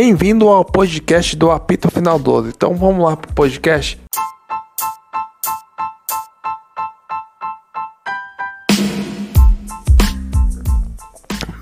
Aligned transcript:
Bem-vindo 0.00 0.48
ao 0.48 0.64
podcast 0.64 1.34
do 1.34 1.50
Apito 1.50 1.90
Final 1.90 2.20
12. 2.20 2.50
Então 2.50 2.72
vamos 2.76 3.04
lá 3.04 3.16
pro 3.16 3.34
podcast. 3.34 4.00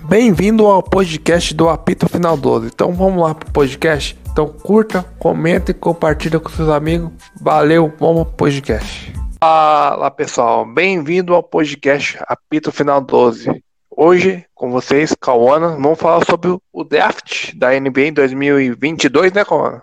Bem-vindo 0.07 0.67
ao 0.67 0.83
podcast 0.83 1.55
do 1.55 1.71
Apito 1.71 2.07
Final 2.11 2.37
12. 2.37 2.67
Então 2.67 2.93
vamos 2.93 3.23
lá 3.23 3.35
pro 3.35 3.51
podcast. 3.51 4.19
Então 4.31 4.49
curta, 4.49 5.03
comenta 5.19 5.71
e 5.71 5.75
compartilha 5.75 6.39
com 6.39 6.51
seus 6.51 6.69
amigos. 6.69 7.11
Valeu, 7.41 7.91
vamos 7.99 8.25
pro 8.25 8.37
podcast. 8.37 9.15
Fala 9.43 10.11
pessoal, 10.11 10.67
bem-vindo 10.67 11.35
ao 11.35 11.43
podcast 11.43 12.19
Apito 12.29 12.71
Final 12.71 13.01
12. 13.01 13.65
Hoje, 13.99 14.45
com 14.55 14.71
vocês, 14.71 15.15
Cauana, 15.19 15.69
vamos 15.69 15.99
falar 15.99 16.23
sobre 16.27 16.55
o 16.71 16.85
draft 16.85 17.55
da 17.55 17.71
NBA 17.81 18.09
em 18.09 18.13
2022, 18.13 19.33
né, 19.33 19.43
Cauana? 19.43 19.81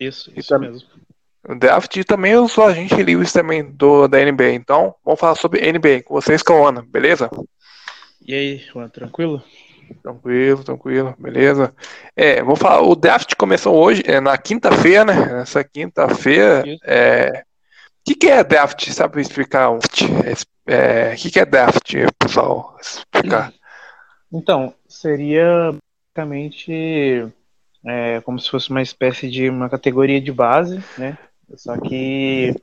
Isso, 0.00 0.32
isso 0.34 0.58
mesmo. 0.58 0.88
O 1.46 1.54
draft 1.54 1.94
e 1.96 2.02
também 2.02 2.34
os 2.38 2.58
agentes 2.58 2.96
livres 2.98 3.30
também 3.30 3.62
do, 3.62 4.08
da 4.08 4.24
NBA. 4.24 4.52
Então, 4.52 4.94
vamos 5.04 5.20
falar 5.20 5.34
sobre 5.34 5.70
NBA 5.70 6.02
com 6.02 6.14
vocês, 6.14 6.42
Cauana, 6.42 6.82
beleza? 6.88 7.28
E 8.26 8.32
aí, 8.32 8.56
Juan, 8.56 8.88
tranquilo? 8.88 9.42
Tranquilo, 10.02 10.64
tranquilo, 10.64 11.14
beleza. 11.18 11.74
É, 12.16 12.42
vou 12.42 12.56
falar, 12.56 12.80
o 12.80 12.96
draft 12.96 13.34
começou 13.34 13.76
hoje, 13.76 14.02
é, 14.06 14.18
na 14.18 14.38
quinta-feira, 14.38 15.04
né? 15.04 15.26
Nessa 15.26 15.62
quinta-feira. 15.62 16.64
É, 16.82 17.44
que, 18.04 18.14
que 18.14 18.26
é 18.28 18.42
draft? 18.42 18.88
Sabe 18.90 19.20
explicar? 19.20 19.70
O 19.70 19.78
é, 20.66 21.14
que, 21.16 21.30
que 21.30 21.40
é 21.40 21.44
draft, 21.44 21.94
pessoal? 22.18 22.76
Explicar. 22.80 23.52
Então, 24.32 24.74
seria 24.88 25.74
basicamente 26.14 27.26
é, 27.84 28.20
como 28.20 28.38
se 28.38 28.50
fosse 28.50 28.70
uma 28.70 28.82
espécie 28.82 29.30
de 29.30 29.48
uma 29.48 29.68
categoria 29.68 30.20
de 30.20 30.32
base, 30.32 30.82
né? 30.98 31.18
Só 31.56 31.76
que 31.76 32.54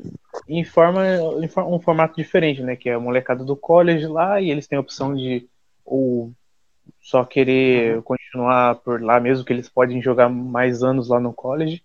em, 0.48 0.64
forma, 0.64 1.06
em 1.06 1.50
um 1.66 1.80
formato 1.80 2.16
diferente, 2.16 2.62
né? 2.62 2.76
Que 2.76 2.90
é 2.90 2.94
a 2.94 3.00
molecada 3.00 3.44
do 3.44 3.56
college 3.56 4.08
lá 4.08 4.40
e 4.40 4.50
eles 4.50 4.68
têm 4.68 4.78
a 4.78 4.82
opção 4.82 5.16
de 5.16 5.48
ou 5.84 6.32
só 7.02 7.24
querer 7.24 8.02
continuar 8.04 8.76
por 8.76 9.02
lá 9.02 9.20
mesmo, 9.20 9.46
que 9.46 9.54
eles 9.54 9.70
podem 9.70 10.02
jogar 10.02 10.30
mais 10.30 10.84
anos 10.84 11.10
lá 11.10 11.20
no 11.20 11.34
college, 11.34 11.84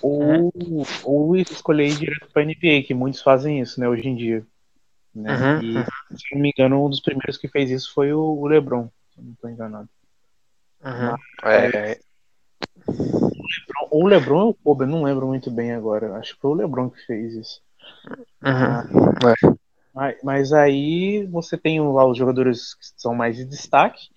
ou, 0.00 0.52
uhum. 0.54 0.84
ou 1.04 1.36
escolher 1.36 1.88
ir 1.88 1.96
direto 1.96 2.28
para 2.32 2.44
NBA, 2.44 2.82
que 2.86 2.94
muitos 2.94 3.22
fazem 3.22 3.60
isso, 3.60 3.80
né, 3.80 3.88
hoje 3.88 4.08
em 4.08 4.16
dia. 4.16 4.46
Né? 5.14 5.30
Uhum. 5.36 5.62
E, 5.62 6.18
se 6.18 6.34
não 6.34 6.42
me 6.42 6.52
engano, 6.56 6.84
um 6.84 6.90
dos 6.90 7.00
primeiros 7.00 7.36
que 7.36 7.48
fez 7.48 7.70
isso 7.70 7.92
foi 7.92 8.12
o, 8.12 8.46
LeBron, 8.46 8.88
se 9.14 9.20
não 9.20 9.32
estou 9.32 9.50
enganado. 9.50 9.88
Uhum. 10.84 11.48
É... 11.48 11.98
Ou 13.90 14.04
o 14.04 14.06
LeBron 14.06 14.44
ou 14.44 14.50
o 14.50 14.54
Kobe, 14.54 14.86
não 14.86 15.02
lembro 15.02 15.26
muito 15.26 15.50
bem 15.50 15.72
agora. 15.72 16.16
Acho 16.16 16.34
que 16.34 16.40
foi 16.40 16.50
o 16.50 16.54
LeBron 16.54 16.88
que 16.88 17.04
fez 17.04 17.34
isso. 17.34 17.60
Uhum. 18.42 19.18
É. 19.28 19.56
Mas, 19.94 20.16
mas 20.22 20.52
aí 20.52 21.26
você 21.26 21.58
tem 21.58 21.80
lá 21.80 22.06
os 22.06 22.16
jogadores 22.16 22.74
que 22.74 22.86
são 22.96 23.14
mais 23.14 23.36
de 23.36 23.44
destaque 23.44 24.08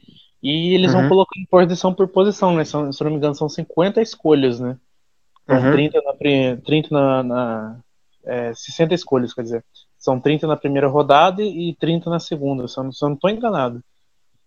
e 0.41 0.73
eles 0.73 0.93
uhum. 0.93 1.01
vão 1.01 1.09
colocando 1.09 1.47
posição 1.49 1.93
por 1.93 2.07
posição, 2.07 2.55
né? 2.55 2.63
São, 2.63 2.91
se 2.91 3.03
não 3.03 3.11
me 3.11 3.17
engano, 3.17 3.35
são 3.35 3.49
50 3.49 4.01
escolhas, 4.01 4.59
né? 4.59 4.77
São 5.47 5.57
uhum. 5.57 5.71
30 5.71 6.01
na, 6.01 6.13
30 6.63 6.89
na, 6.91 7.23
na 7.23 7.79
é, 8.25 8.53
60 8.53 8.93
escolhas, 8.93 9.33
quer 9.33 9.43
dizer. 9.43 9.65
São 9.97 10.19
30 10.19 10.47
na 10.47 10.57
primeira 10.57 10.87
rodada 10.87 11.41
e 11.41 11.75
30 11.79 12.09
na 12.09 12.19
segunda, 12.19 12.67
se 12.67 12.77
eu 12.77 12.83
não, 12.83 12.91
se 12.91 13.03
eu 13.03 13.09
não 13.09 13.15
tô 13.15 13.29
enganado. 13.29 13.83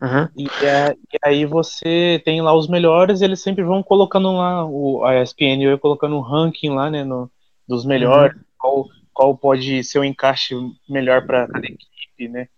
Uhum. 0.00 0.28
E, 0.36 0.46
é, 0.64 0.92
e, 0.92 1.18
aí 1.24 1.44
você 1.44 2.22
tem 2.24 2.40
lá 2.40 2.54
os 2.54 2.68
melhores, 2.68 3.20
eles 3.20 3.40
sempre 3.40 3.64
vão 3.64 3.82
colocando 3.82 4.32
lá, 4.32 4.64
o, 4.64 5.04
a 5.04 5.20
ESPN 5.20 5.66
vai 5.66 5.78
colocando 5.78 6.16
um 6.16 6.20
ranking 6.20 6.70
lá, 6.70 6.88
né, 6.88 7.02
no, 7.02 7.30
dos 7.66 7.84
melhores, 7.84 8.36
uhum. 8.36 8.44
qual, 8.56 8.86
qual 9.12 9.36
pode 9.36 9.82
ser 9.82 9.98
o 9.98 10.04
encaixe 10.04 10.54
melhor 10.88 11.26
para 11.26 11.48
cada 11.48 11.66
equipe, 11.66 12.28
né? 12.28 12.48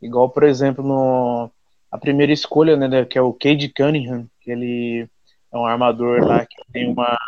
Igual, 0.00 0.30
por 0.30 0.44
exemplo, 0.44 0.82
no 0.82 1.50
a 1.90 1.98
primeira 1.98 2.32
escolha, 2.32 2.76
né, 2.76 3.04
que 3.04 3.18
é 3.18 3.22
o 3.22 3.32
Cade 3.32 3.68
Cunningham, 3.68 4.26
que 4.40 4.50
ele 4.50 5.08
é 5.52 5.56
um 5.56 5.66
armador 5.66 6.22
lá 6.24 6.44
que 6.44 6.56
tem 6.72 6.90
uma 6.90 7.18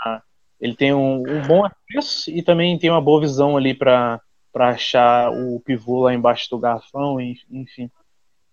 ele 0.60 0.74
tem 0.74 0.92
um, 0.92 1.22
um 1.22 1.42
bom 1.46 1.64
acesso 1.64 2.30
e 2.30 2.42
também 2.42 2.78
tem 2.78 2.90
uma 2.90 3.00
boa 3.00 3.20
visão 3.20 3.56
ali 3.56 3.74
para 3.74 4.20
para 4.52 4.70
achar 4.70 5.30
o 5.30 5.60
pivô 5.60 6.00
lá 6.02 6.12
embaixo 6.12 6.50
do 6.50 6.58
garrafão, 6.58 7.20
enfim. 7.20 7.88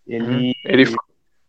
Ele 0.05 0.51
hum, 0.51 0.53
ele 0.63 0.85
foi, 0.85 0.97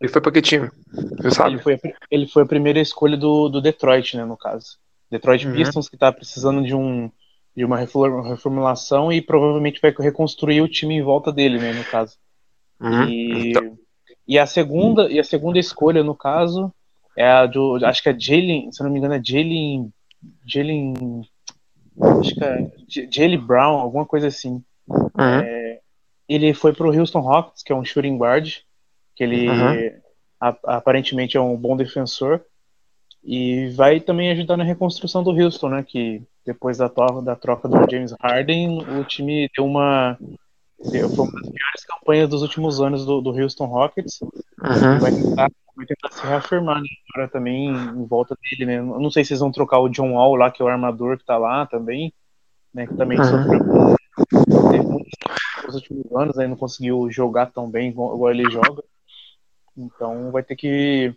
ele 0.01 0.11
foi 0.11 0.21
para 0.23 0.33
que 0.33 0.41
time? 0.41 0.71
Você 1.19 1.31
sabe? 1.31 1.51
Ele 1.51 1.63
foi, 1.63 1.79
ele 2.11 2.27
foi 2.27 2.43
a 2.45 2.47
primeira 2.47 2.81
escolha 2.81 3.15
do, 3.15 3.51
do 3.51 3.61
Detroit, 3.61 4.17
né, 4.17 4.25
no 4.25 4.39
caso. 4.39 4.79
Detroit 5.11 5.47
uhum. 5.47 5.53
Pistons 5.53 5.89
que 5.89 5.97
está 5.97 6.11
precisando 6.11 6.63
de 6.65 6.75
um 6.75 7.11
de 7.55 7.65
uma 7.65 7.77
reformulação 7.77 9.13
e 9.13 9.21
provavelmente 9.21 9.81
vai 9.83 9.93
reconstruir 9.99 10.61
o 10.61 10.69
time 10.69 10.95
em 10.95 11.03
volta 11.03 11.33
dele, 11.33 11.59
né, 11.59 11.73
no 11.73 11.85
caso. 11.85 12.17
Uhum. 12.81 13.05
E, 13.05 13.51
então. 13.51 13.79
e 14.27 14.39
a 14.39 14.47
segunda 14.47 15.11
e 15.11 15.19
a 15.19 15.25
segunda 15.25 15.59
escolha 15.59 16.03
no 16.03 16.15
caso 16.15 16.73
é 17.17 17.29
a 17.29 17.47
do 17.47 17.79
acho 17.85 18.03
que 18.03 18.09
é 18.09 18.19
Jalen, 18.19 18.71
se 18.73 18.83
não 18.83 18.91
me 18.91 18.99
engano 18.99 19.15
é 19.15 19.21
Jalen 19.23 19.93
Jalen 20.47 21.23
acho 22.21 22.35
que 22.35 22.45
é 22.45 22.71
Jalen 23.11 23.39
Brown, 23.39 23.79
alguma 23.79 24.07
coisa 24.07 24.29
assim. 24.29 24.63
Uhum. 24.89 25.11
É, 25.19 25.81
ele 26.29 26.55
foi 26.55 26.73
para 26.73 26.87
o 26.87 26.97
Houston 26.97 27.21
Rockets, 27.21 27.63
que 27.63 27.73
é 27.73 27.77
um 27.77 27.85
shooting 27.85 28.17
guard, 28.17 28.59
que 29.15 29.25
ele 29.25 29.49
uhum. 29.49 30.01
a, 30.41 30.57
aparentemente 30.77 31.37
é 31.37 31.41
um 31.41 31.57
bom 31.57 31.77
defensor 31.77 32.45
e 33.23 33.69
vai 33.71 34.01
também 34.01 34.31
ajudar 34.31 34.57
na 34.57 34.65
reconstrução 34.65 35.23
do 35.23 35.31
Houston, 35.31 35.69
né? 35.71 35.85
Que 35.87 36.23
depois 36.47 36.79
da, 36.79 36.89
troca, 36.89 37.21
da 37.23 37.37
troca 37.37 37.69
do 37.69 37.91
James 37.91 38.15
Harden, 38.21 38.79
o 38.99 39.05
time 39.05 39.51
deu 39.55 39.67
uma. 39.67 40.17
Deu, 40.91 41.11
foi 41.11 41.25
uma 41.25 41.33
das 41.33 41.51
piores 41.51 41.85
campanhas 41.87 42.29
dos 42.31 42.43
últimos 42.43 42.81
anos 42.81 43.05
do, 43.05 43.21
do 43.21 43.31
Houston 43.31 43.67
Rockets. 43.67 44.21
Uhum. 44.23 44.99
Vai, 45.01 45.13
tentar, 45.13 45.51
vai 45.79 45.87
tentar 45.87 46.11
se 46.11 46.27
reafirmar 46.27 46.83
né, 46.83 46.89
agora 47.15 47.31
também 47.31 47.69
em 47.69 48.07
volta 48.07 48.37
dele, 48.43 48.67
né? 48.67 48.79
Eu 48.79 49.01
não 49.01 49.11
sei 49.11 49.25
se 49.25 49.33
eles 49.33 49.41
vão 49.41 49.53
trocar 49.53 49.79
o 49.79 49.89
John 49.89 50.15
Wall 50.15 50.35
lá, 50.35 50.51
que 50.51 50.61
é 50.61 50.65
o 50.65 50.69
armador 50.69 51.17
que 51.17 51.25
tá 51.25 51.39
lá 51.39 51.65
também, 51.67 52.13
né? 52.75 52.87
Que 52.87 52.95
também 52.95 53.19
uhum. 53.19 53.25
sofreu 53.25 53.97
teve 54.71 54.85
muitos 54.85 55.13
nos 55.65 55.75
últimos 55.77 56.13
anos, 56.17 56.39
aí 56.39 56.49
não 56.49 56.57
conseguiu 56.57 57.11
jogar 57.11 57.47
tão 57.47 57.71
bem 57.71 57.91
igual 57.91 58.31
ele 58.31 58.51
joga. 58.51 58.83
Então 59.77 60.31
vai 60.33 60.43
ter 60.43 60.57
que 60.57 61.15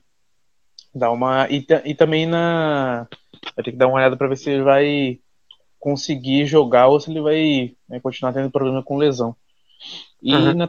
dar 0.93 1.11
uma. 1.11 1.47
E, 1.49 1.65
e 1.85 1.95
também 1.95 2.25
na 2.25 3.07
vai 3.55 3.63
ter 3.63 3.71
que 3.71 3.77
dar 3.77 3.87
uma 3.87 3.97
olhada 3.97 4.15
para 4.15 4.27
ver 4.27 4.37
se 4.37 4.49
ele 4.51 4.63
vai 4.63 5.19
conseguir 5.79 6.45
jogar 6.45 6.87
ou 6.87 6.99
se 6.99 7.09
ele 7.09 7.21
vai 7.21 7.75
né, 7.89 7.99
continuar 7.99 8.33
tendo 8.33 8.51
problema 8.51 8.83
com 8.83 8.97
lesão. 8.97 9.35
E 10.21 10.33
uhum. 10.33 10.53
na 10.53 10.67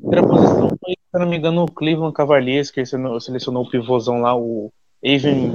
terceira 0.00 0.26
posição 0.26 0.68
foi, 0.68 0.94
se 0.94 1.18
não 1.18 1.26
me 1.26 1.36
engano, 1.36 1.64
o 1.64 1.70
Cleveland 1.70 2.14
Cavaliers, 2.14 2.70
que 2.70 2.84
selecionou 2.84 3.64
o 3.64 3.70
pivôzão 3.70 4.20
lá, 4.20 4.36
o 4.36 4.72
Evan 5.02 5.52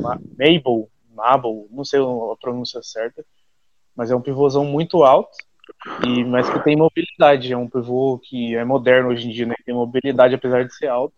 Mabel, 0.00 0.88
Mabel, 1.14 1.66
não 1.70 1.84
sei 1.84 2.00
a 2.00 2.36
pronúncia 2.40 2.82
certa, 2.82 3.24
mas 3.94 4.10
é 4.10 4.16
um 4.16 4.20
pivôzão 4.20 4.64
muito 4.64 5.04
alto, 5.04 5.36
e 6.04 6.24
mas 6.24 6.48
que 6.50 6.62
tem 6.62 6.76
mobilidade, 6.76 7.52
é 7.52 7.56
um 7.56 7.68
pivô 7.68 8.18
que 8.18 8.54
é 8.54 8.64
moderno 8.64 9.10
hoje 9.10 9.28
em 9.28 9.32
dia, 9.32 9.46
né? 9.46 9.54
Tem 9.64 9.74
mobilidade 9.74 10.34
apesar 10.34 10.64
de 10.64 10.74
ser 10.74 10.88
alto. 10.88 11.14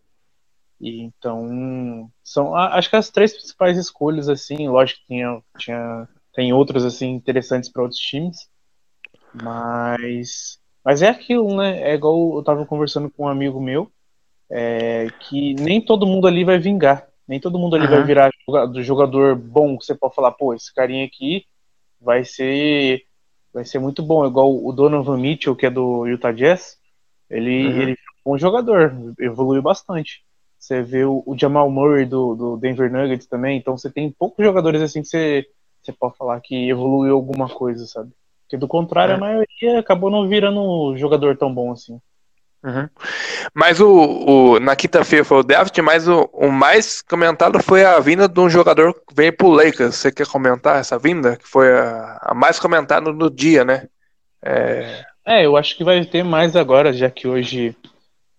E 0.80 1.00
então 1.00 2.10
são 2.22 2.54
acho 2.54 2.90
que 2.90 2.96
as 2.96 3.10
três 3.10 3.32
principais 3.32 3.78
escolhas 3.78 4.28
assim, 4.28 4.68
lógico 4.68 5.00
que 5.00 5.06
tinha, 5.06 5.42
tinha 5.58 6.08
tem 6.34 6.52
outros 6.52 6.84
assim 6.84 7.12
interessantes 7.12 7.70
para 7.70 7.82
outros 7.82 7.98
times, 7.98 8.48
mas 9.32 10.58
mas 10.86 11.02
é 11.02 11.08
aquilo, 11.08 11.56
né? 11.56 11.82
É 11.82 11.94
igual 11.94 12.36
eu 12.36 12.44
tava 12.44 12.64
conversando 12.64 13.10
com 13.10 13.24
um 13.24 13.28
amigo 13.28 13.60
meu, 13.60 13.90
é, 14.48 15.08
que 15.18 15.52
nem 15.54 15.80
todo 15.80 16.06
mundo 16.06 16.28
ali 16.28 16.44
vai 16.44 16.60
vingar, 16.60 17.08
nem 17.26 17.40
todo 17.40 17.58
mundo 17.58 17.74
ali 17.74 17.86
uhum. 17.86 17.90
vai 17.90 18.04
virar 18.04 18.30
do 18.72 18.80
jogador 18.84 19.34
bom 19.34 19.76
que 19.76 19.84
você 19.84 19.96
pode 19.96 20.14
falar, 20.14 20.30
pô, 20.30 20.54
esse 20.54 20.72
carinha 20.72 21.04
aqui 21.04 21.44
vai 22.00 22.24
ser 22.24 23.02
vai 23.52 23.64
ser 23.64 23.80
muito 23.80 24.00
bom, 24.00 24.24
igual 24.24 24.64
o 24.64 24.70
Donovan 24.70 25.16
Mitchell 25.16 25.56
que 25.56 25.66
é 25.66 25.70
do 25.70 26.06
Utah 26.06 26.30
Jazz, 26.30 26.78
ele 27.28 27.66
uhum. 27.66 27.82
ele 27.82 27.90
é 27.90 27.94
um 27.94 28.30
bom 28.30 28.38
jogador, 28.38 28.94
evoluiu 29.18 29.62
bastante. 29.62 30.24
Você 30.56 30.82
vê 30.82 31.04
o, 31.04 31.20
o 31.26 31.36
Jamal 31.36 31.68
Murray 31.68 32.06
do, 32.06 32.36
do, 32.36 32.56
Denver 32.56 32.92
Nuggets 32.92 33.26
também, 33.26 33.58
então 33.58 33.76
você 33.76 33.90
tem 33.90 34.08
poucos 34.12 34.44
jogadores 34.44 34.80
assim 34.80 35.02
que 35.02 35.08
você, 35.08 35.44
você 35.82 35.92
pode 35.92 36.16
falar 36.16 36.40
que 36.40 36.68
evoluiu 36.70 37.16
alguma 37.16 37.48
coisa, 37.48 37.84
sabe? 37.86 38.12
Porque 38.46 38.56
do 38.56 38.68
contrário, 38.68 39.12
é. 39.12 39.16
a 39.16 39.18
maioria 39.18 39.80
acabou 39.80 40.08
não 40.08 40.28
virando 40.28 40.96
jogador 40.96 41.36
tão 41.36 41.52
bom 41.52 41.72
assim. 41.72 42.00
Uhum. 42.64 42.88
Mas 43.54 43.80
o, 43.80 43.88
o, 43.88 44.60
na 44.60 44.74
quinta-feira 44.74 45.24
foi 45.24 45.38
o 45.38 45.42
draft, 45.42 45.76
mas 45.78 46.08
o, 46.08 46.28
o, 46.32 46.50
mais 46.50 47.02
comentado 47.02 47.62
foi 47.62 47.84
a 47.84 47.98
vinda 48.00 48.28
de 48.28 48.40
um 48.40 48.48
jogador 48.48 48.92
que 48.92 49.14
veio 49.14 49.36
pro 49.36 49.50
Lakers. 49.50 49.96
Você 49.96 50.10
quer 50.10 50.26
comentar 50.26 50.80
essa 50.80 50.98
vinda? 50.98 51.36
Que 51.36 51.46
foi 51.46 51.72
a, 51.72 52.18
a 52.22 52.34
mais 52.34 52.58
comentada 52.58 53.12
no 53.12 53.30
dia, 53.30 53.64
né? 53.64 53.86
É... 54.42 55.04
é, 55.24 55.46
eu 55.46 55.56
acho 55.56 55.76
que 55.76 55.84
vai 55.84 56.04
ter 56.04 56.24
mais 56.24 56.56
agora, 56.56 56.92
já 56.92 57.10
que 57.10 57.28
hoje 57.28 57.76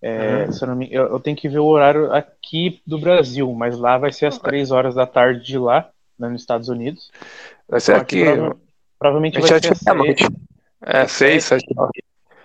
É, 0.01 0.45
uhum. 0.45 0.69
eu, 0.69 0.75
me, 0.75 0.93
eu, 0.93 1.03
eu, 1.07 1.19
tenho 1.19 1.37
que 1.37 1.49
ver 1.49 1.59
o 1.59 1.65
horário 1.65 2.13
aqui 2.13 2.81
do 2.85 2.99
Brasil, 2.99 3.51
mas 3.53 3.77
lá 3.77 3.97
vai 3.97 4.11
ser 4.11 4.25
às 4.25 4.37
3 4.37 4.71
horas 4.71 4.95
da 4.95 5.05
tarde 5.05 5.45
de 5.45 5.57
lá, 5.57 5.89
né, 6.19 6.27
nos 6.29 6.41
Estados 6.41 6.69
Unidos. 6.69 7.11
Vai 7.67 7.79
ser 7.79 7.93
então, 7.93 8.01
aqui. 8.01 8.27
aqui 8.27 8.66
provavelmente 8.97 9.39
vai 9.39 9.59
ser 9.59 9.89
à 9.89 9.93
noite. 9.93 10.25
É, 10.81 11.07
6, 11.07 11.43
7 11.43 11.65
horas. 11.75 11.91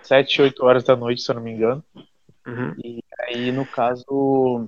7, 0.01 0.41
8 0.41 0.65
horas 0.65 0.83
da 0.83 0.95
noite, 0.95 1.21
se 1.21 1.31
eu 1.31 1.35
não 1.35 1.41
me 1.41 1.51
engano. 1.51 1.83
Uhum. 2.45 2.75
E 2.83 3.03
aí, 3.21 3.51
no 3.51 3.65
caso, 3.65 4.67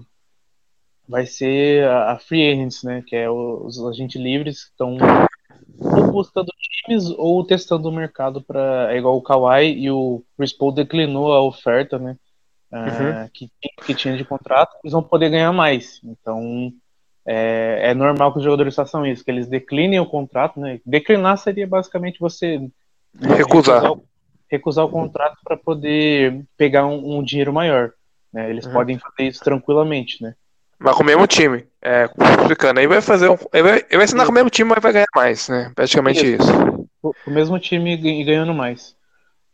vai 1.07 1.25
ser 1.25 1.87
a 1.87 2.17
Free 2.17 2.51
Agents, 2.51 2.83
né? 2.83 3.03
Que 3.05 3.15
é 3.15 3.29
os 3.29 3.79
agentes 3.85 4.21
livres 4.21 4.63
que 4.63 4.71
estão 4.71 4.97
ou 5.79 6.11
buscando 6.11 6.51
times 6.85 7.09
ou 7.17 7.45
testando 7.45 7.89
o 7.89 7.91
mercado 7.91 8.41
para 8.41 8.93
é 8.93 8.97
igual 8.97 9.17
o 9.17 9.21
Kawhi 9.21 9.77
e 9.77 9.91
o 9.91 10.23
Chris 10.37 10.53
Paul 10.53 10.71
declinou 10.71 11.33
a 11.33 11.41
oferta, 11.41 11.99
né? 11.99 12.17
Uh, 12.71 13.29
que, 13.33 13.49
que 13.85 13.95
tinha 13.95 14.17
de 14.17 14.25
contrato, 14.25 14.75
eles 14.83 14.91
vão 14.91 15.03
poder 15.03 15.29
ganhar 15.29 15.51
mais. 15.53 16.01
Então 16.03 16.73
é, 17.25 17.91
é 17.91 17.93
normal 17.93 18.31
que 18.31 18.37
os 18.37 18.43
jogadores 18.43 18.75
façam 18.75 19.05
isso, 19.05 19.23
que 19.23 19.31
eles 19.31 19.47
declinem 19.47 19.99
o 19.99 20.05
contrato, 20.05 20.59
né? 20.59 20.79
Declinar 20.85 21.37
seria 21.37 21.65
basicamente 21.65 22.19
você 22.19 22.59
recusar, 23.19 23.37
recusar, 23.37 23.91
o, 23.91 24.03
recusar 24.51 24.85
o 24.85 24.89
contrato 24.89 25.37
para 25.43 25.57
poder 25.57 26.45
pegar 26.55 26.85
um, 26.85 27.17
um 27.17 27.23
dinheiro 27.23 27.51
maior. 27.51 27.91
Né? 28.31 28.49
Eles 28.49 28.65
uhum. 28.65 28.73
podem 28.73 28.99
fazer 28.99 29.29
isso 29.29 29.43
tranquilamente, 29.43 30.21
né? 30.21 30.35
Mas 30.77 30.95
com 30.95 31.03
o 31.03 31.05
mesmo 31.05 31.25
time. 31.25 31.65
É, 31.81 32.09
explicando. 32.41 32.79
Aí 32.79 32.87
vai 32.87 33.01
fazer 33.01 33.29
um. 33.29 33.37
Ele 33.53 33.63
vai, 33.63 33.77
ele 33.77 33.95
vai 33.95 34.03
assinar 34.03 34.25
com 34.25 34.31
o 34.31 34.35
mesmo 34.35 34.49
time, 34.49 34.69
mas 34.69 34.83
vai 34.83 34.91
ganhar 34.91 35.07
mais, 35.15 35.47
né? 35.47 35.71
Praticamente 35.73 36.19
isso. 36.19 36.43
isso. 36.43 36.89
O, 37.01 37.13
o 37.27 37.31
mesmo 37.31 37.57
time 37.57 37.93
e 37.93 38.23
ganhando 38.23 38.53
mais. 38.53 38.95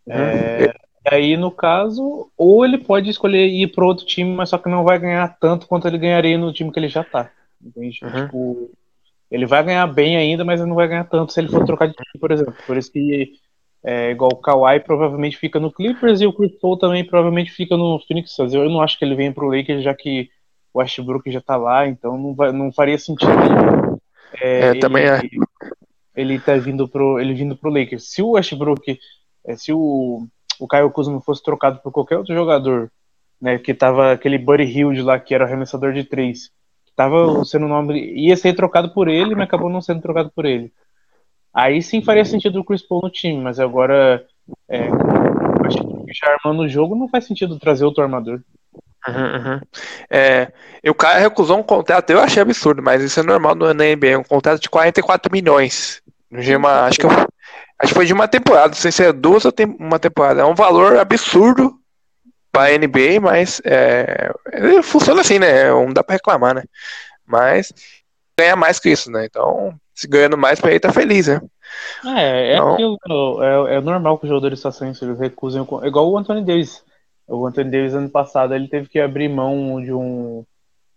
Uhum. 0.08 0.16
É, 0.16 0.74
e 1.06 1.16
aí, 1.16 1.38
no 1.38 1.52
caso, 1.52 2.32
ou 2.36 2.66
ele 2.66 2.80
pode 2.80 3.10
escolher 3.10 3.48
ir 3.48 3.68
para 3.68 3.86
outro 3.86 4.06
time, 4.06 4.34
mas 4.34 4.50
só 4.50 4.58
que 4.58 4.68
não 4.68 4.84
vai 4.84 4.98
ganhar 4.98 5.38
tanto 5.40 5.68
quanto 5.68 5.88
ele 5.88 5.98
ganharia 5.98 6.38
no 6.38 6.52
time 6.52 6.72
que 6.72 6.80
ele 6.80 6.90
já 6.90 7.04
tá. 7.04 7.30
Entende? 7.64 8.00
Uhum. 8.04 8.26
Tipo, 8.26 8.72
ele 9.30 9.46
vai 9.46 9.64
ganhar 9.64 9.88
bem 9.88 10.18
ainda, 10.18 10.44
mas 10.44 10.60
ele 10.60 10.70
não 10.70 10.76
vai 10.76 10.88
ganhar 10.88 11.06
tanto 11.06 11.32
se 11.32 11.40
ele 11.40 11.50
for 11.50 11.66
trocar 11.66 11.88
de 11.88 11.94
time, 11.94 12.20
por 12.20 12.32
exemplo. 12.32 12.54
Por 12.66 12.78
isso 12.78 12.92
que 12.92 13.34
é, 13.84 14.12
igual 14.12 14.32
o 14.34 14.38
Kawhi 14.38 14.80
provavelmente 14.80 15.38
fica 15.38 15.60
no 15.60 15.72
Clippers 15.72 16.22
e 16.22 16.28
o 16.28 16.34
Chris 16.34 16.52
Paul 16.60 16.78
também 16.78 17.04
provavelmente 17.06 17.52
fica 17.52 17.76
no 17.78 18.00
Phoenix 18.00 18.34
Suns. 18.34 18.54
Eu 18.54 18.70
não 18.70 18.82
acho 18.82 19.00
que 19.00 19.06
ele 19.06 19.16
venha 19.16 19.34
pro 19.34 19.48
Lakers, 19.48 19.84
já 19.84 19.94
que 19.94 20.30
o 20.74 20.80
Westbrook 20.80 21.32
já 21.32 21.42
tá 21.42 21.58
lá, 21.58 21.88
então 21.88 22.18
não, 22.18 22.34
vai, 22.36 22.52
não 22.52 22.72
faria 22.72 22.98
sentido. 22.98 23.32
É, 24.40 24.60
é, 24.60 24.70
ele, 24.70 24.80
também 24.80 25.06
é. 25.06 25.20
Ele, 25.20 25.40
ele 26.16 26.40
tá 26.40 26.56
vindo 26.58 26.88
pro, 26.88 27.20
ele 27.20 27.34
vindo 27.34 27.56
pro 27.56 27.72
Lakers. 27.72 28.10
Se 28.12 28.22
o 28.22 28.32
Westbrook, 28.32 29.00
é, 29.46 29.56
se 29.56 29.74
o, 29.74 30.28
o 30.60 30.68
Kyle 30.68 30.92
Kuzma 30.92 31.22
fosse 31.22 31.42
trocado 31.42 31.80
por 31.82 31.92
qualquer 31.92 32.18
outro 32.18 32.36
jogador, 32.36 32.92
né, 33.42 33.58
que 33.58 33.74
tava 33.74 34.12
aquele 34.12 34.38
Buddy 34.38 34.64
Hilde 34.64 35.02
lá, 35.02 35.20
que 35.20 35.34
era 35.34 35.46
arremessador 35.46 35.94
de 35.94 36.04
três, 36.04 36.52
tava 36.96 37.44
sendo 37.46 37.68
nome, 37.68 38.00
ia 38.14 38.36
ser 38.36 38.54
trocado 38.54 38.90
por 38.94 39.08
ele, 39.08 39.36
mas 39.36 39.44
acabou 39.44 39.70
não 39.70 39.82
sendo 39.82 40.02
trocado 40.02 40.32
por 40.36 40.46
ele. 40.46 40.72
Aí 41.54 41.82
sim 41.82 42.02
faria 42.02 42.24
sentido 42.24 42.60
o 42.60 42.64
Chris 42.64 42.82
Paul 42.82 43.02
no 43.04 43.10
time, 43.10 43.42
mas 43.42 43.60
agora 43.60 44.26
é, 44.70 44.88
já 44.88 46.38
armando 46.44 46.64
o 46.64 46.70
jogo, 46.70 46.96
não 46.96 47.10
faz 47.10 47.26
sentido 47.26 47.60
trazer 47.60 47.86
outro 47.86 48.04
armador. 48.04 48.42
Uhum, 49.08 49.16
uhum. 49.16 49.62
É, 50.10 50.52
e 50.84 50.90
o 50.90 50.96
cara 50.96 51.20
recusou 51.20 51.58
um 51.58 51.64
contrato, 51.64 52.10
eu 52.12 52.20
achei 52.20 52.42
absurdo, 52.42 52.84
mas 52.84 53.02
isso 53.02 53.20
é 53.20 53.24
normal 53.24 53.56
no 53.56 53.74
NBA, 53.74 54.20
um 54.20 54.24
contrato 54.24 54.62
de 54.62 54.70
44 54.70 55.32
milhões. 55.32 56.02
De 56.32 56.56
uma, 56.56 56.86
acho, 56.86 57.00
que, 57.00 57.08
acho 57.08 57.28
que 57.90 57.94
foi 57.94 58.06
de 58.06 58.14
uma 58.14 58.28
temporada, 58.28 58.68
não 58.68 58.76
sei 58.76 58.92
se 58.92 59.04
é 59.04 59.12
duas 59.12 59.44
ou 59.44 59.52
uma 59.80 60.00
temporada. 60.00 60.42
É 60.42 60.46
um 60.46 60.56
valor 60.56 60.98
absurdo 60.98 61.81
para 62.52 62.78
NBA, 62.78 63.20
mas 63.22 63.62
é, 63.64 64.32
funciona 64.84 65.22
assim, 65.22 65.40
né? 65.40 65.70
Não 65.70 65.94
dá 65.94 66.04
para 66.04 66.16
reclamar, 66.16 66.56
né? 66.56 66.64
Mas 67.26 67.74
ganha 68.38 68.56
mais 68.56 68.80
que 68.80 68.90
isso, 68.90 69.10
né? 69.10 69.26
Então, 69.26 69.74
se 69.94 70.08
ganhando 70.08 70.38
mais, 70.38 70.60
para 70.60 70.72
ele 70.72 70.80
tá 70.80 70.92
feliz, 70.92 71.28
né? 71.28 71.42
É, 72.06 72.52
é 72.52 72.56
então, 72.56 72.74
aquilo, 72.74 73.44
é, 73.44 73.76
é 73.76 73.82
normal 73.82 74.18
que 74.18 74.26
os 74.26 74.30
jogadores 74.30 74.62
façam 74.62 74.92
isso, 74.92 75.06
eles 75.06 75.20
recusem, 75.20 75.62
igual 75.62 76.10
o 76.10 76.18
Anthony 76.18 76.44
Davis 76.44 76.84
o 77.32 77.48
Anthony 77.48 77.72
Davis 77.72 77.94
ano 77.94 78.10
passado 78.10 78.54
ele 78.54 78.68
teve 78.68 78.90
que 78.90 79.00
abrir 79.00 79.30
mão 79.30 79.82
de 79.82 79.94
um 79.94 80.44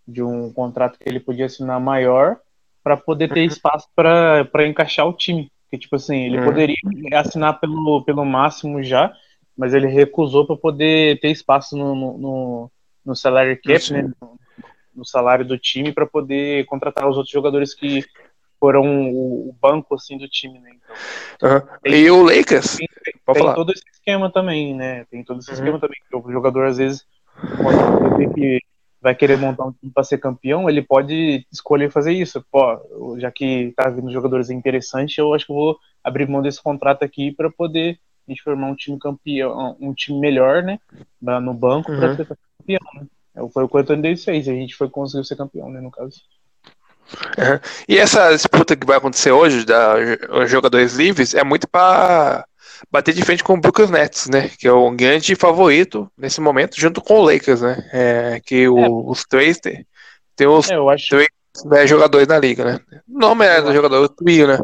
de 0.06 0.22
um 0.22 0.52
contrato 0.52 0.98
que 0.98 1.08
ele 1.08 1.20
podia 1.20 1.46
assinar 1.46 1.80
maior 1.80 2.36
para 2.82 2.96
poder 2.96 3.32
ter 3.32 3.40
uhum. 3.40 3.46
espaço 3.46 3.88
para 3.96 4.68
encaixar 4.68 5.06
o 5.06 5.14
time. 5.14 5.50
Que 5.70 5.78
tipo 5.78 5.96
assim, 5.96 6.26
ele 6.26 6.38
uhum. 6.38 6.44
poderia 6.44 6.76
assinar 7.14 7.58
pelo, 7.58 8.04
pelo 8.04 8.22
máximo 8.22 8.82
já, 8.82 9.10
mas 9.56 9.74
ele 9.74 9.86
recusou 9.86 10.46
para 10.46 10.56
poder 10.56 11.20
ter 11.20 11.30
espaço 11.30 11.76
no, 11.76 11.94
no, 12.18 12.70
no 13.04 13.16
salary 13.16 13.56
cap, 13.56 13.92
né, 13.92 14.02
no, 14.20 14.38
no 14.94 15.04
salário 15.04 15.44
do 15.44 15.58
time 15.58 15.92
para 15.92 16.06
poder 16.06 16.64
contratar 16.66 17.08
os 17.08 17.16
outros 17.16 17.32
jogadores 17.32 17.74
que 17.74 18.04
foram 18.58 19.10
o, 19.10 19.54
banco 19.60 19.94
assim 19.94 20.16
do 20.16 20.28
time, 20.28 20.58
né? 20.58 20.70
Então, 21.36 21.54
uhum. 21.54 21.60
tem, 21.82 21.94
e 21.94 22.10
o 22.10 22.22
Lakers? 22.22 22.76
Tem, 22.76 22.88
tem, 23.04 23.34
tem 23.34 23.54
todo 23.54 23.72
esse 23.72 23.84
esquema 23.92 24.32
também, 24.32 24.74
né? 24.74 25.04
Tem 25.10 25.22
todo 25.22 25.40
esse 25.40 25.50
uhum. 25.50 25.54
esquema 25.56 25.78
também. 25.78 25.98
O 26.12 26.32
jogador, 26.32 26.64
às 26.64 26.78
vezes, 26.78 27.04
que 28.34 28.60
vai 29.02 29.14
querer 29.14 29.36
montar 29.36 29.66
um 29.66 29.72
time 29.72 29.92
para 29.92 30.02
ser 30.02 30.16
campeão, 30.16 30.68
ele 30.68 30.80
pode 30.80 31.46
escolher 31.52 31.90
fazer 31.90 32.12
isso. 32.12 32.42
Pô, 32.50 33.18
já 33.18 33.30
que 33.30 33.72
tá 33.76 33.90
vindo 33.90 34.10
jogadores 34.10 34.48
interessantes, 34.48 35.18
eu 35.18 35.34
acho 35.34 35.46
que 35.46 35.52
vou 35.52 35.76
abrir 36.02 36.26
mão 36.26 36.40
desse 36.40 36.62
contrato 36.62 37.02
aqui 37.02 37.30
para 37.32 37.50
poder 37.50 37.98
a 38.26 38.30
gente 38.30 38.42
formar 38.42 38.68
um 38.68 38.74
time 38.74 38.98
campeão, 38.98 39.76
um 39.80 39.92
time 39.92 40.18
melhor, 40.18 40.62
né? 40.62 40.78
No 41.20 41.54
banco 41.54 41.92
uhum. 41.92 41.98
para 41.98 42.16
ser 42.16 42.26
campeão, 42.26 42.80
né? 42.94 43.06
Foi 43.52 43.64
o 43.64 43.68
que 43.68 43.76
o 43.76 43.82
Davis 43.82 44.24
fez, 44.24 44.48
a 44.48 44.52
gente 44.52 44.76
foi 44.76 44.88
conseguir 44.88 45.24
ser 45.24 45.36
campeão, 45.36 45.68
né, 45.68 45.80
no 45.80 45.90
caso. 45.90 46.20
Uhum. 47.36 47.60
E 47.88 47.98
essa 47.98 48.30
disputa 48.30 48.76
que 48.76 48.86
vai 48.86 48.96
acontecer 48.96 49.32
hoje, 49.32 49.66
da 49.66 49.96
jogadores 50.46 50.94
livres, 50.94 51.34
é 51.34 51.42
muito 51.42 51.68
para 51.68 52.46
bater 52.90 53.12
de 53.12 53.22
frente 53.22 53.44
com 53.44 53.54
o 53.54 53.60
Brooklyn 53.60 53.88
Nets, 53.88 54.28
né? 54.28 54.50
Que 54.58 54.68
é 54.68 54.72
o 54.72 54.90
grande 54.90 55.34
favorito 55.34 56.10
nesse 56.16 56.40
momento, 56.40 56.80
junto 56.80 57.00
com 57.00 57.20
o 57.20 57.24
Lakers, 57.24 57.60
né? 57.60 57.88
É, 57.92 58.40
que 58.44 58.68
o, 58.68 58.78
é. 58.78 58.88
os 58.88 59.24
três 59.24 59.58
tem, 59.58 59.86
tem 60.36 60.46
os 60.46 60.70
é, 60.70 60.76
acho... 60.76 61.08
três 61.08 61.28
né, 61.64 61.86
jogadores 61.86 62.26
na 62.26 62.38
liga, 62.38 62.64
né? 62.64 62.80
O 63.08 63.18
nome 63.18 63.44
é 63.44 63.60
do 63.60 63.72
jogador, 63.72 64.02
o 64.02 64.08
trio, 64.08 64.46
né? 64.46 64.58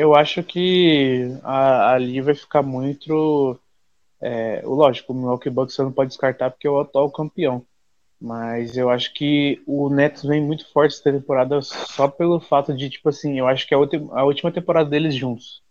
Eu 0.00 0.14
acho 0.14 0.42
que 0.42 1.28
a, 1.42 1.92
ali 1.92 2.22
vai 2.22 2.34
ficar 2.34 2.62
muito. 2.62 3.60
É, 4.18 4.62
lógico, 4.64 5.12
o 5.12 5.16
Milwaukee 5.16 5.50
Bucks 5.50 5.74
você 5.74 5.82
não 5.82 5.92
pode 5.92 6.08
descartar 6.08 6.50
porque 6.50 6.66
é 6.66 6.70
o 6.70 6.80
atual 6.80 7.10
campeão. 7.10 7.66
Mas 8.18 8.78
eu 8.78 8.88
acho 8.88 9.12
que 9.12 9.62
o 9.66 9.90
Nets 9.90 10.22
vem 10.22 10.42
muito 10.42 10.66
forte 10.72 10.94
essa 10.94 11.12
temporada 11.12 11.60
só 11.60 12.08
pelo 12.08 12.40
fato 12.40 12.74
de, 12.74 12.88
tipo 12.88 13.10
assim, 13.10 13.38
eu 13.38 13.46
acho 13.46 13.68
que 13.68 13.74
é 13.74 13.76
a 13.76 14.24
última 14.24 14.50
temporada 14.50 14.88
deles 14.88 15.14
juntos. 15.14 15.62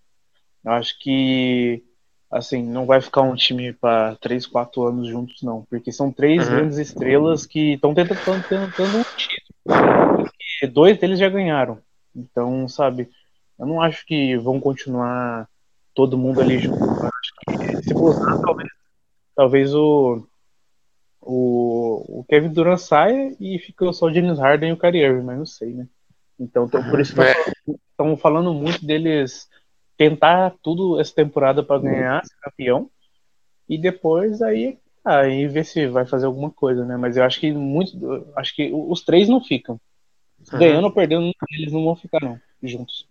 Eu 0.63 0.73
acho 0.73 0.99
que, 0.99 1.83
assim, 2.29 2.61
não 2.61 2.85
vai 2.85 3.01
ficar 3.01 3.21
um 3.23 3.35
time 3.35 3.73
para 3.73 4.15
3, 4.17 4.45
4 4.45 4.83
anos 4.83 5.07
juntos, 5.07 5.41
não. 5.41 5.65
Porque 5.71 5.91
são 5.91 6.11
três 6.11 6.47
uhum. 6.47 6.55
grandes 6.55 6.77
estrelas 6.77 7.47
que 7.47 7.73
estão 7.73 7.95
tentando, 7.95 8.47
tentando 8.47 8.97
um 8.99 9.03
título. 9.17 10.29
E 10.61 10.67
dois 10.67 10.99
deles 10.99 11.17
já 11.17 11.29
ganharam. 11.29 11.79
Então, 12.15 12.67
sabe, 12.67 13.09
eu 13.59 13.65
não 13.65 13.81
acho 13.81 14.05
que 14.05 14.37
vão 14.37 14.59
continuar 14.59 15.47
todo 15.93 16.17
mundo 16.17 16.41
ali 16.41 16.59
junto. 16.59 16.79
Que 17.45 17.83
se 17.83 17.93
for 17.93 18.15
talvez, 18.41 18.69
talvez 19.35 19.75
o 19.75 20.25
o, 21.21 22.19
o 22.19 22.23
Kevin 22.29 22.49
Durant 22.49 22.79
saia 22.79 23.35
e 23.39 23.59
fica 23.59 23.91
só 23.91 24.05
o 24.05 24.13
James 24.13 24.39
Harden 24.39 24.69
e 24.69 24.73
o 24.73 24.77
Kyrie 24.77 25.03
Irving, 25.03 25.25
mas 25.25 25.37
não 25.37 25.45
sei, 25.45 25.73
né? 25.73 25.87
Então, 26.39 26.65
então 26.65 26.81
por 26.89 26.99
isso 26.99 27.13
estão 27.91 28.13
é. 28.13 28.17
falando 28.17 28.53
muito 28.53 28.85
deles 28.85 29.49
tentar 29.97 30.55
tudo 30.63 30.99
essa 30.99 31.13
temporada 31.13 31.61
para 31.61 31.81
ganhar, 31.81 32.25
ser 32.25 32.35
campeão, 32.41 32.89
e 33.67 33.77
depois 33.77 34.41
aí 34.41 34.79
aí 35.03 35.47
ver 35.47 35.65
se 35.65 35.87
vai 35.87 36.05
fazer 36.05 36.25
alguma 36.25 36.49
coisa, 36.49 36.85
né? 36.85 36.95
Mas 36.95 37.17
eu 37.17 37.23
acho 37.23 37.39
que 37.39 37.51
muito, 37.51 38.25
acho 38.35 38.55
que 38.55 38.71
os 38.73 39.03
três 39.03 39.27
não 39.27 39.41
ficam. 39.43 39.79
Ganhando 40.53 40.85
ou 40.85 40.93
perdendo, 40.93 41.31
eles 41.51 41.73
não 41.73 41.83
vão 41.83 41.95
ficar 41.95 42.21
não 42.21 42.39
juntos. 42.63 43.07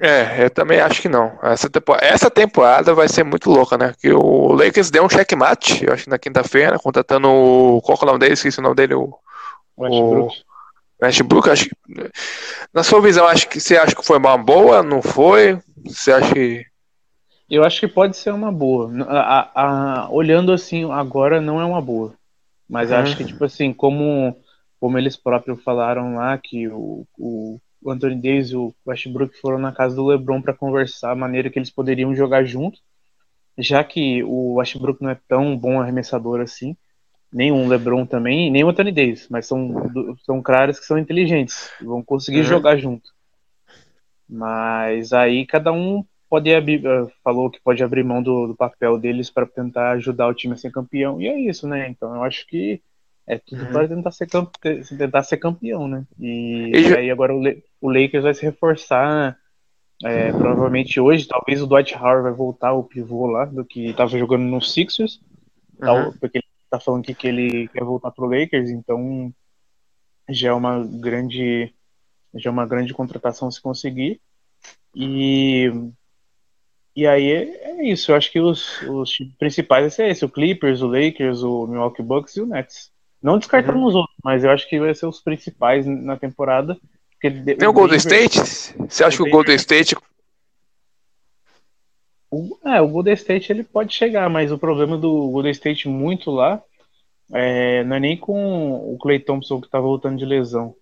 É, 0.00 0.44
eu 0.44 0.50
também 0.50 0.80
acho 0.80 1.00
que 1.00 1.08
não. 1.08 1.38
Essa 1.42 1.70
temporada, 1.70 2.06
essa 2.06 2.30
temporada 2.30 2.94
vai 2.94 3.08
ser 3.08 3.24
muito 3.24 3.50
louca, 3.50 3.78
né? 3.78 3.94
Que 4.00 4.12
o 4.12 4.52
Lakers 4.52 4.90
deu 4.90 5.04
um 5.04 5.08
checkmate, 5.08 5.84
eu 5.84 5.92
acho 5.92 6.10
na 6.10 6.18
quinta-feira, 6.18 6.78
contratando 6.78 7.28
o. 7.28 7.80
Qual 7.82 7.96
é 8.00 8.02
o 8.02 8.06
nome 8.06 8.18
dele? 8.18 8.34
Esqueci 8.34 8.58
o 8.58 8.62
nome 8.62 8.74
dele. 8.74 8.94
O 8.94 9.16
Westbrook. 9.78 10.34
O 11.00 11.04
Westbrook, 11.04 11.50
acho 11.50 11.64
que. 11.66 11.76
Na 12.72 12.82
sua 12.82 13.00
visão, 13.00 13.26
acho 13.26 13.48
que 13.48 13.60
você 13.60 13.76
acha 13.76 13.94
que 13.94 14.04
foi 14.04 14.18
uma 14.18 14.36
boa? 14.36 14.82
Não 14.82 15.00
foi? 15.00 15.58
Você 15.84 16.12
acha 16.12 16.34
que. 16.34 16.64
Eu 17.48 17.64
acho 17.64 17.80
que 17.80 17.88
pode 17.88 18.16
ser 18.16 18.32
uma 18.32 18.52
boa. 18.52 18.90
A, 19.08 19.18
a, 19.18 20.04
a, 20.04 20.10
olhando 20.10 20.52
assim, 20.52 20.90
agora 20.92 21.40
não 21.40 21.60
é 21.60 21.64
uma 21.64 21.80
boa. 21.80 22.14
Mas 22.68 22.90
uhum. 22.90 22.98
acho 22.98 23.16
que, 23.16 23.24
tipo 23.24 23.44
assim, 23.44 23.72
como, 23.72 24.36
como 24.78 24.96
eles 24.96 25.16
próprios 25.16 25.60
falaram 25.64 26.14
lá, 26.14 26.38
que 26.38 26.68
o, 26.68 27.04
o 27.18 27.60
o 27.82 27.90
Anthony 27.90 28.16
Davis 28.16 28.50
e 28.50 28.56
o 28.56 28.74
Westbrook 28.86 29.36
foram 29.40 29.58
na 29.58 29.72
casa 29.72 29.96
do 29.96 30.06
LeBron 30.06 30.42
para 30.42 30.54
conversar 30.54 31.12
a 31.12 31.16
maneira 31.16 31.50
que 31.50 31.58
eles 31.58 31.70
poderiam 31.70 32.14
jogar 32.14 32.44
juntos. 32.44 32.82
já 33.58 33.84
que 33.84 34.22
o 34.24 34.54
Westbrook 34.54 35.02
não 35.02 35.10
é 35.10 35.18
tão 35.28 35.56
bom 35.56 35.80
arremessador 35.80 36.40
assim, 36.40 36.76
nem 37.32 37.52
um 37.52 37.68
LeBron 37.68 38.06
também, 38.06 38.50
nem 38.50 38.64
o 38.64 38.68
Anthony 38.68 38.92
Davis, 38.92 39.28
mas 39.30 39.46
são, 39.46 39.90
são 40.24 40.42
caras 40.42 40.80
que 40.80 40.86
são 40.86 40.98
inteligentes, 40.98 41.70
vão 41.80 42.02
conseguir 42.02 42.38
uhum. 42.40 42.44
jogar 42.44 42.76
junto. 42.76 43.10
Mas 44.28 45.12
aí 45.12 45.46
cada 45.46 45.72
um 45.72 46.04
pode 46.28 46.52
abrir, 46.54 46.84
eh, 46.86 47.06
falou 47.22 47.50
que 47.50 47.60
pode 47.60 47.82
abrir 47.82 48.04
mão 48.04 48.22
do, 48.22 48.48
do 48.48 48.56
papel 48.56 48.98
deles 48.98 49.30
para 49.30 49.46
tentar 49.46 49.92
ajudar 49.92 50.28
o 50.28 50.34
time 50.34 50.54
a 50.54 50.56
ser 50.56 50.70
campeão, 50.70 51.20
e 51.20 51.28
é 51.28 51.38
isso, 51.38 51.68
né? 51.68 51.88
Então 51.88 52.14
eu 52.14 52.22
acho 52.22 52.46
que 52.46 52.80
é 53.26 53.38
tudo 53.38 53.64
uhum. 53.64 53.72
para 53.72 53.88
tentar 53.88 54.10
ser, 54.10 54.28
tentar 54.98 55.22
ser 55.22 55.36
campeão, 55.36 55.86
né? 55.86 56.04
E, 56.18 56.72
e 56.74 56.96
aí 56.96 57.10
agora 57.10 57.34
o, 57.34 57.42
o 57.80 57.90
Lakers 57.90 58.24
vai 58.24 58.34
se 58.34 58.42
reforçar 58.42 59.38
é, 60.02 60.32
provavelmente 60.32 60.98
hoje, 60.98 61.28
talvez 61.28 61.60
o 61.60 61.66
Dwight 61.66 61.94
Howard 61.94 62.22
vai 62.22 62.32
voltar 62.32 62.72
o 62.72 62.84
pivô 62.84 63.26
lá, 63.26 63.44
do 63.44 63.64
que 63.64 63.88
estava 63.88 64.08
jogando 64.18 64.44
no 64.44 64.60
Sixers, 64.60 65.20
uhum. 65.78 66.12
porque 66.18 66.38
ele 66.38 66.44
tá 66.70 66.80
falando 66.80 67.04
que, 67.04 67.14
que 67.14 67.28
ele 67.28 67.68
quer 67.68 67.84
voltar 67.84 68.10
pro 68.10 68.24
Lakers, 68.24 68.70
então 68.70 69.32
já 70.28 70.50
é 70.50 70.52
uma 70.52 70.82
grande 70.86 71.74
já 72.34 72.48
é 72.48 72.52
uma 72.52 72.66
grande 72.66 72.94
contratação 72.94 73.50
se 73.50 73.60
conseguir. 73.60 74.20
E 74.94 75.70
e 76.96 77.06
aí 77.06 77.30
é, 77.30 77.84
isso, 77.84 78.10
eu 78.10 78.16
acho 78.16 78.32
que 78.32 78.40
os, 78.40 78.80
os 78.82 79.18
principais 79.38 79.98
é 79.98 80.08
esse, 80.08 80.24
o 80.24 80.30
Clippers, 80.30 80.80
o 80.80 80.86
Lakers, 80.86 81.42
o 81.42 81.66
Milwaukee 81.66 82.02
Bucks 82.02 82.36
e 82.36 82.40
o 82.40 82.46
Nets. 82.46 82.90
Não 83.22 83.38
descartando 83.38 83.78
uhum. 83.80 83.84
os 83.84 83.94
outros, 83.94 84.16
mas 84.24 84.44
eu 84.44 84.50
acho 84.50 84.66
que 84.66 84.80
vai 84.80 84.94
ser 84.94 85.06
os 85.06 85.20
principais 85.20 85.84
na 85.86 86.16
temporada. 86.16 86.78
Tem 87.20 87.68
o, 87.68 87.72
Golden 87.72 87.98
State? 87.98 88.40
Você 88.88 89.04
acha 89.04 89.16
que 89.18 89.22
o 89.22 89.30
Golden 89.30 89.56
State. 89.56 89.94
O, 92.30 92.58
é, 92.64 92.80
o 92.80 92.88
Golden 92.88 93.14
State 93.14 93.52
ele 93.52 93.62
pode 93.62 93.92
chegar, 93.92 94.30
mas 94.30 94.50
o 94.50 94.58
problema 94.58 94.96
do 94.96 95.28
Golden 95.30 95.52
State 95.52 95.88
muito 95.88 96.30
lá 96.30 96.62
é, 97.32 97.84
não 97.84 97.96
é 97.96 98.00
nem 98.00 98.16
com 98.16 98.94
o 98.94 98.96
Clay 98.98 99.18
Thompson 99.18 99.60
que 99.60 99.68
tá 99.68 99.78
voltando 99.78 100.18
de 100.18 100.24
lesão. 100.24 100.74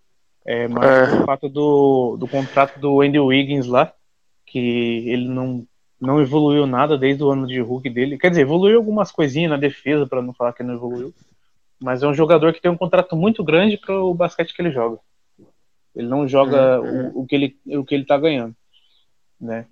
É 0.47 0.69
mais 0.69 1.13
é. 1.13 1.17
o 1.17 1.25
fato 1.25 1.49
do, 1.49 2.17
do 2.17 2.29
contrato 2.29 2.79
do 2.79 3.01
Andy 3.01 3.19
Wiggins 3.19 3.67
lá, 3.67 3.93
que 4.47 4.59
ele 5.09 5.29
não, 5.29 5.67
não 6.01 6.23
evoluiu 6.23 6.67
nada 6.67 6.97
desde 6.97 7.23
o 7.23 7.31
ano 7.31 7.47
de 7.47 7.61
Hulk 7.61 7.91
dele. 7.91 8.17
Quer 8.17 8.31
dizer, 8.31 8.43
evoluiu 8.43 8.79
algumas 8.79 9.11
coisinhas 9.11 9.51
na 9.51 9.57
defesa, 9.57 10.07
para 10.07 10.23
não 10.23 10.33
falar 10.33 10.53
que 10.53 10.63
não 10.63 10.75
evoluiu. 10.75 11.13
Mas 11.81 12.03
é 12.03 12.07
um 12.07 12.15
jogador 12.15 12.53
que 12.53 12.63
tem 12.63 12.71
um 12.71 12.77
contrato 12.77 13.15
muito 13.15 13.45
grande 13.45 13.77
para 13.77 14.01
o 14.01 14.15
basquete 14.15 14.55
que 14.55 14.63
ele 14.63 14.71
joga. 14.71 14.99
Ele 15.99 16.07
não 16.07 16.29
joga 16.29 16.81
uhum. 16.81 17.09
o, 17.09 17.23
o, 17.23 17.27
que 17.27 17.35
ele, 17.35 17.59
o 17.67 17.85
que 17.85 17.93
ele 17.93 18.05
tá 18.05 18.17
ganhando, 18.17 18.55
né? 19.41 19.67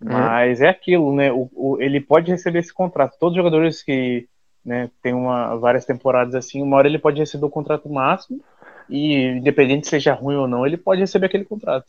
Uhum. 0.00 0.12
Mas 0.12 0.60
é 0.60 0.68
aquilo, 0.68 1.12
né? 1.12 1.32
O, 1.32 1.50
o, 1.52 1.82
ele 1.82 2.00
pode 2.00 2.30
receber 2.30 2.60
esse 2.60 2.72
contrato. 2.72 3.18
Todos 3.18 3.36
os 3.36 3.42
jogadores 3.42 3.82
que 3.82 4.28
né, 4.64 4.88
tem 5.02 5.12
uma, 5.12 5.56
várias 5.56 5.84
temporadas 5.84 6.36
assim, 6.36 6.62
uma 6.62 6.76
hora 6.76 6.86
ele 6.86 7.00
pode 7.00 7.18
receber 7.18 7.46
o 7.46 7.50
contrato 7.50 7.88
máximo 7.90 8.40
e 8.88 9.24
independente 9.24 9.88
seja 9.88 10.14
ruim 10.14 10.36
ou 10.36 10.46
não, 10.46 10.64
ele 10.64 10.76
pode 10.76 11.00
receber 11.00 11.26
aquele 11.26 11.44
contrato. 11.44 11.86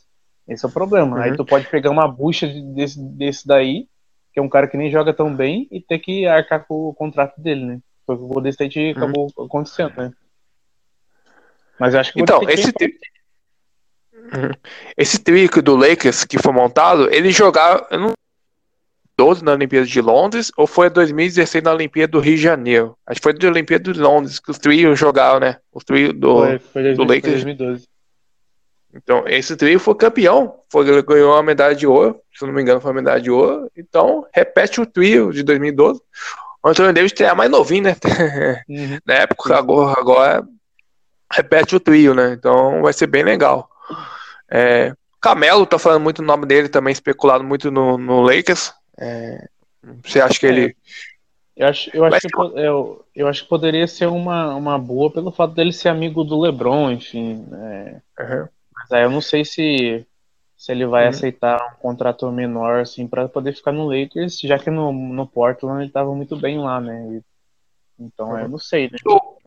Esse 0.47 0.65
é 0.65 0.67
o 0.67 0.71
problema. 0.71 1.15
Uhum. 1.15 1.21
Aí 1.21 1.35
tu 1.35 1.45
pode 1.45 1.67
pegar 1.67 1.91
uma 1.91 2.07
bucha 2.07 2.47
desse, 2.47 3.00
desse 3.00 3.47
daí, 3.47 3.88
que 4.33 4.39
é 4.39 4.41
um 4.41 4.50
cara 4.50 4.67
que 4.67 4.75
nem 4.75 4.89
joga 4.89 5.13
tão 5.13 5.33
bem, 5.33 5.67
e 5.71 5.79
ter 5.79 6.00
que 6.00 6.25
arcar 6.25 6.65
com 6.65 6.89
o 6.89 6.93
contrato 6.95 7.39
dele, 7.39 7.63
né? 7.63 7.79
Foi 8.07 8.15
o 8.15 8.17
que 8.17 8.23
o 8.25 8.27
Golden 8.27 8.50
State 8.50 8.79
uhum. 8.79 8.91
acabou 8.91 9.27
acontecendo, 9.38 9.93
né? 9.95 10.12
Mas 11.79 11.93
eu 11.93 12.00
acho 12.00 12.12
que 12.12 12.21
então, 12.21 12.41
esse, 12.50 12.69
é 12.69 12.71
Uhum. 12.71 12.89
Esse 14.97 15.19
trio 15.19 15.49
do 15.61 15.75
Lakers 15.75 16.25
que 16.25 16.37
foi 16.37 16.51
montado, 16.51 17.11
ele 17.13 17.31
jogava. 17.31 17.87
Não 17.91 18.13
12 19.15 19.43
na 19.43 19.51
Olimpíada 19.51 19.85
de 19.85 20.01
Londres 20.01 20.51
ou 20.57 20.65
foi 20.65 20.89
2016 20.89 21.63
na 21.63 21.71
Olimpíada 21.71 22.11
do 22.11 22.19
Rio 22.19 22.35
de 22.35 22.41
Janeiro? 22.41 22.97
Acho 23.05 23.19
que 23.19 23.23
foi 23.23 23.33
da 23.33 23.47
Olimpíada 23.47 23.93
de 23.93 23.99
Londres 23.99 24.39
que 24.39 24.49
os 24.49 24.57
trios 24.57 24.97
jogaram, 24.97 25.39
né? 25.39 25.57
Os 25.71 25.83
trios 25.83 26.13
do, 26.13 26.39
foi, 26.39 26.59
foi 26.59 26.93
do 26.95 27.03
Lakers. 27.03 27.43
Foi 27.43 27.53
2012. 27.53 27.87
Então, 28.95 29.23
esse 29.27 29.55
trio 29.55 29.79
foi 29.79 29.95
campeão, 29.95 30.59
foi, 30.69 31.03
ganhou 31.03 31.33
uma 31.33 31.41
medalha 31.41 31.75
de 31.75 31.87
ouro, 31.87 32.19
se 32.33 32.45
não 32.45 32.53
me 32.53 32.61
engano, 32.61 32.79
foi 32.79 32.91
uma 32.91 33.01
medalha 33.01 33.21
de 33.21 33.31
ouro. 33.31 33.69
Então, 33.75 34.25
repete 34.33 34.79
o 34.79 34.85
trio 34.85 35.31
de 35.31 35.41
2012. 35.41 35.99
O 36.63 36.69
Antônio 36.69 36.93
Davis 36.93 37.13
é 37.19 37.33
mais 37.33 37.49
novinho, 37.49 37.83
né? 37.83 37.95
Uhum. 38.69 38.97
Na 39.05 39.15
época, 39.15 39.57
agora, 39.57 39.99
agora 39.99 40.47
repete 41.31 41.75
o 41.75 41.79
trio, 41.79 42.13
né? 42.13 42.33
Então 42.33 42.81
vai 42.83 42.93
ser 42.93 43.07
bem 43.07 43.23
legal. 43.23 43.67
É, 44.55 44.93
Camelo 45.19 45.65
tá 45.65 45.79
falando 45.79 46.03
muito 46.03 46.19
o 46.19 46.25
nome 46.25 46.45
dele 46.45 46.69
também, 46.69 46.91
especulado 46.91 47.43
muito 47.43 47.72
no, 47.72 47.98
no 47.98 48.22
Lakers. 48.22 48.72
É, 49.00 49.48
você 50.03 50.22
acha 50.22 50.39
que 50.39 50.45
ele. 50.45 50.77
Eu 51.57 51.67
acho, 51.67 51.89
eu, 51.95 52.05
acho 52.05 52.27
que, 52.27 52.41
eu, 52.60 53.05
eu 53.15 53.27
acho 53.27 53.43
que 53.43 53.50
poderia 53.50 53.88
ser 53.88 54.07
uma, 54.07 54.55
uma 54.55 54.77
boa 54.77 55.12
pelo 55.12 55.31
fato 55.31 55.53
dele 55.53 55.72
ser 55.72 55.89
amigo 55.89 56.24
do 56.24 56.39
LeBron, 56.39 56.91
enfim. 56.91 57.48
É, 57.51 58.01
uhum. 58.19 58.48
Mas 58.75 58.91
aí 58.91 59.03
eu 59.03 59.10
não 59.10 59.22
sei 59.22 59.43
se, 59.43 60.05
se 60.55 60.72
ele 60.72 60.86
vai 60.86 61.03
uhum. 61.03 61.10
aceitar 61.10 61.74
um 61.74 61.81
contrato 61.81 62.31
menor 62.31 62.81
assim 62.81 63.07
para 63.07 63.27
poder 63.27 63.55
ficar 63.55 63.72
no 63.72 63.88
Lakers, 63.88 64.39
já 64.39 64.60
que 64.60 64.69
no, 64.69 64.91
no 64.91 65.27
Portland 65.27 65.81
ele 65.81 65.88
estava 65.88 66.13
muito 66.13 66.36
bem 66.36 66.60
lá, 66.60 66.79
né? 66.79 67.07
E, 67.12 67.22
então 68.03 68.29
uhum. 68.29 68.39
eu 68.39 68.50
não 68.50 68.60
sei, 68.60 68.89
né? 68.89 68.98
O 69.05 69.38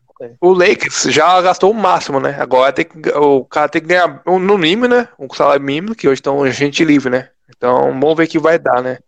Lakers 0.43 1.05
já 1.11 1.41
gastou 1.43 1.71
o 1.71 1.75
máximo, 1.75 2.19
né? 2.21 2.37
Agora 2.41 2.73
tem 2.73 2.85
que, 2.85 3.11
o 3.11 3.45
cara 3.45 3.69
tem 3.69 3.83
que 3.83 3.89
ganhar 3.89 4.23
no 4.25 4.59
mínimo, 4.59 4.89
né? 4.89 5.09
Um 5.19 5.29
salário 5.33 5.63
mínimo, 5.63 5.95
que 5.95 6.09
hoje 6.09 6.21
estão 6.21 6.47
gente 6.51 6.85
livre, 6.85 7.11
né? 7.11 7.29
Então 7.55 7.93
vamos 8.01 8.17
ver 8.17 8.25
o 8.25 8.29
que 8.29 8.39
vai 8.39 8.59
dar, 8.59 8.83
né? 8.83 8.99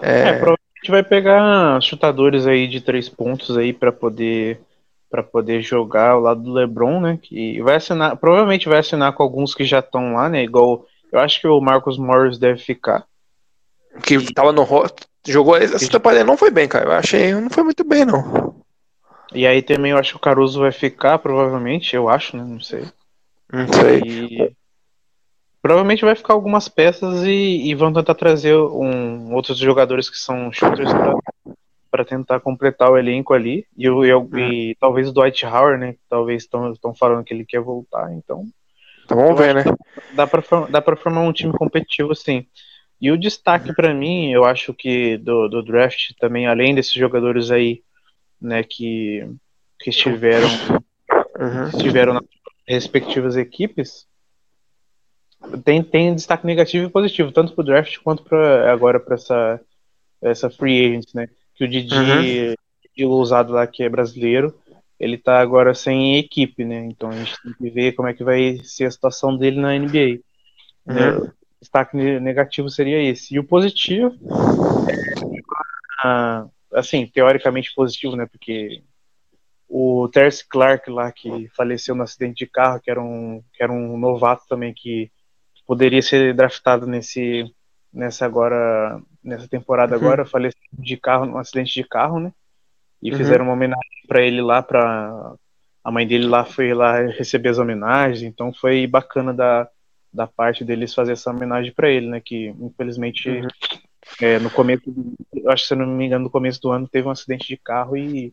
É... 0.00 0.20
é, 0.20 0.32
provavelmente 0.32 0.90
vai 0.90 1.02
pegar 1.02 1.80
chutadores 1.80 2.46
aí 2.46 2.66
de 2.66 2.80
três 2.80 3.08
pontos 3.08 3.56
aí 3.56 3.72
para 3.72 3.92
poder 3.92 4.60
para 5.10 5.22
poder 5.22 5.62
jogar 5.62 6.10
ao 6.10 6.20
lado 6.20 6.42
do 6.42 6.52
LeBron, 6.52 7.00
né? 7.00 7.18
Que 7.22 7.62
vai 7.62 7.76
assinar, 7.76 8.16
provavelmente 8.16 8.68
vai 8.68 8.80
assinar 8.80 9.12
com 9.12 9.22
alguns 9.22 9.54
que 9.54 9.64
já 9.64 9.78
estão 9.78 10.14
lá, 10.14 10.28
né? 10.28 10.42
Igual 10.42 10.86
eu 11.12 11.20
acho 11.20 11.40
que 11.40 11.46
o 11.46 11.60
Marcos 11.60 11.96
Morris 11.96 12.36
deve 12.36 12.58
ficar. 12.58 13.04
Que 14.02 14.32
tava 14.34 14.50
no 14.50 14.66
jogou 15.26 15.56
essa 15.56 15.88
temporada 15.88 16.24
não 16.24 16.36
foi 16.36 16.50
bem, 16.50 16.66
cara. 16.66 16.86
Eu 16.86 16.92
achei 16.92 17.32
não 17.32 17.48
foi 17.48 17.62
muito 17.62 17.84
bem 17.84 18.04
não. 18.04 18.53
E 19.34 19.46
aí 19.46 19.62
também 19.62 19.92
eu 19.92 19.98
acho 19.98 20.12
que 20.12 20.16
o 20.16 20.20
Caruso 20.20 20.60
vai 20.60 20.72
ficar, 20.72 21.18
provavelmente, 21.18 21.94
eu 21.94 22.08
acho, 22.08 22.36
né? 22.36 22.44
Não 22.44 22.60
sei. 22.60 22.84
Não 23.52 23.66
sei. 23.68 24.00
E... 24.00 24.52
Provavelmente 25.60 26.04
vai 26.04 26.14
ficar 26.14 26.34
algumas 26.34 26.68
peças 26.68 27.22
e, 27.24 27.70
e 27.70 27.74
vão 27.74 27.92
tentar 27.92 28.14
trazer 28.14 28.54
um, 28.54 29.32
outros 29.34 29.58
jogadores 29.58 30.10
que 30.10 30.16
são 30.16 30.52
shooters 30.52 30.90
para 31.90 32.04
tentar 32.04 32.40
completar 32.40 32.90
o 32.90 32.98
elenco 32.98 33.32
ali. 33.32 33.66
E, 33.76 33.84
eu, 33.84 34.04
eu 34.04 34.20
uhum. 34.20 34.38
e 34.38 34.76
talvez 34.78 35.08
o 35.08 35.12
Dwight 35.12 35.46
Howard, 35.46 35.80
né? 35.80 35.94
Talvez 36.08 36.42
estão 36.42 36.94
falando 36.94 37.24
que 37.24 37.32
ele 37.32 37.46
quer 37.46 37.60
voltar, 37.60 38.12
então. 38.12 38.44
Então 39.04 39.16
vamos 39.16 39.38
ver, 39.38 39.54
né? 39.54 39.64
Dá 40.12 40.26
para 40.26 40.42
dá 40.68 40.82
pra 40.82 40.96
formar 40.96 41.22
um 41.22 41.32
time 41.32 41.52
competitivo, 41.52 42.14
sim. 42.14 42.46
E 43.00 43.10
o 43.10 43.18
destaque 43.18 43.74
para 43.74 43.94
mim, 43.94 44.32
eu 44.32 44.44
acho 44.44 44.72
que 44.74 45.16
do, 45.18 45.48
do 45.48 45.62
draft 45.62 46.12
também, 46.18 46.46
além 46.46 46.74
desses 46.74 46.92
jogadores 46.92 47.50
aí 47.50 47.82
né, 48.40 48.62
que, 48.62 49.26
que 49.80 49.90
estiveram, 49.90 50.48
uhum. 51.38 51.68
estiveram 51.68 52.14
nas 52.14 52.24
respectivas 52.66 53.36
equipes, 53.36 54.06
tem, 55.64 55.82
tem 55.82 56.14
destaque 56.14 56.46
negativo 56.46 56.86
e 56.86 56.90
positivo, 56.90 57.32
tanto 57.32 57.54
para 57.54 57.62
o 57.62 57.64
draft 57.64 57.98
quanto 57.98 58.22
para 58.22 58.72
agora 58.72 58.98
para 58.98 59.14
essa, 59.14 59.60
essa 60.22 60.50
free 60.50 60.86
agent, 60.86 61.14
né? 61.14 61.28
Que 61.54 61.64
o 61.64 61.68
Didi, 61.68 61.94
uhum. 61.94 62.54
Didi 62.82 63.04
Lousado 63.04 63.52
lá, 63.52 63.66
que 63.66 63.82
é 63.82 63.88
brasileiro, 63.88 64.54
ele 64.98 65.18
tá 65.18 65.38
agora 65.40 65.74
sem 65.74 66.16
equipe, 66.16 66.64
né? 66.64 66.86
Então 66.86 67.10
a 67.10 67.16
gente 67.16 67.34
tem 67.42 67.52
que 67.52 67.70
ver 67.70 67.92
como 67.92 68.08
é 68.08 68.14
que 68.14 68.24
vai 68.24 68.58
ser 68.62 68.86
a 68.86 68.90
situação 68.90 69.36
dele 69.36 69.60
na 69.60 69.78
NBA. 69.78 70.20
Uhum. 70.86 70.94
Né? 70.94 71.32
Destaque 71.60 71.96
negativo 71.96 72.68
seria 72.68 73.02
esse. 73.02 73.34
E 73.34 73.38
o 73.38 73.44
positivo 73.44 74.14
é, 76.04 76.44
assim, 76.74 77.06
teoricamente 77.06 77.72
positivo, 77.74 78.16
né? 78.16 78.26
Porque 78.26 78.82
o 79.68 80.08
Terce 80.08 80.46
Clark 80.46 80.90
lá, 80.90 81.10
que 81.10 81.48
faleceu 81.56 81.94
no 81.94 82.02
acidente 82.02 82.44
de 82.44 82.50
carro, 82.50 82.80
que 82.80 82.90
era 82.90 83.00
um, 83.00 83.42
que 83.52 83.62
era 83.62 83.72
um 83.72 83.96
novato 83.96 84.44
também, 84.48 84.74
que 84.74 85.10
poderia 85.66 86.02
ser 86.02 86.34
draftado 86.34 86.86
nesse, 86.86 87.44
nessa 87.92 88.26
agora, 88.26 89.00
nessa 89.22 89.48
temporada 89.48 89.96
uhum. 89.96 90.02
agora, 90.02 90.26
faleceu 90.26 90.60
de 90.72 90.96
carro, 90.96 91.26
num 91.26 91.38
acidente 91.38 91.72
de 91.72 91.84
carro, 91.84 92.20
né? 92.20 92.32
E 93.02 93.10
uhum. 93.10 93.16
fizeram 93.16 93.44
uma 93.46 93.54
homenagem 93.54 94.06
para 94.06 94.22
ele 94.22 94.42
lá, 94.42 94.62
para 94.62 95.34
a 95.82 95.90
mãe 95.90 96.06
dele 96.06 96.26
lá 96.26 96.44
foi 96.44 96.72
lá 96.72 97.00
receber 97.02 97.50
as 97.50 97.58
homenagens, 97.58 98.22
então 98.22 98.52
foi 98.54 98.86
bacana 98.86 99.34
da, 99.34 99.68
da 100.12 100.26
parte 100.26 100.64
deles 100.64 100.94
fazer 100.94 101.12
essa 101.12 101.30
homenagem 101.30 101.72
para 101.72 101.90
ele, 101.90 102.08
né? 102.08 102.20
Que 102.24 102.48
infelizmente 102.60 103.28
uhum. 103.28 103.48
É, 104.20 104.38
no 104.38 104.50
começo, 104.50 104.82
acho 105.48 105.62
que 105.62 105.68
se 105.68 105.74
não 105.74 105.86
me 105.86 106.06
engano, 106.06 106.24
no 106.24 106.30
começo 106.30 106.60
do 106.60 106.70
ano 106.70 106.88
teve 106.88 107.08
um 107.08 107.10
acidente 107.10 107.46
de 107.46 107.56
carro 107.56 107.96
e, 107.96 108.32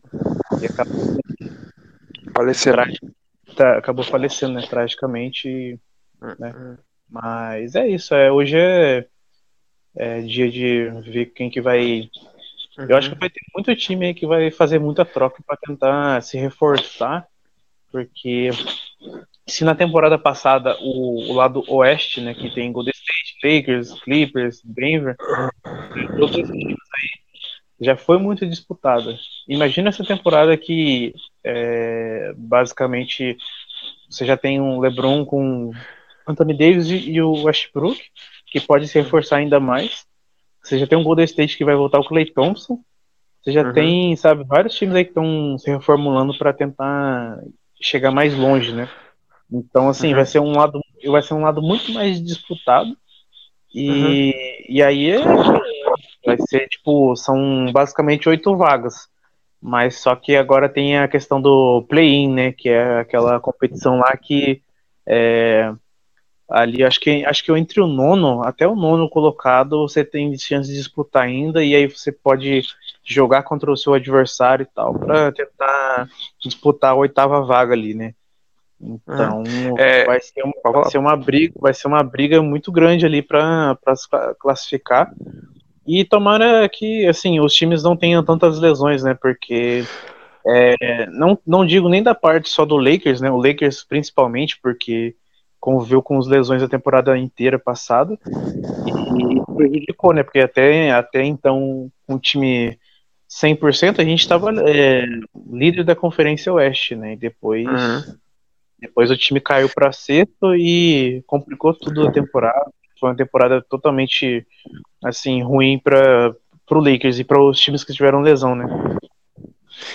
e 0.60 0.66
acabou 0.66 1.18
falecendo. 2.34 2.76
Tá, 3.56 3.78
acabou 3.78 4.04
falecendo, 4.04 4.54
né, 4.54 4.66
tragicamente. 4.68 5.78
Né? 6.38 6.78
Mas 7.10 7.74
é 7.74 7.88
isso, 7.88 8.14
é, 8.14 8.30
hoje 8.30 8.56
é, 8.56 9.06
é, 9.96 10.20
dia 10.22 10.50
de 10.50 10.88
ver 11.10 11.26
quem 11.26 11.50
que 11.50 11.60
vai 11.60 12.08
Uhum. 12.78 12.86
Eu 12.88 12.96
acho 12.96 13.10
que 13.10 13.18
vai 13.18 13.28
ter 13.28 13.40
muito 13.54 13.74
time 13.76 14.06
aí 14.06 14.14
que 14.14 14.26
vai 14.26 14.50
fazer 14.50 14.78
muita 14.78 15.04
troca 15.04 15.42
para 15.46 15.56
tentar 15.56 16.22
se 16.22 16.38
reforçar, 16.38 17.26
porque 17.90 18.50
se 19.46 19.64
na 19.64 19.74
temporada 19.74 20.18
passada 20.18 20.76
o, 20.80 21.30
o, 21.30 21.34
lado 21.34 21.64
oeste, 21.68 22.20
né, 22.20 22.34
que 22.34 22.52
tem 22.54 22.72
Golden 22.72 22.92
State, 22.94 23.38
Lakers, 23.42 24.00
Clippers, 24.02 24.62
Denver, 24.64 25.16
esses 26.24 26.48
times 26.48 26.76
aí 26.94 27.22
já 27.80 27.96
foi 27.96 28.18
muito 28.18 28.46
disputada. 28.46 29.18
Imagina 29.48 29.88
essa 29.88 30.04
temporada 30.04 30.56
que 30.56 31.12
é, 31.44 32.32
basicamente 32.36 33.36
você 34.08 34.24
já 34.24 34.36
tem 34.36 34.60
um 34.60 34.78
LeBron 34.78 35.24
com 35.24 35.72
Anthony 36.26 36.56
Davis 36.56 36.86
e 36.88 37.20
o 37.20 37.42
Westbrook, 37.42 38.00
que 38.46 38.60
pode 38.60 38.86
se 38.86 39.00
reforçar 39.00 39.38
ainda 39.38 39.58
mais. 39.58 40.06
Você 40.62 40.78
já 40.78 40.86
tem 40.86 40.96
um 40.96 41.02
Golden 41.02 41.24
State 41.24 41.56
que 41.56 41.64
vai 41.64 41.74
voltar 41.74 41.98
o 41.98 42.04
Clay 42.04 42.26
Thompson. 42.26 42.78
Você 43.42 43.50
já 43.50 43.62
uhum. 43.62 43.72
tem, 43.72 44.16
sabe, 44.16 44.44
vários 44.44 44.74
times 44.76 44.94
aí 44.94 45.04
que 45.04 45.10
estão 45.10 45.58
se 45.58 45.68
reformulando 45.68 46.38
para 46.38 46.52
tentar 46.52 47.40
chegar 47.80 48.12
mais 48.12 48.36
longe, 48.36 48.72
né? 48.72 48.88
Então, 49.52 49.88
assim, 49.88 50.08
uhum. 50.08 50.14
vai 50.14 50.26
ser 50.26 50.38
um 50.40 50.52
lado, 50.56 50.80
vai 51.06 51.22
ser 51.22 51.34
um 51.34 51.42
lado 51.42 51.60
muito 51.60 51.92
mais 51.92 52.22
disputado. 52.22 52.96
E, 53.74 53.88
uhum. 53.88 54.74
e 54.74 54.82
aí 54.82 55.10
é, 55.10 55.22
vai 56.26 56.36
ser 56.48 56.68
tipo, 56.68 57.14
são 57.16 57.70
basicamente 57.72 58.28
oito 58.28 58.56
vagas. 58.56 59.08
Mas 59.60 59.98
só 59.98 60.16
que 60.16 60.34
agora 60.34 60.68
tem 60.68 60.98
a 60.98 61.06
questão 61.06 61.40
do 61.40 61.84
play-in, 61.88 62.32
né? 62.32 62.52
Que 62.52 62.68
é 62.68 63.00
aquela 63.00 63.38
competição 63.38 63.98
lá 63.98 64.16
que 64.16 64.60
é, 65.06 65.72
ali 66.48 66.84
acho 66.84 67.00
que 67.00 67.24
acho 67.24 67.44
que 67.44 67.52
entre 67.52 67.80
o 67.80 67.86
nono 67.86 68.42
até 68.44 68.66
o 68.66 68.74
nono 68.74 69.08
colocado 69.08 69.88
você 69.88 70.04
tem 70.04 70.36
chance 70.36 70.68
de 70.68 70.76
disputar 70.76 71.24
ainda 71.24 71.64
e 71.64 71.74
aí 71.74 71.86
você 71.86 72.12
pode 72.12 72.62
jogar 73.04 73.42
contra 73.42 73.70
o 73.70 73.76
seu 73.76 73.94
adversário 73.94 74.64
e 74.64 74.66
tal 74.66 74.98
para 74.98 75.32
tentar 75.32 76.08
disputar 76.40 76.92
a 76.92 76.96
oitava 76.96 77.42
vaga 77.42 77.72
ali, 77.72 77.94
né? 77.94 78.14
Então 78.82 79.42
é, 79.78 80.04
vai, 80.04 80.20
ser 80.20 80.42
uma, 80.42 80.72
vai 80.72 80.90
ser 80.90 80.98
uma 80.98 81.16
briga, 81.16 81.54
vai 81.58 81.74
ser 81.74 81.86
uma 81.86 82.02
briga 82.02 82.42
muito 82.42 82.72
grande 82.72 83.06
ali 83.06 83.22
para 83.22 83.76
classificar. 84.38 85.12
E 85.86 86.04
tomara 86.04 86.68
que 86.68 87.06
assim 87.06 87.40
os 87.40 87.52
times 87.54 87.82
não 87.82 87.96
tenham 87.96 88.24
tantas 88.24 88.58
lesões, 88.58 89.02
né? 89.02 89.14
Porque 89.14 89.84
é, 90.46 91.06
não, 91.06 91.38
não 91.46 91.64
digo 91.64 91.88
nem 91.88 92.02
da 92.02 92.14
parte 92.14 92.48
só 92.48 92.64
do 92.64 92.76
Lakers, 92.76 93.20
né? 93.20 93.30
O 93.30 93.36
Lakers 93.36 93.84
principalmente, 93.84 94.58
porque 94.60 95.14
conviveu 95.60 96.02
com 96.02 96.18
as 96.18 96.26
lesões 96.26 96.60
a 96.60 96.68
temporada 96.68 97.16
inteira 97.16 97.56
passada 97.56 98.18
e 98.24 99.54
prejudicou, 99.54 100.12
né? 100.12 100.24
Porque 100.24 100.40
até, 100.40 100.90
até 100.90 101.24
então, 101.24 101.88
com 102.04 102.14
um 102.14 102.18
time 102.18 102.76
100%, 103.30 104.00
a 104.00 104.04
gente 104.04 104.20
estava 104.20 104.52
é, 104.68 105.04
líder 105.50 105.84
da 105.84 105.94
Conferência 105.94 106.52
Oeste, 106.52 106.96
né? 106.96 107.12
E 107.12 107.16
depois 107.16 107.64
uhum. 107.64 108.14
Depois 108.82 109.12
o 109.12 109.16
time 109.16 109.40
caiu 109.40 109.68
para 109.68 109.92
sexto 109.92 110.56
e 110.56 111.22
complicou 111.24 111.72
tudo 111.72 112.08
a 112.08 112.10
temporada. 112.10 112.68
Foi 112.98 113.10
uma 113.10 113.16
temporada 113.16 113.62
totalmente 113.62 114.44
assim 115.04 115.40
ruim 115.40 115.78
para 115.78 116.34
o 116.68 116.80
Lakers 116.80 117.20
e 117.20 117.24
para 117.24 117.40
os 117.40 117.60
times 117.60 117.84
que 117.84 117.92
tiveram 117.92 118.22
lesão, 118.22 118.56
né? 118.56 118.66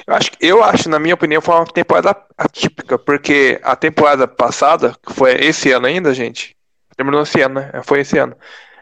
Eu 0.05 0.15
acho, 0.15 0.31
eu 0.39 0.63
acho, 0.63 0.89
na 0.89 0.99
minha 0.99 1.15
opinião, 1.15 1.41
foi 1.41 1.55
uma 1.55 1.65
temporada 1.65 2.15
atípica, 2.37 2.97
porque 2.97 3.59
a 3.61 3.75
temporada 3.75 4.25
passada, 4.25 4.95
que 5.05 5.13
foi 5.13 5.33
esse 5.33 5.69
ano 5.73 5.87
ainda, 5.87 6.13
gente, 6.13 6.55
terminou 6.95 7.23
esse 7.23 7.41
ano, 7.41 7.55
né? 7.55 7.81
Foi 7.83 7.99
esse 7.99 8.17
ano. 8.17 8.37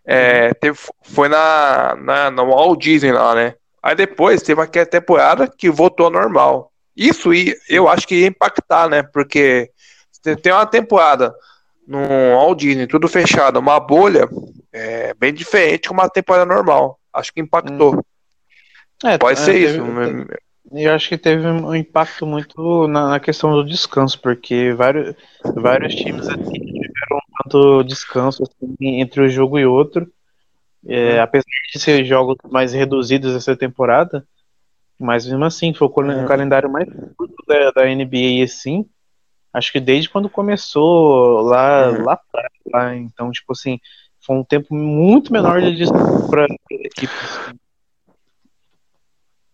É, 0.05 0.53
teve, 0.53 0.77
foi 1.01 1.27
na, 1.29 1.95
na, 1.95 2.29
no 2.29 2.45
Walt 2.45 2.79
Disney 2.79 3.11
lá, 3.11 3.33
né? 3.33 3.55
Aí 3.81 3.95
depois 3.95 4.43
teve 4.43 4.61
aquela 4.61 4.85
temporada 4.85 5.47
que 5.47 5.67
voltou 5.67 6.05
ao 6.05 6.11
normal. 6.11 6.71
Isso 6.95 7.31
eu 7.67 7.89
acho 7.89 8.07
que 8.07 8.21
ia 8.21 8.27
impactar, 8.27 8.87
né? 8.87 9.03
Porque 9.03 9.69
tem 10.41 10.51
uma 10.53 10.65
temporada 10.65 11.35
no 11.87 11.99
All 12.33 12.55
Disney, 12.55 12.87
tudo 12.87 13.07
fechado, 13.07 13.59
uma 13.59 13.79
bolha 13.79 14.27
é 14.75 15.13
bem 15.13 15.33
diferente 15.33 15.83
de 15.83 15.91
uma 15.91 16.09
temporada 16.09 16.45
normal. 16.45 16.99
Acho 17.13 17.33
que 17.33 17.39
impactou. 17.39 17.95
Hum. 17.95 18.01
É, 19.07 19.17
Pode 19.17 19.39
é, 19.39 19.43
ser 19.43 19.53
teve, 19.53 19.65
isso. 19.65 20.27
Eu 20.71 20.93
acho 20.93 21.07
que 21.07 21.17
teve 21.17 21.47
um 21.47 21.73
impacto 21.75 22.25
muito 22.25 22.87
na, 22.87 23.09
na, 23.09 23.19
questão 23.19 23.51
do 23.51 23.63
descanso, 23.63 24.19
porque 24.19 24.73
vários, 24.73 25.15
vários 25.55 25.95
times 25.95 26.27
aqui 26.27 26.59
tiveram 26.59 27.19
tanto 27.43 27.83
descanso 27.83 28.43
assim, 28.43 28.75
entre 28.99 29.21
um 29.21 29.29
jogo 29.29 29.59
e 29.59 29.65
outro. 29.65 30.11
É, 30.87 31.19
hum. 31.19 31.21
apesar 31.23 31.45
de 31.73 31.79
ser 31.79 32.03
jogos 32.03 32.37
mais 32.49 32.73
reduzidos 32.73 33.33
essa 33.33 33.55
temporada, 33.55 34.27
mas 34.99 35.25
mesmo 35.25 35.45
assim, 35.45 35.73
foi 35.73 35.87
o 35.87 35.91
hum. 35.91 36.25
calendário 36.25 36.69
mais 36.69 36.87
curto 37.15 37.43
da, 37.47 37.71
da 37.71 37.85
NBA 37.85 38.43
assim. 38.43 38.85
Acho 39.55 39.71
que 39.71 39.79
desde 39.79 40.09
quando 40.09 40.29
começou 40.29 41.39
lá, 41.41 41.89
uhum. 41.89 42.03
lá, 42.03 42.19
lá, 42.73 42.95
então, 42.95 43.31
tipo 43.31 43.53
assim, 43.53 43.79
foi 44.19 44.35
um 44.35 44.43
tempo 44.43 44.75
muito 44.75 45.31
menor 45.31 45.61
de 45.61 45.77
distância 45.77 46.27
para 46.27 46.45
equipes. 46.69 47.39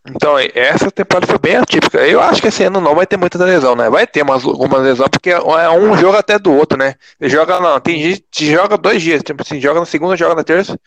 Então, 0.07 0.39
essa 0.55 0.89
temporada 0.89 1.27
foi 1.27 1.37
bem 1.37 1.55
atípica. 1.57 1.99
Eu 1.99 2.19
acho 2.19 2.41
que 2.41 2.47
esse 2.47 2.63
ano 2.63 2.81
não 2.81 2.95
vai 2.95 3.05
ter 3.05 3.15
muita 3.15 3.37
lesão, 3.45 3.75
né? 3.75 3.91
Vai 3.91 4.07
ter 4.07 4.23
umas, 4.23 4.43
alguma 4.43 4.79
lesão, 4.79 5.07
porque 5.07 5.29
é 5.29 5.69
um 5.69 5.95
jogo 5.95 6.17
até 6.17 6.39
do 6.39 6.51
outro, 6.51 6.79
né? 6.79 6.95
Ele 7.19 7.29
joga, 7.29 7.59
não, 7.59 7.79
tem 7.79 8.01
gente 8.01 8.25
que 8.31 8.51
joga 8.51 8.79
dois 8.79 9.03
dias, 9.03 9.21
tipo 9.21 9.43
assim, 9.43 9.61
joga 9.61 9.81
na 9.81 9.85
segunda, 9.85 10.17
joga 10.17 10.33
na 10.33 10.43
terça. 10.43 10.79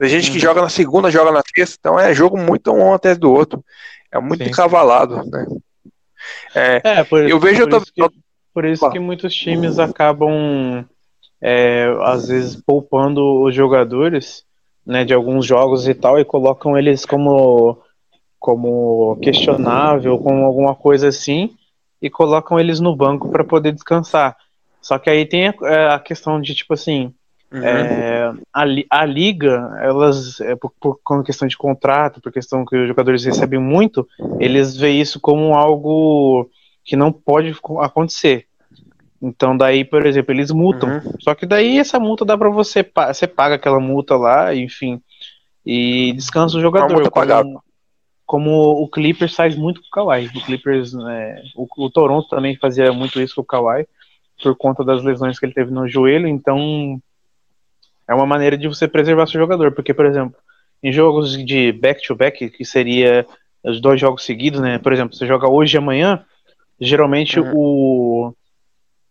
Tem 0.00 0.08
gente 0.08 0.30
que 0.30 0.38
uhum. 0.38 0.42
joga 0.42 0.62
na 0.62 0.70
segunda, 0.70 1.10
joga 1.10 1.30
na 1.30 1.42
terça. 1.42 1.76
Então 1.78 2.00
é 2.00 2.14
jogo 2.14 2.38
muito 2.38 2.72
um 2.72 2.94
até 2.94 3.14
do 3.14 3.30
outro. 3.30 3.62
É 4.10 4.18
muito 4.18 4.42
Sim. 4.42 4.48
encavalado, 4.48 5.22
né? 5.30 5.46
É, 6.54 6.80
é 6.82 7.04
por, 7.04 7.28
eu 7.28 7.38
vejo. 7.38 7.68
Por 7.68 7.74
eu 7.74 7.80
tô, 7.80 8.10
que... 8.10 8.21
Por 8.54 8.64
isso 8.64 8.88
que 8.90 8.98
muitos 8.98 9.34
times 9.34 9.78
acabam, 9.78 10.84
é, 11.40 11.86
às 12.02 12.28
vezes, 12.28 12.56
poupando 12.56 13.42
os 13.42 13.54
jogadores 13.54 14.44
né, 14.86 15.04
de 15.04 15.14
alguns 15.14 15.46
jogos 15.46 15.88
e 15.88 15.94
tal, 15.94 16.18
e 16.18 16.24
colocam 16.24 16.76
eles 16.76 17.06
como, 17.06 17.78
como 18.38 19.16
questionável, 19.22 20.18
como 20.18 20.44
alguma 20.44 20.74
coisa 20.74 21.08
assim, 21.08 21.54
e 22.00 22.10
colocam 22.10 22.58
eles 22.58 22.80
no 22.80 22.94
banco 22.94 23.30
para 23.30 23.44
poder 23.44 23.72
descansar. 23.72 24.36
Só 24.80 24.98
que 24.98 25.08
aí 25.08 25.24
tem 25.24 25.48
a, 25.48 25.54
é, 25.62 25.94
a 25.94 25.98
questão 25.98 26.40
de, 26.40 26.54
tipo 26.54 26.74
assim, 26.74 27.14
Uhum. 27.52 27.62
É, 27.62 28.32
a, 28.50 28.64
a, 28.90 29.04
liga, 29.04 29.78
elas, 29.82 30.40
é, 30.40 30.56
por, 30.56 30.72
por, 30.80 31.22
questão 31.22 31.46
de 31.46 31.54
contrato, 31.54 32.18
por 32.18 32.32
questão 32.32 32.64
que 32.64 32.74
os 32.74 32.88
jogadores 32.88 33.26
recebem 33.26 33.60
muito, 33.60 34.08
eles 34.40 34.74
veem 34.74 35.02
isso 35.02 35.20
como 35.20 35.54
algo 35.54 36.48
que 36.84 36.96
não 36.96 37.12
pode 37.12 37.54
acontecer. 37.80 38.46
Então 39.20 39.56
daí, 39.56 39.84
por 39.84 40.04
exemplo, 40.04 40.32
eles 40.32 40.50
multam. 40.50 40.88
Uhum. 40.88 41.12
Só 41.20 41.34
que 41.34 41.46
daí 41.46 41.78
essa 41.78 42.00
multa 42.00 42.24
dá 42.24 42.36
para 42.36 42.50
você, 42.50 42.84
você 43.08 43.26
paga 43.26 43.54
aquela 43.54 43.78
multa 43.78 44.16
lá, 44.16 44.54
enfim, 44.54 45.00
e 45.64 46.12
descansa 46.14 46.58
o 46.58 46.60
jogador. 46.60 47.08
Como, 47.08 47.62
como, 48.26 48.50
o 48.82 48.88
Clippers 48.88 49.34
faz 49.34 49.54
muito 49.54 49.80
com 49.80 49.86
o 49.86 49.90
Kawhi. 49.90 50.26
O 50.26 50.44
Clippers, 50.44 50.92
é, 50.94 51.42
o, 51.54 51.66
o, 51.84 51.90
Toronto 51.90 52.28
também 52.28 52.56
fazia 52.56 52.92
muito 52.92 53.20
isso 53.20 53.36
com 53.36 53.42
o 53.42 53.44
Kawhi, 53.44 53.86
por 54.42 54.56
conta 54.56 54.84
das 54.84 55.04
lesões 55.04 55.38
que 55.38 55.46
ele 55.46 55.54
teve 55.54 55.70
no 55.70 55.88
joelho. 55.88 56.26
Então 56.26 57.00
é 58.08 58.14
uma 58.14 58.26
maneira 58.26 58.58
de 58.58 58.66
você 58.66 58.88
preservar 58.88 59.26
seu 59.26 59.40
jogador, 59.40 59.70
porque 59.72 59.94
por 59.94 60.04
exemplo, 60.04 60.34
em 60.82 60.92
jogos 60.92 61.36
de 61.44 61.70
back-to-back, 61.70 62.44
-back, 62.44 62.56
que 62.56 62.64
seria 62.64 63.24
os 63.62 63.80
dois 63.80 64.00
jogos 64.00 64.24
seguidos, 64.24 64.60
né? 64.60 64.78
Por 64.78 64.92
exemplo, 64.92 65.14
você 65.14 65.26
joga 65.26 65.48
hoje 65.48 65.76
e 65.76 65.78
amanhã, 65.78 66.24
geralmente 66.82 67.38
uhum. 67.38 67.52
o, 67.54 68.34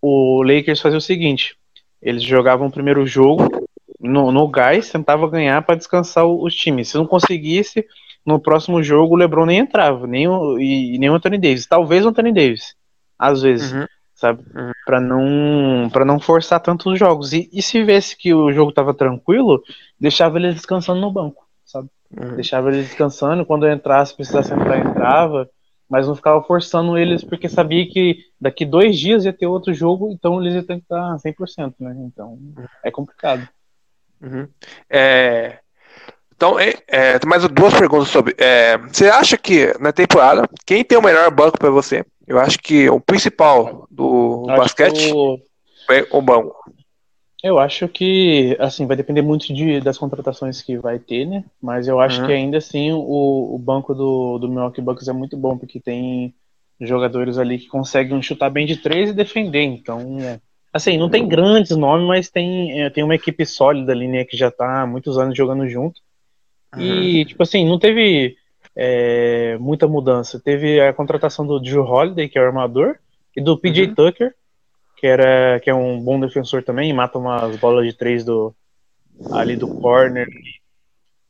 o 0.01 0.43
Lakers 0.43 0.81
fazia 0.81 0.97
o 0.97 1.01
seguinte: 1.01 1.55
eles 2.01 2.23
jogavam 2.23 2.67
o 2.67 2.71
primeiro 2.71 3.05
jogo 3.05 3.67
no, 3.99 4.31
no 4.31 4.47
gás, 4.47 4.91
tentava 4.91 5.29
ganhar 5.29 5.61
para 5.61 5.75
descansar 5.75 6.25
os 6.25 6.55
times. 6.55 6.89
Se 6.89 6.97
não 6.97 7.05
conseguisse, 7.05 7.85
no 8.25 8.39
próximo 8.39 8.83
jogo 8.83 9.13
o 9.13 9.17
LeBron 9.17 9.45
nem 9.45 9.59
entrava, 9.59 10.05
nem 10.07 10.27
o, 10.27 10.59
e, 10.59 10.97
nem 10.97 11.09
o 11.09 11.15
Anthony 11.15 11.37
Davis. 11.37 11.67
Talvez 11.67 12.05
o 12.05 12.09
Anthony 12.09 12.33
Davis, 12.33 12.75
às 13.17 13.41
vezes, 13.41 13.71
uhum. 13.71 13.85
sabe? 14.15 14.43
Uhum. 14.53 14.71
Para 14.85 14.99
não 14.99 15.89
para 15.91 16.05
não 16.05 16.19
forçar 16.19 16.59
tantos 16.59 16.97
jogos. 16.99 17.31
E, 17.31 17.49
e 17.53 17.61
se 17.61 17.83
vesse 17.83 18.17
que 18.17 18.33
o 18.33 18.51
jogo 18.51 18.71
tava 18.71 18.93
tranquilo, 18.93 19.61
deixava 19.99 20.37
eles 20.37 20.55
descansando 20.55 20.99
no 20.99 21.11
banco, 21.11 21.45
sabe? 21.63 21.87
Uhum. 22.11 22.35
Deixava 22.35 22.69
eles 22.69 22.87
descansando, 22.87 23.45
quando 23.45 23.69
entrasse, 23.69 24.15
precisasse 24.15 24.53
entrar, 24.53 24.79
entrava 24.79 25.47
mas 25.91 26.07
não 26.07 26.15
ficava 26.15 26.41
forçando 26.41 26.97
eles 26.97 27.21
porque 27.21 27.49
sabia 27.49 27.85
que 27.85 28.23
daqui 28.39 28.65
dois 28.65 28.97
dias 28.97 29.25
ia 29.25 29.33
ter 29.33 29.45
outro 29.45 29.73
jogo, 29.73 30.09
então 30.09 30.39
eles 30.39 30.53
iam 30.53 30.63
ter 30.63 30.77
que 30.77 30.83
estar 30.83 31.17
100%, 31.17 31.73
né? 31.81 31.93
Então 32.05 32.39
é 32.81 32.89
complicado. 32.89 33.45
Uhum. 34.21 34.47
É... 34.89 35.57
Então, 36.33 36.57
é, 36.57 36.73
é, 36.87 37.19
mais 37.25 37.45
duas 37.49 37.73
perguntas 37.73 38.07
sobre. 38.07 38.33
É, 38.37 38.77
você 38.77 39.09
acha 39.09 39.37
que 39.37 39.77
na 39.79 39.91
temporada, 39.91 40.47
quem 40.65 40.83
tem 40.83 40.97
o 40.97 41.01
melhor 41.01 41.29
banco 41.29 41.59
para 41.59 41.69
você? 41.69 42.05
Eu 42.25 42.39
acho 42.39 42.57
que 42.57 42.89
o 42.89 42.99
principal 42.99 43.85
do 43.91 44.45
acho 44.47 44.61
basquete 44.61 45.11
o... 45.13 45.37
é 45.91 46.07
o 46.09 46.21
banco. 46.21 46.55
Eu 47.43 47.57
acho 47.57 47.87
que, 47.87 48.55
assim, 48.59 48.85
vai 48.85 48.95
depender 48.95 49.23
muito 49.23 49.51
de, 49.51 49.79
das 49.79 49.97
contratações 49.97 50.61
que 50.61 50.77
vai 50.77 50.99
ter, 50.99 51.25
né? 51.25 51.43
Mas 51.61 51.87
eu 51.87 51.99
acho 51.99 52.21
uhum. 52.21 52.27
que 52.27 52.33
ainda 52.33 52.57
assim 52.57 52.91
o, 52.91 53.55
o 53.55 53.57
banco 53.57 53.95
do, 53.95 54.37
do 54.37 54.47
Milwaukee 54.47 54.81
Bucks 54.81 55.07
é 55.07 55.13
muito 55.13 55.35
bom, 55.35 55.57
porque 55.57 55.79
tem 55.79 56.35
jogadores 56.79 57.39
ali 57.39 57.57
que 57.57 57.67
conseguem 57.67 58.21
chutar 58.21 58.49
bem 58.51 58.67
de 58.67 58.77
três 58.77 59.09
e 59.09 59.13
defender. 59.13 59.63
Então, 59.63 60.19
é, 60.19 60.39
assim, 60.71 60.97
não 60.97 61.09
tem 61.09 61.27
grandes 61.27 61.75
nomes, 61.75 62.07
mas 62.07 62.29
tem, 62.29 62.81
é, 62.81 62.89
tem 62.91 63.03
uma 63.03 63.15
equipe 63.15 63.43
sólida 63.43 63.91
ali, 63.91 64.07
né? 64.07 64.23
Que 64.23 64.37
já 64.37 64.51
tá 64.51 64.83
há 64.83 64.87
muitos 64.87 65.17
anos 65.17 65.35
jogando 65.35 65.67
junto. 65.67 65.99
Uhum. 66.75 66.81
E, 66.81 67.25
tipo 67.25 67.41
assim, 67.41 67.67
não 67.67 67.79
teve 67.79 68.35
é, 68.75 69.57
muita 69.59 69.87
mudança. 69.87 70.39
Teve 70.39 70.79
a 70.79 70.93
contratação 70.93 71.45
do 71.45 71.59
Drew 71.59 71.83
Holiday, 71.83 72.29
que 72.29 72.37
é 72.37 72.41
o 72.41 72.45
armador, 72.45 72.97
e 73.35 73.41
do 73.41 73.57
PJ 73.57 73.87
uhum. 73.87 73.95
Tucker, 73.95 74.35
que, 75.01 75.07
era, 75.07 75.59
que 75.59 75.67
é 75.67 75.73
um 75.73 75.99
bom 75.99 76.19
defensor 76.19 76.61
também, 76.61 76.93
mata 76.93 77.17
umas 77.17 77.57
bolas 77.57 77.87
de 77.87 77.93
três 77.97 78.23
do, 78.23 78.53
ali 79.31 79.55
do 79.55 79.67
corner. 79.67 80.27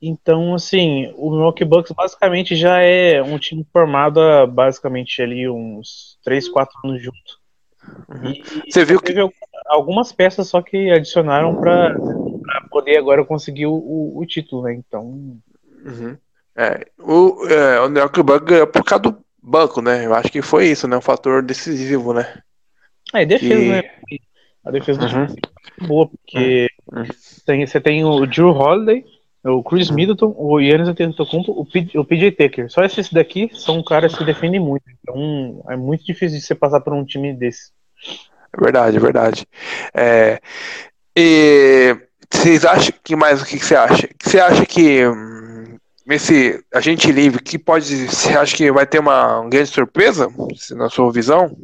Então, 0.02 0.54
assim, 0.54 1.14
o 1.16 1.32
Milwaukee 1.32 1.64
Bucks 1.64 1.94
basicamente 1.94 2.54
já 2.54 2.82
é 2.82 3.24
um 3.24 3.40
time 3.40 3.66
formado 3.72 4.20
há 4.20 4.46
basicamente 4.46 5.22
ali 5.22 5.48
uns 5.48 6.18
3, 6.22 6.50
4 6.50 6.80
anos 6.84 7.02
junto. 7.02 7.40
Uhum. 8.10 8.34
Você 8.70 8.84
viu 8.84 9.00
que 9.00 9.14
algumas 9.68 10.12
peças 10.12 10.50
só 10.50 10.62
que 10.62 10.92
adicionaram 10.92 11.56
para 11.56 11.96
poder 12.70 12.98
agora 12.98 13.24
conseguir 13.24 13.68
o, 13.68 13.74
o, 13.74 14.20
o 14.20 14.26
título, 14.26 14.64
né? 14.64 14.74
Então. 14.74 15.40
Uhum. 15.86 16.18
É, 16.58 16.86
o, 17.00 17.48
é, 17.48 17.80
o 17.80 17.90
Milwaukee 17.90 18.22
Bucks 18.22 18.50
ganhou 18.50 18.68
por 18.68 18.84
causa 18.84 19.04
do 19.04 19.18
banco, 19.42 19.82
né? 19.82 20.06
Eu 20.06 20.14
acho 20.14 20.30
que 20.30 20.42
foi 20.42 20.68
isso, 20.68 20.90
né? 20.90 20.98
Um 20.98 21.02
fator 21.02 21.42
decisivo, 21.42 22.14
né? 22.14 22.42
É, 23.14 23.26
defesa, 23.26 23.62
e... 23.62 23.70
né? 23.70 23.84
A 24.64 24.72
defesa 24.72 25.00
do 25.00 25.06
uhum. 25.06 25.28
time 25.28 25.40
é 25.82 25.88
boa, 25.88 26.08
porque 26.08 26.68
uhum. 26.92 27.04
tem, 27.46 27.66
você 27.66 27.82
tem 27.82 28.06
o 28.06 28.26
Drew 28.28 28.50
Holiday, 28.50 29.04
o 29.44 29.64
Chris 29.64 29.90
uhum. 29.90 29.96
Middleton, 29.96 30.36
o 30.38 30.60
Yannis 30.60 30.88
Antetokounmpo, 30.88 31.52
o, 31.52 31.66
P, 31.66 31.90
o 31.98 32.06
PJ 32.06 32.32
Tucker. 32.32 32.70
Só 32.70 32.84
esses 32.84 33.12
daqui 33.12 33.50
são 33.54 33.84
caras 33.84 34.16
que 34.16 34.24
defendem 34.24 34.60
muito. 34.60 34.84
Então 35.02 35.64
é 35.70 35.76
muito 35.76 36.06
difícil 36.06 36.38
de 36.38 36.46
você 36.46 36.54
passar 36.54 36.80
por 36.82 36.94
um 36.94 37.04
time 37.04 37.34
desse. 37.34 37.72
É 38.54 38.62
verdade, 38.62 38.98
é 38.98 39.00
verdade. 39.00 39.48
É, 39.96 40.40
e 41.16 41.98
vocês 42.32 42.66
acham 42.66 42.94
que 43.04 43.16
mais 43.16 43.42
o 43.42 43.46
que, 43.46 43.58
você 43.58 43.76
acha? 43.76 44.08
Que 44.08 44.30
você 44.30 44.40
acha 44.40 44.66
que 44.66 45.08
hum, 45.08 45.78
esse 46.08 46.64
agente 46.74 47.12
livre 47.12 47.42
que 47.42 47.58
pode, 47.58 48.08
você 48.08 48.38
acha 48.38 48.56
que 48.56 48.72
vai 48.72 48.86
ter 48.86 49.00
uma 49.00 49.48
grande 49.50 49.70
surpresa 49.70 50.30
na 50.76 50.90
sua 50.90 51.12
visão? 51.12 51.58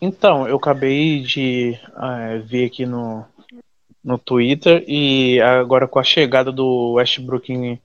Então, 0.00 0.46
eu 0.46 0.56
acabei 0.56 1.20
de 1.20 1.78
uh, 1.90 2.42
ver 2.44 2.66
aqui 2.66 2.86
no, 2.86 3.24
no 4.04 4.16
Twitter 4.18 4.84
e 4.86 5.40
agora 5.40 5.88
com 5.88 5.98
a 5.98 6.04
chegada 6.04 6.52
do 6.52 6.92
Westbrook 6.92 7.80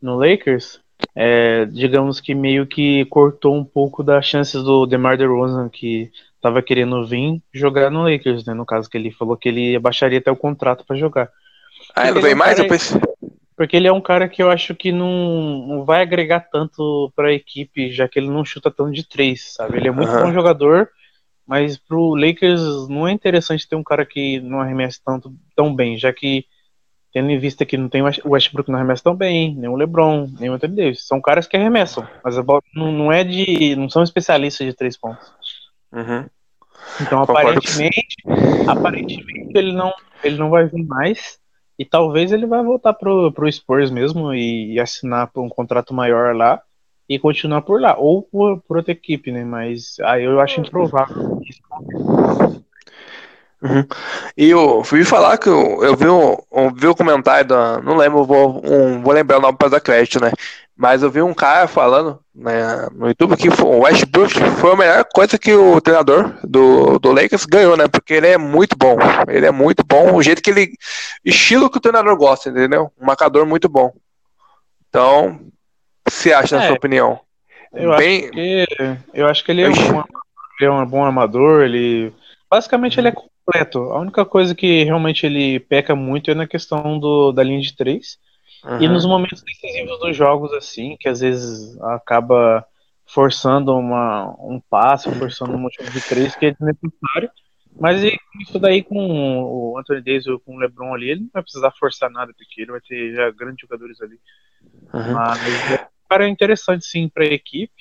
no 0.00 0.16
Lakers, 0.16 0.80
é, 1.14 1.64
digamos 1.66 2.20
que 2.20 2.34
meio 2.34 2.66
que 2.66 3.04
cortou 3.06 3.54
um 3.54 3.64
pouco 3.64 4.02
das 4.02 4.26
chances 4.26 4.62
do 4.62 4.86
DeMar 4.86 5.18
DeRozan 5.18 5.68
que 5.68 6.10
estava 6.36 6.62
querendo 6.62 7.04
vir 7.04 7.42
jogar 7.52 7.90
no 7.90 8.02
Lakers, 8.02 8.44
né? 8.44 8.54
No 8.54 8.64
caso 8.64 8.88
que 8.88 8.96
ele 8.96 9.10
falou 9.10 9.36
que 9.36 9.48
ele 9.48 9.76
abaixaria 9.76 10.18
até 10.18 10.30
o 10.30 10.36
contrato 10.36 10.84
para 10.86 10.96
jogar. 10.96 11.30
Ah, 11.94 12.10
não 12.12 12.22
vem 12.22 12.32
é 12.32 12.34
um 12.34 12.38
mais? 12.38 12.56
Cara, 12.56 12.66
eu 12.66 12.70
pensei... 12.70 13.00
Porque 13.56 13.74
ele 13.74 13.88
é 13.88 13.92
um 13.92 14.02
cara 14.02 14.28
que 14.28 14.42
eu 14.42 14.50
acho 14.50 14.74
que 14.74 14.92
não, 14.92 15.66
não 15.66 15.84
vai 15.84 16.02
agregar 16.02 16.40
tanto 16.40 17.10
para 17.16 17.28
a 17.28 17.32
equipe, 17.32 17.90
já 17.90 18.06
que 18.06 18.18
ele 18.18 18.28
não 18.28 18.44
chuta 18.44 18.70
tanto 18.70 18.92
de 18.92 19.08
três, 19.08 19.54
sabe? 19.54 19.78
Ele 19.78 19.88
é 19.88 19.90
muito 19.90 20.12
bom 20.12 20.30
jogador, 20.30 20.90
mas 21.46 21.76
pro 21.76 22.14
Lakers 22.14 22.88
não 22.88 23.06
é 23.06 23.12
interessante 23.12 23.68
ter 23.68 23.76
um 23.76 23.84
cara 23.84 24.04
que 24.04 24.40
não 24.40 24.60
arremessa 24.60 25.00
tanto 25.04 25.34
tão 25.54 25.74
bem, 25.74 25.96
já 25.96 26.12
que 26.12 26.44
tendo 27.12 27.30
em 27.30 27.38
vista 27.38 27.64
que 27.64 27.78
não 27.78 27.88
tem 27.88 28.02
o 28.02 28.30
Westbrook 28.30 28.70
não 28.70 28.78
arremessa 28.78 29.04
tão 29.04 29.14
bem, 29.14 29.54
nem 29.54 29.70
o 29.70 29.76
LeBron, 29.76 30.28
nem 30.38 30.50
o 30.50 30.54
Anthony 30.54 30.76
Davis. 30.76 31.06
São 31.06 31.20
caras 31.20 31.46
que 31.46 31.56
arremessam, 31.56 32.06
mas 32.22 32.36
a 32.36 32.42
bola 32.42 32.60
não, 32.74 32.92
não 32.92 33.12
é 33.12 33.24
de. 33.24 33.74
não 33.76 33.88
são 33.88 34.02
especialistas 34.02 34.66
de 34.66 34.74
três 34.74 34.98
pontos. 34.98 35.32
Uhum. 35.92 36.26
Então, 37.00 37.22
aparentemente, 37.22 38.16
aparentemente 38.68 39.50
ele 39.54 39.72
não, 39.72 39.92
ele 40.22 40.36
não 40.36 40.50
vai 40.50 40.66
vir 40.66 40.84
mais. 40.84 41.38
E 41.78 41.84
talvez 41.84 42.32
ele 42.32 42.46
vai 42.46 42.62
voltar 42.62 42.94
pro, 42.94 43.30
pro 43.32 43.50
Spurs 43.50 43.90
mesmo 43.90 44.34
e, 44.34 44.74
e 44.74 44.80
assinar 44.80 45.30
um 45.36 45.48
contrato 45.48 45.92
maior 45.94 46.34
lá 46.34 46.60
e 47.08 47.18
continuar 47.18 47.62
por 47.62 47.80
lá, 47.80 47.96
ou 47.96 48.22
por, 48.22 48.60
por 48.62 48.78
outra 48.78 48.92
equipe, 48.92 49.30
né? 49.30 49.44
Mas 49.44 49.96
aí 50.02 50.24
eu 50.24 50.40
acho 50.40 50.60
improvável. 50.60 51.40
Uhum. 53.62 53.86
E 54.36 54.50
eu 54.50 54.84
fui 54.84 55.04
falar 55.04 55.38
que 55.38 55.48
eu, 55.48 55.82
eu 55.82 55.96
vi, 55.96 56.08
um, 56.08 56.36
um, 56.52 56.72
vi 56.74 56.86
um 56.86 56.94
comentário, 56.94 57.48
da, 57.48 57.80
não 57.80 57.96
lembro, 57.96 58.24
vou, 58.24 58.60
um, 58.64 59.02
vou 59.02 59.14
lembrar 59.14 59.38
o 59.38 59.40
nome 59.40 59.56
para 59.56 59.68
dar 59.68 59.80
crédito, 59.80 60.20
né? 60.20 60.30
Mas 60.76 61.02
eu 61.02 61.10
vi 61.10 61.22
um 61.22 61.32
cara 61.32 61.66
falando 61.66 62.20
né, 62.34 62.86
no 62.94 63.08
YouTube 63.08 63.34
que 63.36 63.48
o 63.48 63.78
Westbrook 63.80 64.34
foi 64.60 64.72
a 64.72 64.76
melhor 64.76 65.04
coisa 65.10 65.38
que 65.38 65.54
o 65.54 65.80
treinador 65.80 66.34
do, 66.44 66.98
do 66.98 67.12
Lakers 67.12 67.46
ganhou, 67.46 67.78
né? 67.78 67.88
Porque 67.88 68.12
ele 68.12 68.26
é 68.26 68.36
muito 68.36 68.76
bom. 68.76 68.98
Ele 69.26 69.46
é 69.46 69.50
muito 69.50 69.82
bom. 69.82 70.14
O 70.14 70.22
jeito 70.22 70.42
que 70.42 70.50
ele. 70.50 70.72
Estilo 71.24 71.70
que 71.70 71.78
o 71.78 71.80
treinador 71.80 72.14
gosta, 72.16 72.50
entendeu? 72.50 72.92
Um 73.00 73.06
marcador 73.06 73.46
muito 73.46 73.70
bom. 73.70 73.90
Então, 74.90 75.40
o 75.40 75.55
você 76.08 76.32
acha, 76.32 76.56
na 76.56 76.64
é, 76.64 76.66
sua 76.68 76.76
opinião? 76.76 77.20
Eu, 77.72 77.96
Bem... 77.96 78.24
acho 78.24 78.30
que, 78.30 78.66
eu 79.14 79.26
acho 79.26 79.44
que 79.44 79.52
ele 79.52 79.62
é, 79.62 79.68
um, 79.68 79.72
ele 80.60 80.68
é 80.68 80.70
um 80.70 80.86
bom 80.86 81.04
armador. 81.04 81.62
Ele. 81.62 82.12
Basicamente, 82.50 82.98
ele 82.98 83.08
é 83.08 83.12
completo. 83.12 83.78
A 83.92 83.98
única 83.98 84.24
coisa 84.24 84.54
que 84.54 84.84
realmente 84.84 85.26
ele 85.26 85.60
peca 85.60 85.94
muito 85.94 86.30
é 86.30 86.34
na 86.34 86.46
questão 86.46 86.98
do, 86.98 87.32
da 87.32 87.42
linha 87.42 87.60
de 87.60 87.76
três 87.76 88.18
Uhum. 88.66 88.82
E 88.82 88.88
nos 88.88 89.06
momentos 89.06 89.42
decisivos 89.42 89.98
dos 90.00 90.16
jogos, 90.16 90.52
assim, 90.52 90.96
que 90.98 91.08
às 91.08 91.20
vezes 91.20 91.80
acaba 91.82 92.66
forçando 93.06 93.72
uma, 93.76 94.34
um 94.40 94.60
passe, 94.68 95.12
forçando 95.14 95.52
um 95.52 95.58
motivo 95.58 95.88
de 95.90 96.00
três 96.00 96.34
que 96.34 96.46
é 96.46 96.50
desnecessário. 96.50 97.30
Mas 97.78 98.02
isso 98.40 98.58
daí 98.58 98.82
com 98.82 98.96
o 98.96 99.78
Anthony 99.78 100.02
Davis 100.02 100.26
ou 100.26 100.40
com 100.40 100.56
o 100.56 100.58
LeBron 100.58 100.94
ali, 100.94 101.10
ele 101.10 101.20
não 101.20 101.30
vai 101.32 101.42
precisar 101.42 101.70
forçar 101.72 102.10
nada, 102.10 102.32
porque 102.36 102.62
ele 102.62 102.72
vai 102.72 102.80
ter 102.80 103.14
já 103.14 103.30
grandes 103.30 103.60
jogadores 103.60 104.00
ali. 104.00 104.18
Uhum. 104.92 105.12
Mas 105.12 105.86
cara 106.08 106.28
interessante, 106.28 106.84
sim, 106.84 107.08
para 107.08 107.24
a 107.24 107.28
equipe. 107.28 107.72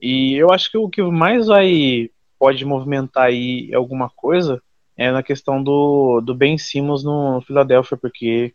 E 0.00 0.34
eu 0.34 0.50
acho 0.52 0.70
que 0.70 0.78
o 0.78 0.88
que 0.88 1.02
mais 1.02 1.46
vai 1.46 2.10
pode 2.38 2.64
movimentar 2.64 3.26
aí 3.26 3.72
alguma 3.72 4.10
coisa 4.10 4.60
é 4.96 5.10
na 5.10 5.22
questão 5.22 5.62
do, 5.62 6.20
do 6.20 6.34
Ben 6.34 6.58
Simmons 6.58 7.04
no 7.04 7.40
Philadelphia, 7.46 7.96
porque 7.96 8.52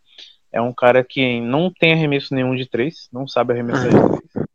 é 0.51 0.61
um 0.61 0.73
cara 0.73 1.03
que 1.03 1.39
não 1.41 1.71
tem 1.71 1.93
arremesso 1.93 2.33
nenhum 2.33 2.55
de 2.55 2.65
três, 2.65 3.07
não 3.11 3.27
sabe 3.27 3.53
arremessar 3.53 3.89
de 3.89 4.19
três. 4.19 4.47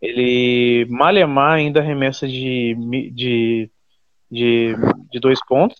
Ele, 0.00 0.86
malemar, 0.90 1.54
ainda 1.54 1.80
arremessa 1.80 2.28
de, 2.28 2.74
de, 3.12 3.70
de, 4.30 4.74
de 5.10 5.20
dois 5.20 5.38
pontos. 5.46 5.78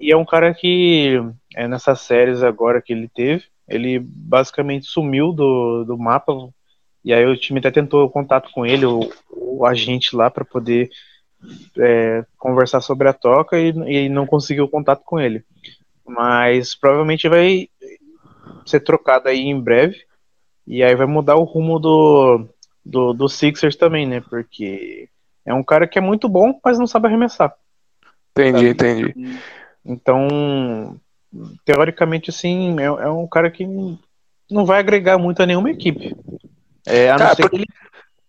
E 0.00 0.12
é 0.12 0.16
um 0.16 0.24
cara 0.24 0.54
que, 0.54 1.20
é, 1.54 1.68
nessas 1.68 2.00
séries 2.00 2.42
agora 2.42 2.80
que 2.80 2.92
ele 2.92 3.08
teve, 3.08 3.44
ele 3.68 3.98
basicamente 3.98 4.86
sumiu 4.86 5.32
do, 5.32 5.84
do 5.84 5.98
mapa. 5.98 6.32
E 7.08 7.14
aí 7.14 7.24
o 7.24 7.34
time 7.34 7.58
até 7.58 7.70
tentou 7.70 8.10
contato 8.10 8.50
com 8.52 8.66
ele, 8.66 8.84
o, 8.84 9.10
o 9.30 9.64
agente 9.64 10.14
lá, 10.14 10.30
para 10.30 10.44
poder 10.44 10.90
é, 11.78 12.22
conversar 12.36 12.82
sobre 12.82 13.08
a 13.08 13.14
troca 13.14 13.58
e, 13.58 13.70
e 13.86 14.08
não 14.10 14.26
conseguiu 14.26 14.68
contato 14.68 15.02
com 15.06 15.18
ele. 15.18 15.42
Mas 16.06 16.74
provavelmente 16.74 17.26
vai 17.26 17.70
ser 18.66 18.80
trocado 18.80 19.26
aí 19.26 19.40
em 19.40 19.58
breve. 19.58 19.96
E 20.66 20.82
aí 20.82 20.94
vai 20.94 21.06
mudar 21.06 21.36
o 21.36 21.44
rumo 21.44 21.78
do, 21.78 22.46
do, 22.84 23.14
do 23.14 23.26
Sixers 23.26 23.74
também, 23.74 24.06
né? 24.06 24.20
Porque 24.20 25.08
é 25.46 25.54
um 25.54 25.64
cara 25.64 25.88
que 25.88 25.98
é 25.98 26.02
muito 26.02 26.28
bom, 26.28 26.60
mas 26.62 26.78
não 26.78 26.86
sabe 26.86 27.06
arremessar. 27.06 27.54
Entendi, 28.32 28.66
sabe? 28.66 29.00
entendi. 29.00 29.40
Então, 29.82 31.00
teoricamente, 31.64 32.28
assim, 32.28 32.78
é, 32.78 32.84
é, 32.84 33.08
um 33.08 33.26
cara 33.26 33.50
que 33.50 33.66
não 34.50 34.66
vai 34.66 34.78
agregar 34.78 35.16
muito 35.16 35.42
a 35.42 35.46
nenhuma 35.46 35.70
equipe. 35.70 36.14
É, 36.86 37.10
a 37.10 37.18
não, 37.18 37.34
ser, 37.34 37.48
que 37.48 37.56
ele, 37.56 37.66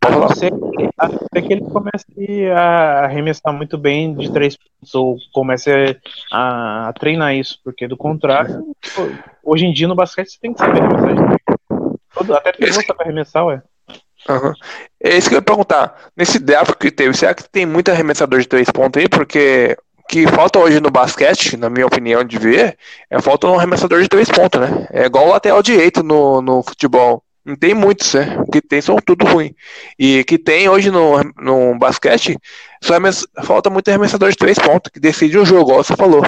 a 0.02 0.10
não 0.10 0.30
ser 0.30 0.52
que, 0.52 0.90
a 0.98 1.08
não 1.08 1.20
ser 1.34 1.42
que 1.42 1.54
ele 1.54 1.62
comece 1.62 2.50
a 2.56 3.06
arremessar 3.06 3.54
muito 3.54 3.78
bem 3.78 4.14
de 4.16 4.32
três 4.32 4.58
pontos, 4.58 4.96
ou 4.96 5.18
comece 5.34 6.00
a, 6.32 6.90
a 6.90 6.94
treinar 6.94 7.36
isso, 7.36 7.60
porque 7.64 7.88
do 7.88 7.98
contrário, 7.98 8.64
hoje 9.44 9.66
em 9.66 9.74
dia 9.74 9.88
no 9.88 9.96
basquete 9.96 10.32
você 10.32 10.40
tem 10.40 10.54
que 10.54 10.60
saber 10.60 10.82
arremessar. 10.82 11.40
Todo, 12.14 12.34
até 12.36 12.52
que 12.52 12.66
você 12.66 12.86
sabe 12.86 13.02
arremessar, 13.02 13.46
ué. 13.46 13.62
Uhum. 14.28 14.54
É 15.02 15.18
isso 15.18 15.30
que 15.30 15.36
eu 15.36 15.40
ia 15.40 15.44
perguntar. 15.44 15.96
Nesse 16.16 16.40
draft 16.40 16.74
que 16.76 16.92
teve, 16.92 17.16
será 17.16 17.34
que 17.34 17.48
tem 17.50 17.66
muito 17.66 17.90
arremessador 17.90 18.40
de 18.40 18.48
três 18.48 18.70
pontos 18.70 19.02
aí? 19.02 19.08
Porque 19.08 19.78
o 19.98 20.08
que 20.08 20.28
falta 20.28 20.60
hoje 20.60 20.80
no 20.80 20.92
basquete, 20.92 21.56
na 21.56 21.70
minha 21.70 21.86
opinião 21.86 22.24
de 22.24 22.38
ver, 22.38 22.78
é 23.10 23.22
falta 23.22 23.48
um 23.48 23.58
arremessador 23.58 24.02
de 24.02 24.10
três 24.10 24.30
pontos, 24.30 24.60
né? 24.60 24.88
É 24.92 25.06
igual 25.06 25.28
o 25.28 25.32
lateral 25.32 25.62
direito 25.64 26.04
no, 26.04 26.42
no 26.42 26.62
futebol. 26.64 27.24
Não 27.46 27.56
tem 27.56 27.74
muitos, 27.74 28.14
né? 28.14 28.38
O 28.40 28.52
que 28.52 28.62
tem 28.62 28.82
são 28.82 28.98
tudo 28.98 29.26
ruim. 29.26 29.56
E 29.98 30.24
que 30.24 30.38
tem 30.38 30.70
hoje 30.70 30.92
no, 30.92 31.22
no 31.38 31.78
basquete, 31.78 32.38
só 32.84 32.94
falta 33.44 33.70
muito 33.70 33.88
arremessador 33.90 34.30
de 34.30 34.38
três 34.38 34.60
pontos, 34.60 34.92
que 34.92 35.00
decide 35.00 35.38
o 35.38 35.46
jogo, 35.46 35.72
igual 35.72 35.84
você 35.84 35.96
falou. 35.96 36.24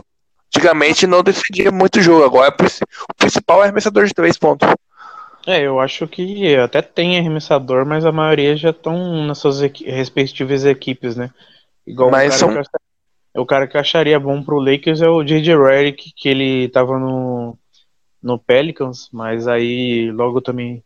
Antigamente 0.54 1.08
não 1.08 1.24
decidia 1.24 1.72
muito 1.72 2.02
jogo, 2.02 2.26
agora 2.26 2.54
o 3.10 3.14
principal 3.16 3.62
é 3.62 3.64
arremessador 3.66 4.06
de 4.06 4.14
três 4.14 4.38
pontos. 4.38 4.68
É, 5.48 5.62
eu 5.62 5.80
acho 5.80 6.08
que 6.08 6.56
até 6.56 6.82
tem 6.82 7.18
arremessador, 7.18 7.86
mas 7.86 8.06
a 8.06 8.12
maioria 8.12 8.56
já 8.56 8.70
estão 8.70 9.26
nas 9.26 9.40
suas 9.40 9.62
equi 9.62 9.90
respectivas 9.90 10.66
equipes, 10.66 11.16
né? 11.16 11.32
Igual 11.86 12.12
mas 12.12 12.28
o, 12.28 12.30
cara 12.30 12.40
são... 12.40 12.50
acharia, 12.50 12.80
o 13.36 13.46
cara 13.46 13.68
que 13.68 13.76
eu 13.76 13.82
acharia 13.82 14.20
bom 14.20 14.44
pro 14.44 14.60
Lakers 14.60 15.02
é 15.02 15.10
o 15.10 15.24
J.J. 15.24 15.56
Redick, 15.58 16.14
que 16.16 16.30
ele 16.30 16.70
tava 16.70 17.00
no, 17.00 17.58
no 18.22 18.38
Pelicans, 18.38 19.10
mas 19.12 19.48
aí 19.48 20.12
logo 20.12 20.42
também, 20.42 20.84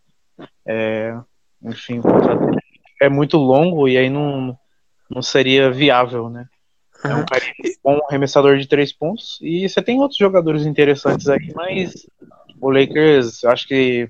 é, 0.68 1.16
enfim, 1.64 2.02
é 3.02 3.10
muito 3.10 3.38
longo 3.38 3.88
e 3.88 3.98
aí 3.98 4.10
não, 4.10 4.58
não 5.10 5.22
seria 5.22 5.72
viável, 5.72 6.30
né? 6.30 6.48
É 7.04 7.14
um 7.14 7.26
cara 7.26 7.44
bom 7.84 8.00
arremessador 8.08 8.58
de 8.58 8.68
três 8.68 8.92
pontos. 8.92 9.38
E 9.42 9.68
você 9.68 9.82
tem 9.82 10.00
outros 10.00 10.18
jogadores 10.18 10.66
interessantes 10.66 11.28
aí, 11.28 11.52
mas 11.54 12.08
o 12.60 12.70
Lakers 12.70 13.44
acho 13.44 13.68
que 13.68 14.10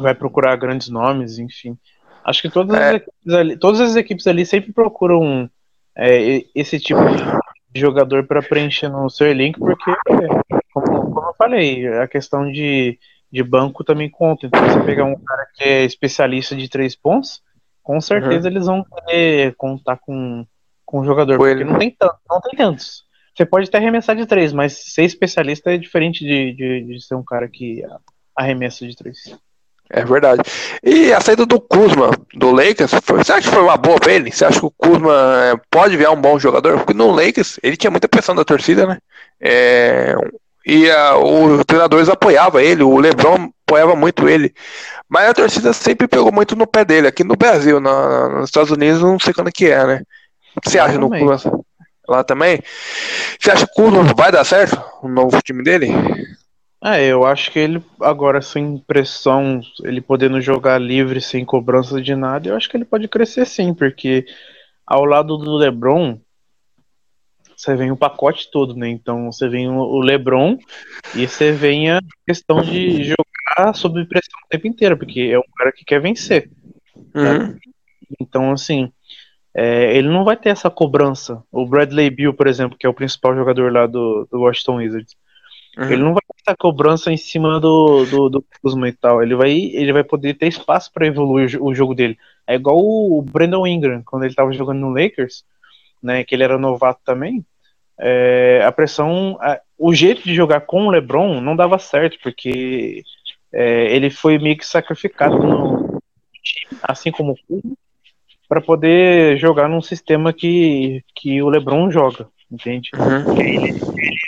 vai 0.00 0.14
procurar 0.14 0.56
grandes 0.56 0.88
nomes, 0.88 1.38
enfim. 1.38 1.76
Acho 2.24 2.42
que 2.42 2.50
todas, 2.50 2.76
é. 2.76 2.88
as, 2.88 2.94
equipes 2.96 3.34
ali, 3.34 3.56
todas 3.56 3.80
as 3.80 3.96
equipes 3.96 4.26
ali 4.26 4.46
sempre 4.46 4.72
procuram 4.72 5.50
é, 5.96 6.44
esse 6.54 6.78
tipo 6.78 7.00
de 7.70 7.80
jogador 7.80 8.26
para 8.26 8.42
preencher 8.42 8.88
no 8.88 9.10
seu 9.10 9.26
elenco, 9.26 9.58
porque, 9.58 9.92
como, 10.72 11.12
como 11.12 11.28
eu 11.28 11.34
falei, 11.34 11.86
a 11.88 12.06
questão 12.06 12.50
de, 12.50 12.98
de 13.32 13.42
banco 13.42 13.82
também 13.82 14.10
conta. 14.10 14.46
Então, 14.46 14.60
você 14.60 14.80
pegar 14.80 15.04
um 15.04 15.16
cara 15.16 15.46
que 15.54 15.64
é 15.64 15.84
especialista 15.84 16.54
de 16.54 16.68
três 16.68 16.94
pontos, 16.94 17.42
com 17.82 18.00
certeza 18.00 18.48
uhum. 18.48 18.54
eles 18.54 18.66
vão 18.66 18.84
querer 18.84 19.54
contar 19.56 19.96
com, 19.96 20.46
com 20.84 21.00
o 21.00 21.04
jogador, 21.04 21.38
Foi 21.38 21.50
porque 21.50 21.62
ele. 21.62 21.70
não 21.70 21.78
tem, 21.78 21.90
tanto, 21.90 22.16
não 22.28 22.40
tem 22.40 22.56
tantos. 22.56 23.04
Você 23.34 23.46
pode 23.46 23.68
até 23.68 23.78
arremessar 23.78 24.14
de 24.14 24.26
três, 24.26 24.52
mas 24.52 24.92
ser 24.92 25.04
especialista 25.04 25.72
é 25.72 25.78
diferente 25.78 26.24
de, 26.24 26.52
de, 26.52 26.82
de 26.82 27.00
ser 27.00 27.14
um 27.14 27.24
cara 27.24 27.48
que 27.48 27.82
arremessa 28.36 28.86
de 28.86 28.94
três. 28.94 29.34
É 29.88 30.04
verdade. 30.04 30.42
E 30.82 31.12
a 31.12 31.20
saída 31.20 31.44
do 31.44 31.60
Kuzma, 31.60 32.10
do 32.34 32.50
Lakers, 32.50 32.92
foi, 33.02 33.18
você 33.18 33.32
acha 33.32 33.48
que 33.48 33.54
foi 33.54 33.62
uma 33.62 33.76
boa 33.76 33.98
pra 33.98 34.12
ele? 34.12 34.30
Você 34.30 34.44
acha 34.44 34.60
que 34.60 34.66
o 34.66 34.70
Kuzma 34.70 35.12
é, 35.44 35.60
pode 35.70 35.96
virar 35.96 36.12
um 36.12 36.20
bom 36.20 36.38
jogador? 36.38 36.78
Porque 36.78 36.94
no 36.94 37.10
Lakers 37.10 37.58
ele 37.62 37.76
tinha 37.76 37.90
muita 37.90 38.08
pressão 38.08 38.34
da 38.34 38.44
torcida, 38.44 38.86
né? 38.86 38.98
É, 39.40 40.14
e 40.66 40.90
a, 40.90 41.16
os 41.16 41.64
treinadores 41.64 42.08
apoiavam 42.08 42.60
ele, 42.60 42.82
o 42.82 42.98
LeBron 42.98 43.50
apoiava 43.66 43.96
muito 43.96 44.28
ele. 44.28 44.54
Mas 45.08 45.28
a 45.28 45.34
torcida 45.34 45.72
sempre 45.72 46.08
pegou 46.08 46.32
muito 46.32 46.56
no 46.56 46.66
pé 46.66 46.84
dele. 46.84 47.06
Aqui 47.06 47.24
no 47.24 47.36
Brasil, 47.36 47.80
na, 47.80 48.28
nos 48.28 48.48
Estados 48.48 48.70
Unidos, 48.70 49.02
não 49.02 49.18
sei 49.18 49.34
quando 49.34 49.52
que 49.52 49.66
é, 49.66 49.86
né? 49.86 50.02
Você 50.62 50.78
acha 50.78 50.98
no 50.98 51.10
Kuzma? 51.10 51.60
Lá 52.08 52.24
também? 52.24 52.60
Você 53.38 53.50
acha 53.50 53.66
que 53.66 53.80
o 53.80 54.14
vai 54.14 54.32
dar 54.32 54.44
certo? 54.44 54.82
O 55.02 55.08
novo 55.08 55.40
time 55.42 55.62
dele? 55.62 55.88
É, 56.84 57.06
eu 57.06 57.24
acho 57.24 57.50
que 57.52 57.60
ele 57.60 57.82
agora 58.00 58.42
sem 58.42 58.76
pressão, 58.78 59.60
ele 59.84 60.00
podendo 60.00 60.40
jogar 60.40 60.80
livre 60.80 61.20
sem 61.20 61.44
cobrança 61.44 62.02
de 62.02 62.14
nada, 62.16 62.48
eu 62.48 62.56
acho 62.56 62.68
que 62.68 62.76
ele 62.76 62.84
pode 62.84 63.06
crescer 63.06 63.46
sim, 63.46 63.72
porque 63.72 64.24
ao 64.84 65.04
lado 65.04 65.38
do 65.38 65.56
LeBron 65.56 66.18
você 67.62 67.76
vem 67.76 67.90
o 67.90 67.96
pacote 67.96 68.50
todo, 68.50 68.74
né? 68.74 68.88
Então 68.88 69.30
você 69.30 69.48
vem 69.48 69.68
o 69.68 70.00
LeBron 70.00 70.58
e 71.14 71.26
você 71.26 71.52
vem 71.52 71.90
a 71.90 72.00
questão 72.26 72.62
de 72.62 73.04
jogar 73.04 73.74
sob 73.74 74.04
pressão 74.06 74.40
o 74.44 74.48
tempo 74.48 74.66
inteiro, 74.66 74.96
porque 74.96 75.20
é 75.20 75.38
um 75.38 75.54
cara 75.56 75.72
que 75.72 75.84
quer 75.84 76.00
vencer. 76.00 76.50
Uhum. 77.14 77.56
Então 78.20 78.52
assim, 78.52 78.92
é, 79.54 79.96
ele 79.96 80.08
não 80.08 80.24
vai 80.24 80.36
ter 80.36 80.48
essa 80.48 80.70
cobrança. 80.70 81.42
O 81.52 81.66
Bradley 81.66 82.10
Bill, 82.10 82.34
por 82.34 82.46
exemplo, 82.46 82.76
que 82.78 82.86
é 82.86 82.90
o 82.90 82.94
principal 82.94 83.34
jogador 83.34 83.72
lá 83.72 83.86
do, 83.86 84.26
do 84.30 84.40
Washington 84.40 84.76
Wizards, 84.76 85.14
Uhum. 85.76 85.90
Ele 85.90 86.02
não 86.02 86.12
vai 86.12 86.22
ter 86.44 86.56
cobrança 86.56 87.10
em 87.10 87.16
cima 87.16 87.58
do, 87.58 88.04
do, 88.04 88.28
do 88.28 88.44
Kuzma 88.60 88.88
e 88.88 88.92
tal. 88.92 89.22
Ele 89.22 89.34
vai, 89.34 89.52
ele 89.52 89.92
vai 89.92 90.04
poder 90.04 90.34
ter 90.34 90.48
espaço 90.48 90.92
para 90.92 91.06
evoluir 91.06 91.56
o, 91.60 91.68
o, 91.68 91.74
jogo 91.74 91.94
dele. 91.94 92.18
É 92.46 92.54
igual 92.54 92.78
o 92.78 93.22
Brandon 93.22 93.66
Ingram, 93.66 94.02
quando 94.04 94.24
ele 94.24 94.32
estava 94.32 94.52
jogando 94.52 94.80
no 94.80 94.90
Lakers, 94.90 95.44
né, 96.02 96.24
que 96.24 96.34
ele 96.34 96.44
era 96.44 96.58
novato 96.58 97.00
também. 97.04 97.44
É, 98.04 98.62
a 98.64 98.72
pressão, 98.72 99.38
a, 99.40 99.60
o 99.78 99.94
jeito 99.94 100.22
de 100.22 100.34
jogar 100.34 100.62
com 100.62 100.86
o 100.86 100.90
LeBron 100.90 101.40
não 101.40 101.54
dava 101.54 101.78
certo, 101.78 102.18
porque 102.20 103.04
é, 103.52 103.94
ele 103.94 104.10
foi 104.10 104.38
meio 104.38 104.56
que 104.56 104.66
sacrificado 104.66 105.38
no 105.38 106.02
time, 106.42 106.80
assim 106.82 107.12
como 107.12 107.36
o 107.48 107.76
para 108.48 108.60
poder 108.60 109.38
jogar 109.38 109.66
num 109.66 109.80
sistema 109.80 110.30
que, 110.30 111.02
que 111.14 111.40
o 111.40 111.48
LeBron 111.48 111.90
joga, 111.90 112.28
entende? 112.50 112.90
Uhum. 112.94 113.40
Ele, 113.40 113.68
ele 113.68 114.20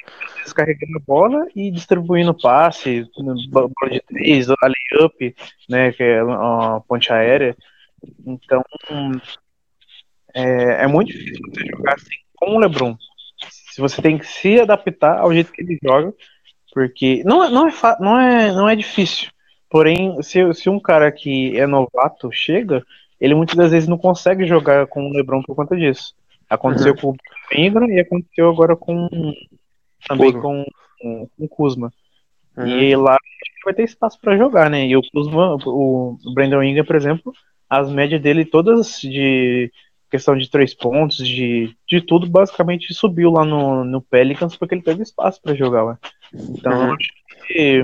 carregando 0.55 0.97
a 0.97 1.03
bola 1.05 1.47
e 1.55 1.71
distribuindo 1.71 2.33
passe, 2.33 3.07
bola 3.51 3.69
de 3.91 4.01
três, 4.01 4.49
a 4.49 4.55
layup, 4.63 5.35
né, 5.69 5.93
que 5.93 6.03
é 6.03 6.21
a 6.21 6.81
ponte 6.89 7.13
aérea. 7.13 7.57
Então, 8.25 8.63
é, 10.33 10.85
é 10.85 10.87
muito 10.87 11.13
difícil 11.13 11.43
você 11.51 11.67
jogar 11.67 11.95
assim 11.95 12.15
com 12.37 12.57
o 12.57 12.59
LeBron. 12.59 12.97
Se 13.75 13.81
você 13.81 14.01
tem 14.01 14.17
que 14.17 14.25
se 14.25 14.61
adaptar 14.61 15.19
ao 15.19 15.35
jeito 15.35 15.51
que 15.51 15.61
ele 15.61 15.77
joga, 15.83 16.15
porque 16.73 17.25
não, 17.25 17.51
não, 17.51 17.67
é, 17.67 17.73
não, 17.99 18.21
é, 18.21 18.53
não 18.53 18.69
é 18.69 18.77
difícil. 18.77 19.33
Porém, 19.69 20.23
se, 20.23 20.55
se 20.55 20.71
um 20.71 20.79
cara 20.79 21.11
que 21.11 21.59
é 21.59 21.67
novato 21.67 22.31
chega, 22.31 22.87
ele 23.21 23.35
muitas 23.35 23.57
das 23.57 23.73
vezes 23.73 23.89
não 23.89 23.99
consegue 23.99 24.47
jogar 24.47 24.87
com 24.87 25.09
o 25.09 25.13
LeBron 25.13 25.43
por 25.43 25.57
conta 25.57 25.77
disso. 25.77 26.15
Aconteceu 26.49 26.93
uhum. 26.93 27.01
com 27.01 27.11
o 27.11 27.17
Ingram 27.53 27.91
e 27.91 27.99
aconteceu 27.99 28.49
agora 28.49 28.77
com 28.77 29.09
também 30.07 30.33
com, 30.33 30.65
com, 31.01 31.29
com 31.37 31.45
o 31.45 31.49
Kuzma. 31.49 31.93
Uhum. 32.57 32.69
E 32.69 32.95
lá 32.95 33.17
vai 33.65 33.75
ter 33.75 33.83
espaço 33.83 34.21
para 34.21 34.37
jogar, 34.37 34.71
né? 34.71 34.87
E 34.87 34.97
o 34.97 35.03
Kuzma, 35.11 35.57
o 35.67 36.17
Brandon 36.33 36.63
Ingram, 36.63 36.85
por 36.85 36.95
exemplo, 36.95 37.33
as 37.69 37.91
médias 37.91 38.23
dele 38.23 38.45
todas 38.45 39.01
de 39.01 39.73
questão 40.11 40.37
de 40.37 40.51
três 40.51 40.75
pontos, 40.75 41.17
de, 41.27 41.75
de 41.89 42.01
tudo, 42.01 42.29
basicamente 42.29 42.95
subiu 42.95 43.31
lá 43.31 43.45
no, 43.45 43.85
no 43.85 44.01
Pelicans 44.01 44.57
porque 44.57 44.75
ele 44.75 44.83
teve 44.83 45.03
espaço 45.03 45.41
para 45.43 45.55
jogar 45.55 45.83
lá. 45.83 45.99
Então, 46.33 46.73
uhum. 46.73 46.95
acho 46.95 47.09
que 47.47 47.55
é 47.59 47.83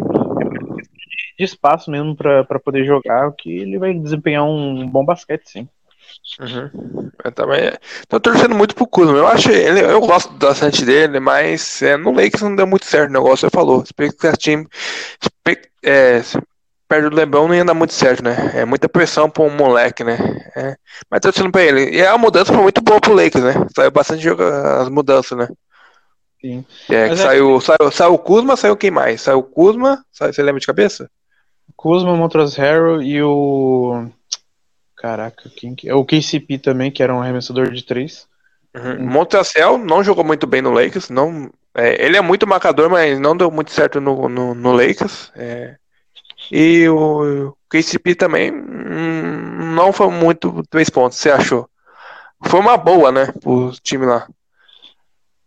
de 1.38 1.44
espaço 1.44 1.90
mesmo 1.90 2.14
para 2.14 2.60
poder 2.62 2.84
jogar, 2.84 3.32
que 3.32 3.50
ele 3.50 3.78
vai 3.78 3.94
desempenhar 3.94 4.44
um 4.44 4.86
bom 4.86 5.04
basquete, 5.04 5.46
sim. 5.46 5.68
Uhum. 6.38 7.10
Eu 7.24 7.32
também 7.32 7.72
tô 8.08 8.20
torcendo 8.20 8.54
muito 8.54 8.74
pro 8.74 8.86
Kuzma. 8.86 9.16
Eu 9.16 9.26
acho 9.26 9.50
ele, 9.50 9.80
eu 9.80 10.00
gosto 10.00 10.32
bastante 10.34 10.84
dele, 10.84 11.18
mas 11.18 11.80
é, 11.82 11.96
no 11.96 12.12
Lakers 12.12 12.42
não 12.42 12.54
deu 12.54 12.66
muito 12.66 12.84
certo 12.84 13.10
o 13.10 13.12
negócio. 13.12 13.48
Você 13.48 13.50
falou, 13.50 13.82
time 14.38 14.66
é, 15.82 16.20
perto 16.90 17.08
do 17.08 17.14
Lebron 17.14 17.46
não 17.46 17.54
ia 17.54 17.64
dar 17.64 17.72
muito 17.72 17.94
certo, 17.94 18.24
né? 18.24 18.50
É 18.52 18.64
muita 18.64 18.88
pressão 18.88 19.30
pra 19.30 19.44
um 19.44 19.56
moleque, 19.56 20.02
né? 20.02 20.18
É, 20.56 20.76
mas 21.08 21.20
tô 21.20 21.28
torcendo 21.30 21.52
pra 21.52 21.62
ele. 21.62 21.88
E 21.96 22.04
a 22.04 22.18
mudança 22.18 22.52
foi 22.52 22.60
muito 22.60 22.80
boa 22.80 23.00
pro 23.00 23.14
Lakers, 23.14 23.44
né? 23.44 23.54
Saiu 23.76 23.92
bastante 23.92 24.24
jogo, 24.24 24.42
as 24.42 24.88
mudanças, 24.88 25.38
né? 25.38 25.48
Sim. 26.40 26.64
É, 26.88 27.06
que 27.06 27.12
é 27.12 27.16
saiu, 27.16 27.60
saiu, 27.60 27.92
saiu 27.92 28.14
o 28.14 28.18
Kuzma, 28.18 28.56
saiu 28.56 28.76
quem 28.76 28.90
mais? 28.90 29.22
Saiu 29.22 29.38
o 29.38 29.42
Kuzma, 29.44 30.04
você 30.10 30.42
lembra 30.42 30.58
de 30.58 30.66
cabeça? 30.66 31.08
Kuzma, 31.76 32.16
Montrose 32.16 32.60
Harrell 32.60 33.00
e 33.00 33.22
o 33.22 34.08
Caraca, 34.96 35.48
quem 35.56 35.76
que... 35.76 35.88
É 35.88 35.94
o 35.94 36.04
KCP 36.04 36.58
também, 36.58 36.90
que 36.90 37.04
era 37.04 37.14
um 37.14 37.22
arremessador 37.22 37.70
de 37.70 37.84
três. 37.84 38.26
Uhum. 38.74 39.06
Montracel 39.06 39.78
não 39.78 40.02
jogou 40.02 40.24
muito 40.24 40.44
bem 40.44 40.60
no 40.60 40.72
Lakers. 40.72 41.08
Não, 41.08 41.50
é, 41.72 42.04
ele 42.04 42.16
é 42.16 42.20
muito 42.20 42.48
marcador, 42.48 42.90
mas 42.90 43.18
não 43.20 43.36
deu 43.36 43.48
muito 43.48 43.70
certo 43.70 44.00
no, 44.00 44.28
no, 44.28 44.54
no 44.54 44.72
Lakers. 44.72 45.30
É, 45.36 45.76
e 46.50 46.88
o 46.88 47.56
KCP 47.68 48.14
também 48.14 48.52
hum, 48.52 49.74
não 49.74 49.92
foi 49.92 50.10
muito 50.10 50.62
três 50.68 50.90
pontos, 50.90 51.18
você 51.18 51.30
achou? 51.30 51.68
Foi 52.46 52.60
uma 52.60 52.76
boa, 52.76 53.12
né, 53.12 53.32
pro 53.40 53.72
time 53.82 54.06
lá. 54.06 54.26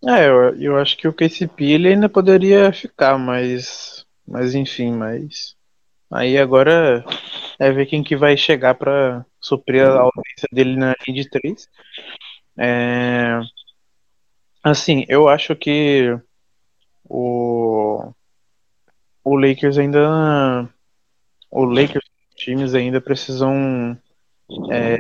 É, 0.05 0.27
eu, 0.27 0.55
eu 0.61 0.77
acho 0.77 0.97
que 0.97 1.07
o 1.07 1.13
KCP 1.13 1.63
ele 1.63 1.87
ainda 1.87 2.09
poderia 2.09 2.71
ficar, 2.73 3.17
mas, 3.17 4.05
mas 4.27 4.53
enfim, 4.53 4.91
mas 4.91 5.55
aí 6.11 6.37
agora 6.37 7.03
é 7.57 7.71
ver 7.71 7.85
quem 7.85 8.03
que 8.03 8.15
vai 8.15 8.35
chegar 8.35 8.75
para 8.75 9.25
suprir 9.39 9.85
a 9.85 9.99
ausência 10.01 10.47
dele 10.51 10.75
na 10.75 10.93
linha 11.07 11.23
de 11.23 11.29
três. 11.29 11.69
É, 12.57 13.39
assim, 14.63 15.05
eu 15.07 15.27
acho 15.27 15.55
que 15.55 16.17
o, 17.03 18.11
o 19.23 19.35
Lakers 19.37 19.77
ainda. 19.77 20.69
O 21.53 21.65
Lakers, 21.65 22.03
times 22.35 22.73
ainda 22.73 22.99
precisam 22.99 23.97
é, 24.71 24.97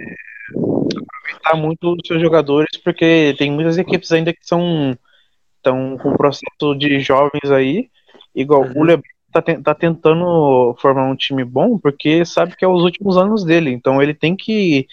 aproveitar 0.55 1.57
muito 1.57 1.93
os 1.93 2.07
seus 2.07 2.21
jogadores, 2.21 2.77
porque 2.83 3.35
tem 3.37 3.51
muitas 3.51 3.77
equipes 3.77 4.11
ainda 4.11 4.31
que 4.33 4.45
são 4.45 4.97
estão 5.57 5.97
com 5.97 6.17
processo 6.17 6.75
de 6.77 6.99
jovens 6.99 7.49
aí, 7.49 7.89
igual 8.35 8.63
uhum. 8.63 8.81
o 8.81 8.83
LeBron 8.83 9.03
tá, 9.31 9.41
tá 9.41 9.73
tentando 9.73 10.75
formar 10.79 11.09
um 11.09 11.15
time 11.15 11.43
bom 11.43 11.79
porque 11.79 12.25
sabe 12.25 12.55
que 12.57 12.65
é 12.65 12.67
os 12.67 12.83
últimos 12.83 13.17
anos 13.17 13.45
dele. 13.45 13.71
Então 13.71 14.01
ele 14.01 14.13
tem 14.13 14.35
que 14.35 14.87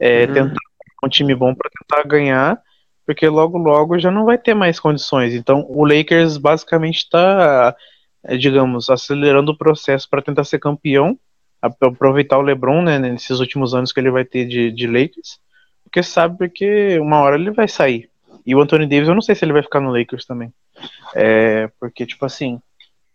é, 0.00 0.24
uhum. 0.24 0.32
tentar 0.32 0.60
um 1.04 1.08
time 1.08 1.34
bom 1.34 1.54
para 1.54 1.70
tentar 1.70 2.08
ganhar 2.08 2.60
porque 3.06 3.28
logo 3.28 3.56
logo 3.56 3.98
já 3.98 4.10
não 4.10 4.24
vai 4.24 4.36
ter 4.36 4.52
mais 4.52 4.80
condições. 4.80 5.32
Então 5.32 5.64
o 5.68 5.86
Lakers 5.86 6.36
basicamente 6.36 6.98
está, 6.98 7.74
digamos, 8.38 8.90
acelerando 8.90 9.52
o 9.52 9.56
processo 9.56 10.08
para 10.08 10.22
tentar 10.22 10.44
ser 10.44 10.58
campeão, 10.58 11.18
aproveitar 11.60 12.38
o 12.38 12.42
LeBron, 12.42 12.82
né, 12.82 12.98
nesses 12.98 13.40
últimos 13.40 13.74
anos 13.74 13.92
que 13.92 14.00
ele 14.00 14.10
vai 14.10 14.24
ter 14.24 14.46
de, 14.46 14.70
de 14.70 14.86
Lakers, 14.86 15.38
porque 15.84 16.02
sabe 16.02 16.48
que 16.48 16.98
uma 16.98 17.20
hora 17.20 17.36
ele 17.36 17.50
vai 17.50 17.68
sair. 17.68 18.10
E 18.44 18.54
o 18.54 18.60
Anthony 18.60 18.86
Davis, 18.86 19.08
eu 19.08 19.14
não 19.14 19.22
sei 19.22 19.34
se 19.34 19.44
ele 19.44 19.52
vai 19.52 19.62
ficar 19.62 19.80
no 19.80 19.96
Lakers 19.96 20.24
também. 20.24 20.52
É, 21.14 21.68
porque, 21.80 22.06
tipo 22.06 22.24
assim, 22.24 22.60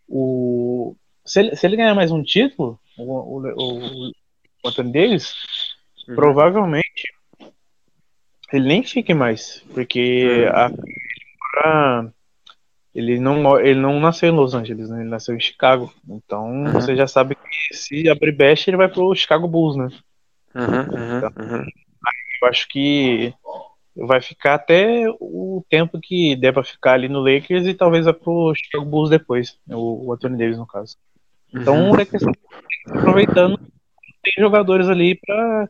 o, 0.08 0.94
se, 1.24 1.40
ele, 1.40 1.56
se 1.56 1.66
ele 1.66 1.76
ganhar 1.76 1.94
mais 1.94 2.10
um 2.10 2.22
título, 2.22 2.78
o, 2.98 3.40
o, 3.40 4.10
o 4.62 4.68
Anthony 4.68 4.92
Davis, 4.92 5.34
uhum. 6.08 6.14
provavelmente 6.14 7.14
ele 8.52 8.66
nem 8.66 8.82
fique 8.82 9.14
mais. 9.14 9.64
Porque 9.72 10.44
uhum. 10.44 10.72
a, 11.64 12.12
ele, 12.94 13.18
não, 13.18 13.58
ele 13.58 13.80
não 13.80 13.98
nasceu 14.00 14.28
em 14.28 14.36
Los 14.36 14.54
Angeles, 14.54 14.90
né? 14.90 15.00
Ele 15.00 15.10
nasceu 15.10 15.34
em 15.34 15.40
Chicago. 15.40 15.92
Então 16.08 16.64
uhum. 16.64 16.72
você 16.72 16.94
já 16.94 17.06
sabe 17.06 17.34
que 17.34 17.76
se 17.76 18.08
abrir 18.08 18.32
brecha, 18.32 18.70
ele 18.70 18.76
vai 18.76 18.88
pro 18.88 19.14
Chicago 19.14 19.48
Bulls, 19.48 19.76
né? 19.76 19.88
Uhum, 20.54 20.64
uhum, 20.64 21.18
então, 21.18 21.32
uhum. 21.38 21.64
eu 22.42 22.48
acho 22.48 22.68
que 22.68 23.32
vai 23.96 24.20
ficar 24.20 24.54
até 24.54 25.04
o 25.18 25.64
tempo 25.68 25.98
que 26.00 26.36
der 26.36 26.52
pra 26.52 26.62
ficar 26.62 26.92
ali 26.92 27.08
no 27.08 27.20
Lakers 27.20 27.66
e 27.66 27.74
talvez 27.74 28.04
vá 28.04 28.12
pro 28.12 28.52
Chicago 28.54 28.84
Bulls 28.84 29.10
depois, 29.10 29.58
né, 29.66 29.74
o, 29.74 30.06
o 30.06 30.12
Anthony 30.12 30.36
Davis 30.36 30.58
no 30.58 30.66
caso. 30.66 30.96
Então 31.54 31.90
uhum. 31.90 31.98
é 31.98 32.04
questão 32.04 32.32
aproveitando 32.90 33.58
tem 34.22 34.32
jogadores 34.38 34.88
ali 34.88 35.18
pra, 35.26 35.68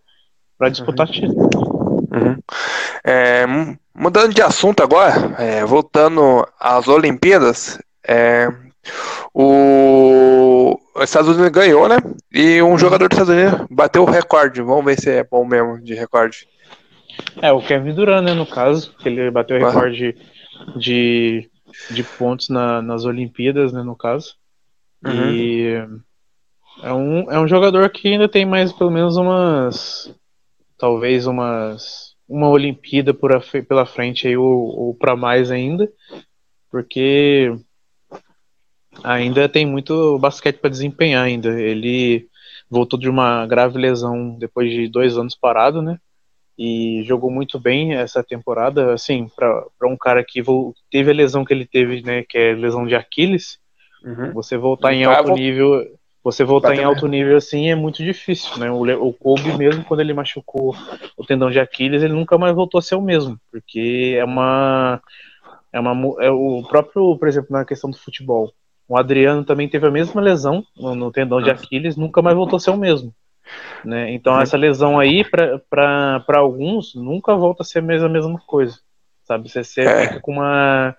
pra 0.58 0.68
disputar 0.68 1.06
uhum. 1.06 1.12
título. 1.12 1.42
Uhum. 2.12 2.38
É, 3.04 3.44
mudando 3.94 4.32
de 4.32 4.42
assunto 4.42 4.82
agora, 4.82 5.34
é, 5.38 5.64
voltando 5.64 6.46
às 6.58 6.86
Olimpíadas, 6.88 7.80
é, 8.06 8.48
o 9.34 10.78
Estados 11.00 11.30
Unidos 11.30 11.50
ganhou, 11.50 11.88
né? 11.88 11.96
E 12.32 12.60
um 12.62 12.70
uhum. 12.70 12.78
jogador 12.78 13.08
dos 13.08 13.18
Estados 13.18 13.34
Unidos 13.34 13.66
bateu 13.70 14.02
o 14.02 14.10
recorde. 14.10 14.62
Vamos 14.62 14.84
ver 14.84 15.00
se 15.00 15.10
é 15.10 15.24
bom 15.24 15.44
mesmo 15.44 15.80
de 15.80 15.94
recorde. 15.94 16.46
É, 17.40 17.52
o 17.52 17.60
Kevin 17.60 17.94
Durant, 17.94 18.24
né, 18.24 18.34
no 18.34 18.46
caso, 18.46 18.94
ele 19.04 19.30
bateu 19.30 19.56
o 19.56 19.64
recorde 19.64 20.16
de, 20.76 21.48
de 21.90 22.02
pontos 22.02 22.48
na, 22.48 22.80
nas 22.82 23.04
Olimpíadas, 23.04 23.72
né, 23.72 23.82
no 23.82 23.96
caso. 23.96 24.34
Uhum. 25.04 25.30
E 25.30 25.88
é 26.82 26.92
um, 26.92 27.30
é 27.30 27.38
um 27.38 27.48
jogador 27.48 27.88
que 27.90 28.08
ainda 28.08 28.28
tem 28.28 28.46
mais 28.46 28.72
pelo 28.72 28.90
menos 28.90 29.16
umas. 29.16 30.14
Talvez 30.78 31.26
umas. 31.26 32.11
Uma 32.32 32.48
Olimpíada 32.48 33.12
por 33.12 33.34
a, 33.34 33.40
pela 33.68 33.84
frente 33.84 34.26
aí, 34.26 34.36
ou, 34.36 34.46
ou 34.46 34.94
para 34.94 35.16
mais 35.16 35.50
ainda. 35.50 35.90
Porque 36.70 37.54
ainda 39.02 39.48
tem 39.48 39.66
muito 39.66 40.18
basquete 40.18 40.58
para 40.58 40.70
desempenhar 40.70 41.24
ainda. 41.24 41.60
Ele 41.60 42.26
voltou 42.70 42.98
de 42.98 43.08
uma 43.08 43.46
grave 43.46 43.78
lesão 43.78 44.36
depois 44.38 44.70
de 44.70 44.88
dois 44.88 45.18
anos 45.18 45.36
parado, 45.36 45.82
né? 45.82 45.98
e 46.58 47.02
jogou 47.04 47.30
muito 47.30 47.58
bem 47.58 47.94
essa 47.94 48.22
temporada. 48.22 48.92
Assim, 48.92 49.28
para 49.34 49.88
um 49.88 49.96
cara 49.96 50.24
que 50.24 50.42
teve 50.90 51.10
a 51.10 51.14
lesão 51.14 51.44
que 51.44 51.52
ele 51.52 51.66
teve, 51.66 52.02
né, 52.02 52.24
que 52.28 52.38
é 52.38 52.54
lesão 52.54 52.86
de 52.86 52.94
Aquiles, 52.94 53.58
uhum. 54.04 54.32
você 54.32 54.56
voltar 54.56 54.92
em 54.92 55.04
alto 55.04 55.32
nível, 55.32 55.84
você 56.22 56.44
voltar 56.44 56.74
em 56.74 56.84
alto 56.84 57.06
nível 57.08 57.36
assim 57.36 57.70
é 57.70 57.74
muito 57.74 58.02
difícil, 58.02 58.58
né? 58.58 58.70
O, 58.70 59.08
o 59.08 59.12
Kobe 59.12 59.56
mesmo 59.56 59.84
quando 59.84 60.00
ele 60.00 60.14
machucou 60.14 60.74
o 61.16 61.24
tendão 61.24 61.50
de 61.50 61.58
Aquiles, 61.58 62.02
ele 62.02 62.12
nunca 62.12 62.38
mais 62.38 62.54
voltou 62.54 62.78
a 62.78 62.82
ser 62.82 62.94
o 62.94 63.02
mesmo, 63.02 63.38
porque 63.50 64.16
é 64.18 64.24
uma 64.24 65.00
é 65.72 65.80
uma 65.80 66.22
é 66.22 66.30
o 66.30 66.62
próprio, 66.68 67.16
por 67.18 67.26
exemplo, 67.26 67.48
na 67.50 67.64
questão 67.64 67.90
do 67.90 67.96
futebol. 67.96 68.52
O 68.88 68.96
Adriano 68.96 69.44
também 69.44 69.68
teve 69.68 69.86
a 69.86 69.90
mesma 69.90 70.20
lesão 70.20 70.62
no, 70.76 71.10
tendão 71.10 71.40
de 71.40 71.50
Aquiles, 71.50 71.96
nunca 71.96 72.20
mais 72.20 72.36
voltou 72.36 72.58
a 72.58 72.60
ser 72.60 72.70
o 72.70 72.76
mesmo. 72.76 73.14
Né? 73.84 74.12
Então 74.12 74.38
essa 74.38 74.56
lesão 74.56 74.98
aí, 74.98 75.24
para 75.24 76.38
alguns, 76.38 76.94
nunca 76.94 77.34
volta 77.34 77.62
a 77.62 77.66
ser 77.66 77.78
a 77.78 77.82
mesma, 77.82 78.06
a 78.06 78.12
mesma 78.12 78.38
coisa. 78.46 78.78
Sabe? 79.24 79.48
Você, 79.48 79.64
você 79.64 79.80
é. 79.80 80.08
fica 80.08 80.20
com 80.20 80.32
uma. 80.32 80.94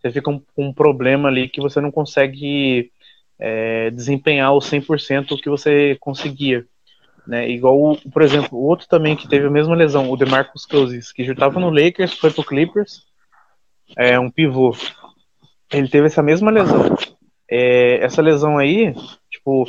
Você 0.00 0.10
fica 0.10 0.22
com 0.22 0.34
um, 0.34 0.42
um, 0.68 0.72
problema 0.72 1.28
ali 1.28 1.48
que 1.48 1.60
você 1.60 1.80
não 1.80 1.90
consegue 1.90 2.91
é, 3.44 3.90
desempenhar 3.90 4.54
o 4.54 4.60
100% 4.60 5.36
que 5.42 5.50
você 5.50 5.96
conseguia. 5.98 6.64
Né? 7.26 7.50
Igual, 7.50 7.98
por 8.12 8.22
exemplo, 8.22 8.56
o 8.56 8.62
outro 8.62 8.86
também 8.86 9.16
que 9.16 9.28
teve 9.28 9.48
a 9.48 9.50
mesma 9.50 9.74
lesão, 9.74 10.08
o 10.08 10.16
DeMarcus 10.16 10.64
Cousins, 10.64 11.10
que 11.10 11.24
já 11.24 11.32
estava 11.32 11.58
no 11.58 11.68
Lakers, 11.68 12.14
foi 12.14 12.30
pro 12.30 12.44
Clippers, 12.44 13.02
é 13.96 14.18
um 14.18 14.30
pivô. 14.30 14.76
Ele 15.72 15.88
teve 15.88 16.06
essa 16.06 16.22
mesma 16.22 16.52
lesão. 16.52 16.96
É, 17.50 17.96
essa 17.96 18.22
lesão 18.22 18.58
aí, 18.58 18.94
tipo, 19.28 19.68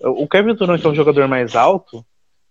o 0.00 0.26
Kevin 0.26 0.54
Durant, 0.54 0.80
que 0.80 0.86
é 0.86 0.90
um 0.90 0.94
jogador 0.94 1.28
mais 1.28 1.54
alto 1.54 2.04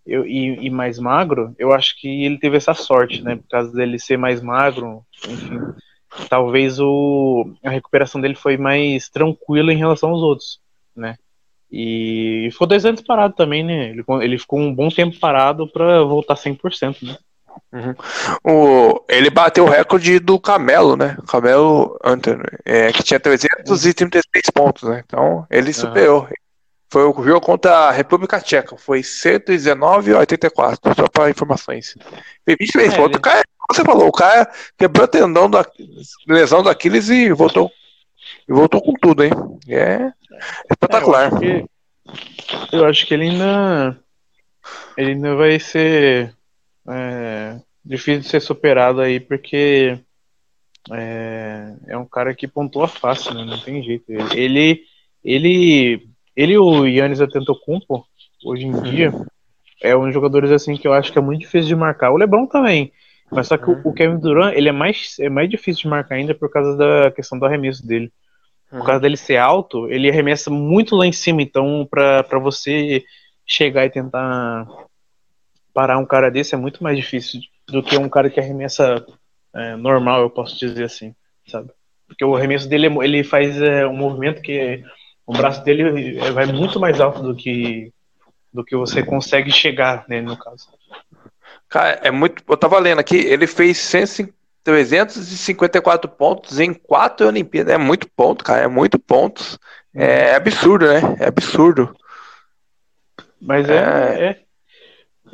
eu, 0.06 0.26
e, 0.26 0.68
e, 0.68 0.70
mais 0.70 0.98
magro, 0.98 1.54
eu 1.60 1.74
acho 1.74 2.00
que 2.00 2.24
ele 2.24 2.40
teve 2.40 2.56
essa 2.56 2.74
sorte, 2.74 3.22
né? 3.22 3.36
Por 3.36 3.48
causa 3.50 3.74
dele 3.74 4.00
ser 4.00 4.18
mais 4.18 4.42
magro, 4.42 5.06
enfim. 5.28 5.60
Talvez 6.30 6.80
o, 6.80 7.54
a 7.64 7.70
recuperação 7.70 8.20
dele 8.20 8.36
foi 8.36 8.58
mais 8.58 9.10
tranquila 9.10 9.72
em 9.72 9.78
relação 9.78 10.10
aos 10.10 10.22
outros, 10.22 10.60
né? 10.96 11.16
E 11.72 12.50
ficou 12.52 12.68
dois 12.68 12.86
anos 12.86 13.02
parado 13.02 13.34
também, 13.34 13.64
né? 13.64 13.90
Ele, 13.90 14.04
ele 14.22 14.38
ficou 14.38 14.60
um 14.60 14.74
bom 14.74 14.90
tempo 14.90 15.18
parado 15.20 15.68
para 15.68 16.04
voltar 16.04 16.36
100%, 16.36 17.04
né? 17.04 17.18
Uhum. 17.72 17.96
O, 18.44 19.06
ele 19.08 19.30
bateu 19.30 19.66
o 19.66 19.70
recorde 19.70 20.20
do 20.20 20.38
Camelo, 20.40 20.98
né? 20.98 21.18
Camelo 21.28 21.98
Anthony, 22.04 22.44
é, 22.66 22.92
que 22.92 23.04
tinha 23.04 23.20
336 23.20 24.50
pontos, 24.54 24.90
né? 24.90 25.04
Então 25.06 25.46
ele 25.50 25.72
superou. 25.72 26.24
Uhum. 26.24 26.30
Foi 26.92 27.06
o 27.06 27.24
jogo 27.24 27.40
contra 27.40 27.74
a 27.74 27.92
República 27.92 28.42
Tcheca. 28.42 28.76
Foi 28.76 29.02
119 29.02 30.14
a 30.14 30.20
84, 30.20 30.94
só 30.94 31.08
para 31.08 31.30
informações. 31.30 31.96
Foi 32.44 32.58
23 32.60 32.94
é, 32.94 32.98
pontos. 32.98 33.12
Ele... 33.12 33.18
O 33.18 33.22
cara, 33.22 33.44
você 33.72 33.86
falou, 33.86 34.08
o 34.10 34.12
cara 34.12 34.52
quebrou 34.78 35.06
o 35.06 35.08
tendão 35.08 35.50
da 35.50 35.66
lesão 36.28 36.62
da 36.62 36.72
Aquiles 36.72 37.08
e 37.08 37.32
voltou. 37.32 37.72
E 38.46 38.52
voltou 38.52 38.82
com 38.82 38.94
tudo, 39.02 39.24
hein? 39.24 39.32
É 39.70 40.12
espetacular. 40.70 41.32
É, 41.42 41.64
eu, 41.64 41.64
acho 42.12 42.68
que, 42.68 42.76
eu, 42.76 42.86
acho 42.86 43.08
que, 43.08 43.14
ele 43.14 43.30
ainda. 43.30 43.98
Ele 44.98 45.12
ainda 45.12 45.36
vai 45.36 45.58
ser 45.62 46.36
é, 46.90 47.58
difícil 47.86 48.20
de 48.20 48.28
ser 48.28 48.42
superado 48.42 49.00
aí, 49.00 49.22
porque 49.22 49.98
é, 50.92 51.74
é 51.88 51.98
um 51.98 52.06
cara 52.06 52.36
que 52.36 52.50
pontua 52.50 52.90
fácil, 52.90 53.34
né? 53.34 53.46
Não 53.46 53.58
tem 53.62 53.82
jeito. 53.82 54.12
Ele, 54.34 54.84
ele 55.24 56.11
ele 56.42 56.54
e 56.54 56.58
o 56.58 56.86
Yannis 56.88 57.22
Antetokounmpo, 57.22 58.06
hoje 58.44 58.66
em 58.66 58.82
dia, 58.82 59.14
é 59.82 59.96
um 59.96 60.06
dos 60.06 60.14
jogadores 60.14 60.52
assim 60.52 60.76
que 60.76 60.88
eu 60.88 60.94
acho 60.94 61.12
que 61.12 61.20
é 61.20 61.22
muito 61.22 61.42
difícil 61.42 61.68
de 61.68 61.76
marcar. 61.76 62.12
O 62.12 62.18
LeBron 62.18 62.48
também, 62.48 62.92
mas 63.32 63.48
só 63.48 63.58
que 63.58 63.70
o, 63.70 63.80
o 63.84 63.94
Kevin 63.94 64.20
Durant, 64.20 64.56
ele 64.56 64.70
é 64.70 64.72
mais, 64.72 65.18
é 65.20 65.30
mais 65.30 65.50
difícil 65.50 65.84
de 65.84 65.88
marcar 65.88 66.16
ainda 66.16 66.34
por 66.34 66.50
causa 66.50 66.76
da 66.76 67.12
questão 67.12 67.38
do 67.38 67.46
arremesso 67.46 67.86
dele. 67.86 68.12
Por 68.70 68.86
causa 68.86 69.02
dele 69.02 69.18
ser 69.18 69.36
alto, 69.36 69.92
ele 69.92 70.10
arremessa 70.10 70.50
muito 70.50 70.96
lá 70.96 71.06
em 71.06 71.12
cima, 71.12 71.42
então 71.42 71.86
para 71.90 72.40
você 72.40 73.04
chegar 73.46 73.86
e 73.86 73.90
tentar 73.90 74.66
parar 75.74 75.98
um 75.98 76.06
cara 76.06 76.32
desse 76.32 76.56
é 76.56 76.58
muito 76.58 76.82
mais 76.82 76.96
difícil 76.98 77.42
do 77.68 77.84
que 77.84 77.98
um 77.98 78.08
cara 78.08 78.30
que 78.30 78.40
arremessa 78.40 79.06
é, 79.54 79.76
normal, 79.76 80.22
eu 80.22 80.30
posso 80.30 80.58
dizer 80.58 80.86
assim, 80.86 81.14
sabe? 81.48 81.70
Porque 82.08 82.24
o 82.24 82.36
arremesso 82.36 82.68
dele, 82.70 82.88
ele 83.02 83.24
faz 83.24 83.62
é, 83.62 83.86
um 83.86 83.96
movimento 83.96 84.42
que 84.42 84.84
o 85.26 85.34
braço 85.34 85.64
dele 85.64 86.20
vai 86.32 86.46
muito 86.46 86.80
mais 86.80 87.00
alto 87.00 87.22
do 87.22 87.36
que 87.36 87.92
do 88.54 88.64
que 88.66 88.76
você 88.76 89.02
consegue 89.02 89.52
chegar 89.52 90.04
nele, 90.08 90.26
no 90.26 90.38
caso. 90.38 90.68
Cara, 91.70 92.00
é 92.04 92.12
muito. 92.12 92.44
Eu 92.48 92.58
tava 92.58 92.78
lendo 92.80 93.00
aqui, 93.00 93.16
ele 93.16 93.48
fez 93.48 93.90
354 94.64 96.10
pontos 96.12 96.60
em 96.60 96.74
quatro 96.74 97.28
Olimpíadas. 97.28 97.74
É 97.74 97.78
muito 97.78 98.10
ponto, 98.10 98.44
cara. 98.44 98.64
É 98.64 98.68
muito 98.68 99.00
pontos. 99.00 99.58
É, 99.96 100.32
é 100.32 100.36
absurdo, 100.36 100.86
né? 100.88 101.00
É 101.20 101.28
absurdo. 101.28 101.96
Mas 103.42 103.70
é, 103.70 103.76
é, 103.76 104.26
é, 104.26 104.42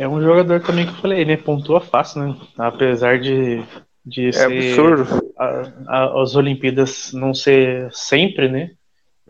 é, 0.04 0.08
um 0.08 0.22
jogador 0.22 0.62
também 0.62 0.86
que 0.86 0.92
eu 0.92 0.98
falei, 0.98 1.26
né? 1.26 1.38
Pontua 1.38 1.82
fácil, 1.82 2.22
né? 2.22 2.36
Apesar 2.58 3.20
de, 3.20 3.64
de 4.06 4.30
é 4.30 4.32
ser. 4.32 4.46
absurdo. 4.46 5.34
A, 5.38 5.64
a, 5.88 6.22
as 6.22 6.36
Olimpíadas 6.36 7.12
não 7.14 7.34
ser 7.34 7.90
sempre, 7.92 8.48
né? 8.48 8.72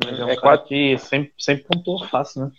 Mas 0.04 0.20
é 0.20 0.26
um 0.26 0.30
é 0.30 0.36
quatro... 0.36 0.68
que 0.68 0.98
sempre, 0.98 1.34
sempre 1.38 1.66
pontuou 1.66 2.06
fácil, 2.08 2.46
né? 2.46 2.52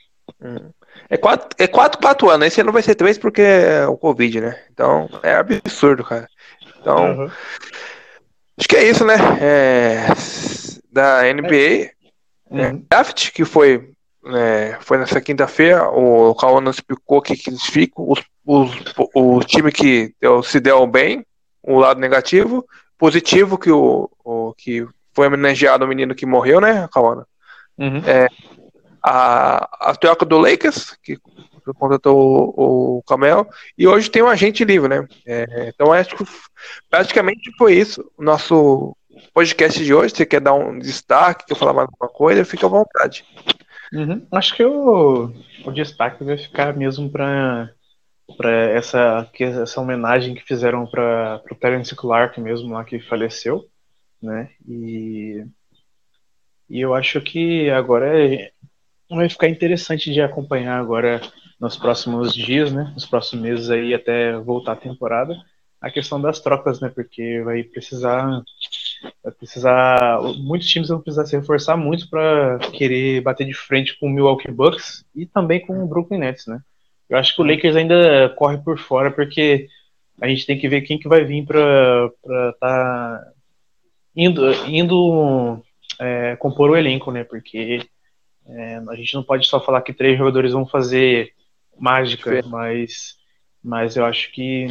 Hum. 0.42 0.70
É 1.08 1.16
quatro, 1.16 1.48
é 1.58 1.66
quatro, 1.66 2.00
quatro 2.00 2.30
anos. 2.30 2.46
Esse 2.46 2.60
ano 2.60 2.72
vai 2.72 2.82
ser 2.82 2.94
três 2.94 3.18
porque 3.18 3.42
é 3.42 3.86
o 3.86 3.96
Covid, 3.96 4.40
né? 4.40 4.62
Então 4.72 5.08
é 5.22 5.34
absurdo, 5.34 6.04
cara. 6.04 6.28
Então, 6.80 7.18
uhum. 7.18 7.30
acho 8.58 8.68
que 8.68 8.76
é 8.76 8.88
isso, 8.88 9.04
né? 9.04 9.14
É, 9.40 10.06
da 10.90 11.22
NBA. 11.22 11.90
Uhum. 12.50 12.60
É, 12.60 12.72
draft, 12.90 13.30
que 13.32 13.44
foi, 13.44 13.90
é, 14.26 14.76
foi 14.80 14.98
nessa 14.98 15.20
quinta-feira. 15.20 15.88
O 15.88 16.34
Cauã 16.34 16.62
explicou 16.70 17.18
o 17.18 17.22
que, 17.22 17.36
que 17.36 17.50
eles 17.50 17.64
ficam. 17.64 18.08
Os, 18.08 18.20
os, 18.44 18.70
o 19.14 19.40
time 19.40 19.72
que 19.72 20.14
deu, 20.20 20.42
se 20.42 20.60
deu 20.60 20.86
bem 20.86 21.24
o 21.62 21.78
lado 21.78 22.00
negativo. 22.00 22.66
Positivo 22.96 23.56
que 23.56 23.70
o, 23.70 24.10
o 24.24 24.52
que 24.54 24.86
foi 25.18 25.26
homenageado 25.26 25.84
o 25.84 25.88
menino 25.88 26.14
que 26.14 26.24
morreu, 26.24 26.60
né, 26.60 26.88
Kawana? 26.92 27.26
Uhum. 27.76 27.98
É, 28.06 28.28
a, 29.02 29.90
a 29.90 29.96
troca 29.96 30.24
do 30.24 30.38
Lakers, 30.38 30.96
que 31.02 31.18
contratou 31.76 32.54
o, 32.56 32.98
o 32.98 33.02
Camel, 33.02 33.48
e 33.76 33.84
hoje 33.84 34.08
tem 34.08 34.22
um 34.22 34.28
agente 34.28 34.64
livre, 34.64 34.88
né? 34.88 35.08
É, 35.26 35.72
então 35.74 35.92
acho 35.92 36.14
que 36.14 36.24
praticamente 36.88 37.50
foi 37.58 37.74
isso. 37.74 38.08
O 38.16 38.22
nosso 38.22 38.96
podcast 39.34 39.84
de 39.84 39.92
hoje, 39.92 40.14
você 40.14 40.24
quer 40.24 40.40
dar 40.40 40.54
um 40.54 40.78
destaque, 40.78 41.46
quer 41.46 41.56
falar 41.56 41.72
mais 41.72 41.88
alguma 41.88 42.08
coisa, 42.08 42.44
fica 42.44 42.66
à 42.66 42.70
vontade. 42.70 43.24
Uhum. 43.92 44.24
Acho 44.30 44.54
que 44.54 44.64
o, 44.64 45.32
o 45.64 45.72
destaque 45.72 46.22
vai 46.22 46.38
ficar 46.38 46.76
mesmo 46.76 47.10
para 47.10 47.70
para 48.36 48.52
essa, 48.52 49.28
essa 49.40 49.80
homenagem 49.80 50.34
que 50.34 50.44
fizeram 50.44 50.86
para 50.86 51.42
o 51.50 51.56
Terence 51.56 51.96
Clark 51.96 52.38
mesmo 52.40 52.74
lá 52.74 52.84
que 52.84 53.00
faleceu, 53.00 53.64
né? 54.22 54.50
E, 54.66 55.44
e 56.68 56.80
eu 56.80 56.94
acho 56.94 57.20
que 57.20 57.70
agora 57.70 58.06
é, 58.24 58.52
vai 59.10 59.28
ficar 59.28 59.48
interessante 59.48 60.12
de 60.12 60.20
acompanhar 60.20 60.78
agora 60.78 61.20
nos 61.58 61.76
próximos 61.76 62.34
dias, 62.34 62.72
né? 62.72 62.90
Nos 62.94 63.06
próximos 63.06 63.42
meses 63.42 63.70
aí 63.70 63.94
até 63.94 64.36
voltar 64.38 64.72
a 64.72 64.76
temporada, 64.76 65.34
a 65.80 65.90
questão 65.90 66.20
das 66.20 66.40
trocas, 66.40 66.80
né? 66.80 66.88
Porque 66.88 67.42
vai 67.42 67.62
precisar 67.62 68.42
vai 69.22 69.32
precisar 69.32 70.20
muitos 70.38 70.68
times 70.68 70.88
vão 70.88 71.00
precisar 71.00 71.26
se 71.26 71.36
reforçar 71.36 71.76
muito 71.76 72.10
para 72.10 72.58
querer 72.72 73.20
bater 73.20 73.46
de 73.46 73.54
frente 73.54 73.98
com 73.98 74.06
o 74.06 74.10
Milwaukee 74.10 74.50
Bucks 74.50 75.04
e 75.14 75.24
também 75.24 75.64
com 75.64 75.82
o 75.82 75.86
Brooklyn 75.86 76.18
Nets, 76.18 76.46
né? 76.46 76.60
Eu 77.08 77.16
acho 77.16 77.34
que 77.34 77.40
o 77.40 77.44
Lakers 77.44 77.76
ainda 77.76 78.28
corre 78.36 78.58
por 78.58 78.78
fora 78.78 79.10
porque 79.10 79.68
a 80.20 80.28
gente 80.28 80.44
tem 80.44 80.58
que 80.58 80.68
ver 80.68 80.82
quem 80.82 80.98
que 80.98 81.08
vai 81.08 81.24
vir 81.24 81.46
para 81.46 82.10
estar 82.26 82.58
tá 82.60 83.32
indo 84.18 84.52
indo 84.66 85.62
é, 86.00 86.34
compor 86.36 86.70
o 86.70 86.76
elenco, 86.76 87.12
né? 87.12 87.22
Porque 87.22 87.80
é, 88.44 88.76
a 88.88 88.94
gente 88.96 89.14
não 89.14 89.22
pode 89.22 89.46
só 89.46 89.60
falar 89.60 89.82
que 89.82 89.92
três 89.92 90.18
jogadores 90.18 90.52
vão 90.52 90.66
fazer 90.66 91.32
mágica, 91.78 92.42
mas, 92.46 93.16
mas 93.62 93.96
eu 93.96 94.04
acho 94.04 94.32
que 94.32 94.66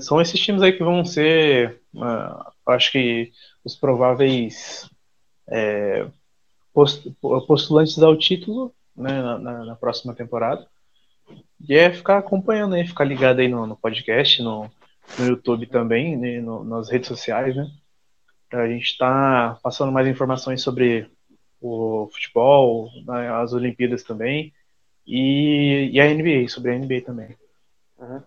são 0.00 0.20
esses 0.20 0.38
times 0.38 0.62
aí 0.62 0.72
que 0.72 0.84
vão 0.84 1.04
ser, 1.04 1.80
uh, 1.94 2.52
acho 2.66 2.92
que 2.92 3.32
os 3.64 3.74
prováveis 3.74 4.88
é, 5.48 6.06
postulantes 6.72 8.00
ao 8.00 8.16
título 8.16 8.72
né, 8.94 9.10
na, 9.10 9.38
na, 9.38 9.64
na, 9.64 9.76
próxima 9.76 10.14
temporada. 10.14 10.66
E 11.68 11.74
é 11.74 11.90
ficar 11.90 12.18
acompanhando 12.18 12.74
aí, 12.74 12.86
ficar 12.86 13.04
ligado 13.04 13.40
aí 13.40 13.48
no, 13.48 13.66
no 13.66 13.76
podcast, 13.76 14.42
no, 14.42 14.70
no 15.18 15.26
YouTube 15.26 15.66
também, 15.66 16.16
né, 16.16 16.40
no, 16.40 16.62
nas 16.62 16.90
redes 16.90 17.08
sociais, 17.08 17.56
né? 17.56 17.66
Pra 18.52 18.68
gente 18.68 18.84
estar 18.84 19.54
tá 19.54 19.58
passando 19.62 19.90
mais 19.90 20.06
informações 20.06 20.60
sobre 20.60 21.10
o 21.58 22.06
futebol, 22.12 22.90
né, 23.06 23.32
as 23.32 23.54
Olimpíadas 23.54 24.02
também, 24.02 24.52
e, 25.06 25.88
e, 25.90 25.98
a 25.98 26.04
NBA, 26.04 26.48
sobre 26.48 26.70
a 26.70 26.78
NBA 26.78 27.00
também. 27.00 27.34
Uhum. 27.98 28.20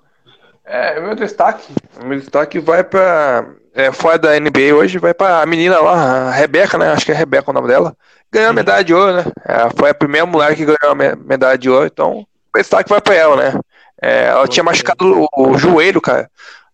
É, 0.65 0.99
meu 0.99 1.13
destaque, 1.13 1.71
meu 2.03 2.19
destaque 2.19 2.57
vai 2.57 2.83
para 2.83 3.53
é, 3.75 3.91
fora 3.91 4.17
da 4.17 4.39
NBA 4.39 4.73
hoje, 4.75 4.97
vai 4.97 5.13
para 5.13 5.43
a 5.43 5.45
menina 5.45 5.79
lá, 5.79 6.29
a 6.29 6.31
Rebeca, 6.31 6.75
né? 6.75 6.91
Acho 6.91 7.05
que 7.05 7.11
é 7.11 7.15
Rebeca 7.15 7.51
o 7.51 7.53
nome 7.53 7.67
dela. 7.67 7.95
Ganhou 8.31 8.47
a 8.47 8.49
uhum. 8.49 8.55
medalha 8.55 8.83
de 8.83 8.95
ouro, 8.95 9.13
né? 9.13 9.23
Foi 9.77 9.91
a 9.91 9.93
primeira 9.93 10.25
mulher 10.25 10.55
que 10.55 10.65
ganhou 10.65 10.91
a 10.91 11.15
medalha 11.15 11.57
de 11.57 11.69
ouro, 11.69 11.85
então 11.85 12.21
o 12.21 12.57
destaque 12.57 12.89
vai 12.89 12.99
para 12.99 13.13
ela, 13.13 13.35
né? 13.35 13.59
É, 14.01 14.25
ela 14.29 14.47
tinha 14.47 14.63
machucado 14.63 15.05
o, 15.21 15.51
o, 15.51 15.55
joelho, 15.55 16.01
cara. 16.01 16.31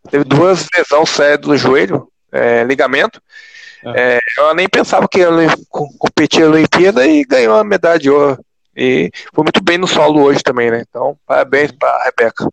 Teve 0.09 0.23
duas 0.23 0.67
lesões 0.73 1.09
sérias 1.09 1.41
do 1.41 1.57
joelho, 1.57 2.07
é, 2.31 2.63
ligamento. 2.63 3.21
É, 3.83 4.19
ela 4.37 4.53
nem 4.53 4.69
pensava 4.69 5.07
que 5.07 5.19
ela 5.19 5.41
competia 5.69 6.45
na 6.45 6.55
Olimpíada 6.55 7.05
e 7.05 7.23
ganhou 7.23 7.57
a 7.57 7.63
medalha 7.63 7.99
de 7.99 8.09
ouro. 8.09 8.43
E 8.75 9.11
foi 9.33 9.43
muito 9.43 9.61
bem 9.63 9.77
no 9.77 9.87
solo 9.87 10.21
hoje 10.21 10.41
também, 10.43 10.71
né? 10.71 10.83
Então, 10.87 11.17
parabéns 11.25 11.71
para 11.71 11.89
a 11.89 12.03
Rebeca. 12.05 12.47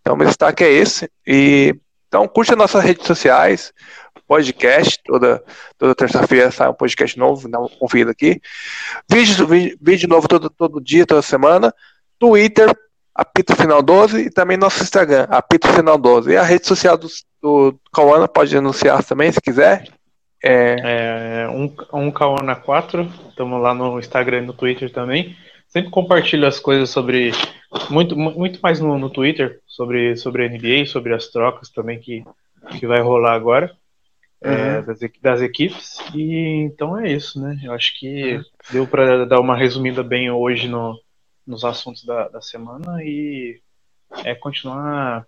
Então, 0.00 0.16
meu 0.16 0.26
destaque 0.26 0.64
é 0.64 0.70
esse. 0.70 1.10
E 1.26 1.74
então, 2.08 2.26
curte 2.26 2.50
as 2.50 2.58
nossas 2.58 2.82
redes 2.82 3.06
sociais, 3.06 3.72
podcast, 4.26 4.98
toda, 5.04 5.42
toda 5.78 5.94
terça-feira 5.94 6.50
sai 6.50 6.68
um 6.68 6.74
podcast 6.74 7.16
novo, 7.16 7.48
dá 7.48 7.60
uma 7.60 7.68
conferida 7.68 8.10
aqui. 8.10 8.40
Vídeo, 9.08 9.46
vídeo, 9.46 9.78
vídeo 9.80 10.08
novo 10.08 10.26
todo, 10.26 10.50
todo 10.50 10.80
dia, 10.80 11.06
toda 11.06 11.22
semana. 11.22 11.72
Twitter, 12.18 12.68
Apito 13.14 13.54
Final 13.54 13.80
12 13.80 14.22
e 14.22 14.30
também 14.30 14.56
nosso 14.56 14.82
Instagram, 14.82 15.28
Apito 15.30 15.68
Final 15.68 15.96
12. 15.96 16.32
E 16.32 16.36
a 16.36 16.42
rede 16.42 16.66
social 16.66 16.98
do, 16.98 17.06
do 17.40 17.74
Cauana 17.92 18.28
pode 18.28 18.56
anunciar 18.56 19.02
também, 19.04 19.32
se 19.32 19.40
quiser. 19.40 19.88
É, 20.42 21.44
é 21.44 21.48
um, 21.48 21.74
um 21.92 22.10
Kawana 22.10 22.56
4, 22.56 23.02
estamos 23.28 23.60
lá 23.60 23.74
no 23.74 23.98
Instagram 23.98 24.38
e 24.38 24.46
no 24.46 24.54
Twitter 24.54 24.90
também. 24.90 25.36
Sempre 25.68 25.90
compartilho 25.90 26.46
as 26.46 26.58
coisas 26.58 26.90
sobre. 26.90 27.30
Muito, 27.88 28.16
muito 28.16 28.58
mais 28.60 28.80
no, 28.80 28.98
no 28.98 29.10
Twitter, 29.10 29.60
sobre, 29.66 30.16
sobre 30.16 30.44
a 30.44 30.48
NBA, 30.48 30.86
sobre 30.86 31.14
as 31.14 31.28
trocas 31.28 31.68
também 31.68 32.00
que, 32.00 32.24
que 32.78 32.86
vai 32.86 33.00
rolar 33.00 33.34
agora. 33.34 33.70
É, 34.42 34.48
uhum. 34.48 34.54
É, 34.54 34.82
das, 34.82 34.98
das, 35.22 35.42
equipes. 35.42 35.98
E 36.14 36.62
então 36.64 36.98
é 36.98 37.12
isso, 37.12 37.40
né? 37.40 37.60
Eu 37.62 37.72
acho 37.72 37.96
que 37.98 38.36
uhum. 38.36 38.44
deu 38.72 38.86
para 38.86 39.26
dar 39.26 39.38
uma 39.38 39.54
resumida 39.54 40.02
bem 40.02 40.30
hoje 40.30 40.66
no, 40.66 40.98
nos 41.46 41.64
assuntos 41.64 42.04
da, 42.04 42.28
da 42.28 42.40
semana 42.40 43.04
e 43.04 43.60
é 44.24 44.34
continuar 44.34 45.26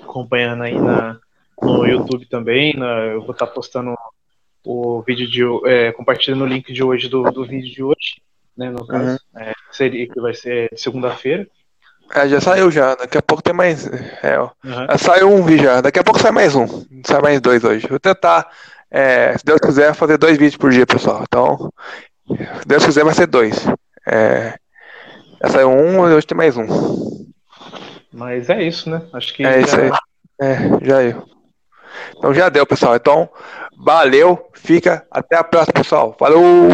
acompanhando 0.00 0.62
aí 0.62 0.78
na, 0.78 1.18
no 1.60 1.86
YouTube 1.86 2.26
também. 2.26 2.76
Né? 2.76 3.14
Eu 3.14 3.22
vou 3.22 3.32
estar 3.32 3.46
tá 3.46 3.52
postando 3.52 3.94
o 4.64 5.02
vídeo 5.02 5.28
de 5.28 5.42
é, 5.68 5.92
compartilhando 5.92 6.44
o 6.44 6.46
link 6.46 6.72
de 6.72 6.82
hoje 6.82 7.08
do, 7.08 7.22
do 7.30 7.44
vídeo 7.44 7.72
de 7.72 7.82
hoje, 7.82 8.22
né? 8.56 8.70
No 8.70 8.86
caso, 8.86 9.18
uhum. 9.34 9.40
é, 9.40 9.52
seria 9.70 10.06
que 10.06 10.20
vai 10.20 10.34
ser 10.34 10.70
segunda-feira. 10.76 11.46
É, 12.14 12.28
já 12.28 12.40
saiu 12.40 12.70
já, 12.70 12.94
daqui 12.94 13.16
a 13.16 13.22
pouco 13.22 13.42
tem 13.42 13.54
mais. 13.54 13.86
É, 14.22 14.38
uhum. 14.38 14.98
Saiu 14.98 15.30
um 15.30 15.42
vídeo 15.42 15.64
já, 15.64 15.80
daqui 15.80 15.98
a 15.98 16.04
pouco 16.04 16.20
sai 16.20 16.30
mais 16.30 16.54
um. 16.54 16.66
Sai 17.04 17.20
mais 17.20 17.40
dois 17.40 17.64
hoje. 17.64 17.86
Vou 17.88 17.98
tentar, 17.98 18.48
é, 18.90 19.36
se 19.36 19.44
Deus 19.44 19.58
quiser, 19.60 19.94
fazer 19.94 20.18
dois 20.18 20.36
vídeos 20.36 20.56
por 20.56 20.70
dia, 20.70 20.86
pessoal. 20.86 21.24
Então, 21.26 21.72
se 22.28 22.66
Deus 22.66 22.84
quiser, 22.84 23.04
vai 23.04 23.14
ser 23.14 23.26
dois. 23.26 23.66
É, 24.06 24.54
já 25.42 25.48
saiu 25.48 25.70
um 25.70 26.00
hoje 26.00 26.26
tem 26.26 26.36
mais 26.36 26.56
um. 26.56 26.66
Mas 28.12 28.50
é 28.50 28.62
isso, 28.62 28.90
né? 28.90 29.02
Acho 29.12 29.34
que. 29.34 29.44
É 29.44 29.60
isso 29.60 29.76
aí. 29.76 29.90
É, 30.40 30.56
já 30.84 31.02
eu. 31.02 31.24
Então 32.16 32.34
já 32.34 32.48
deu, 32.48 32.66
pessoal. 32.66 32.96
Então, 32.96 33.28
valeu, 33.76 34.48
fica, 34.54 35.06
até 35.10 35.36
a 35.36 35.44
próxima, 35.44 35.74
pessoal. 35.74 36.14
Falou! 36.18 36.68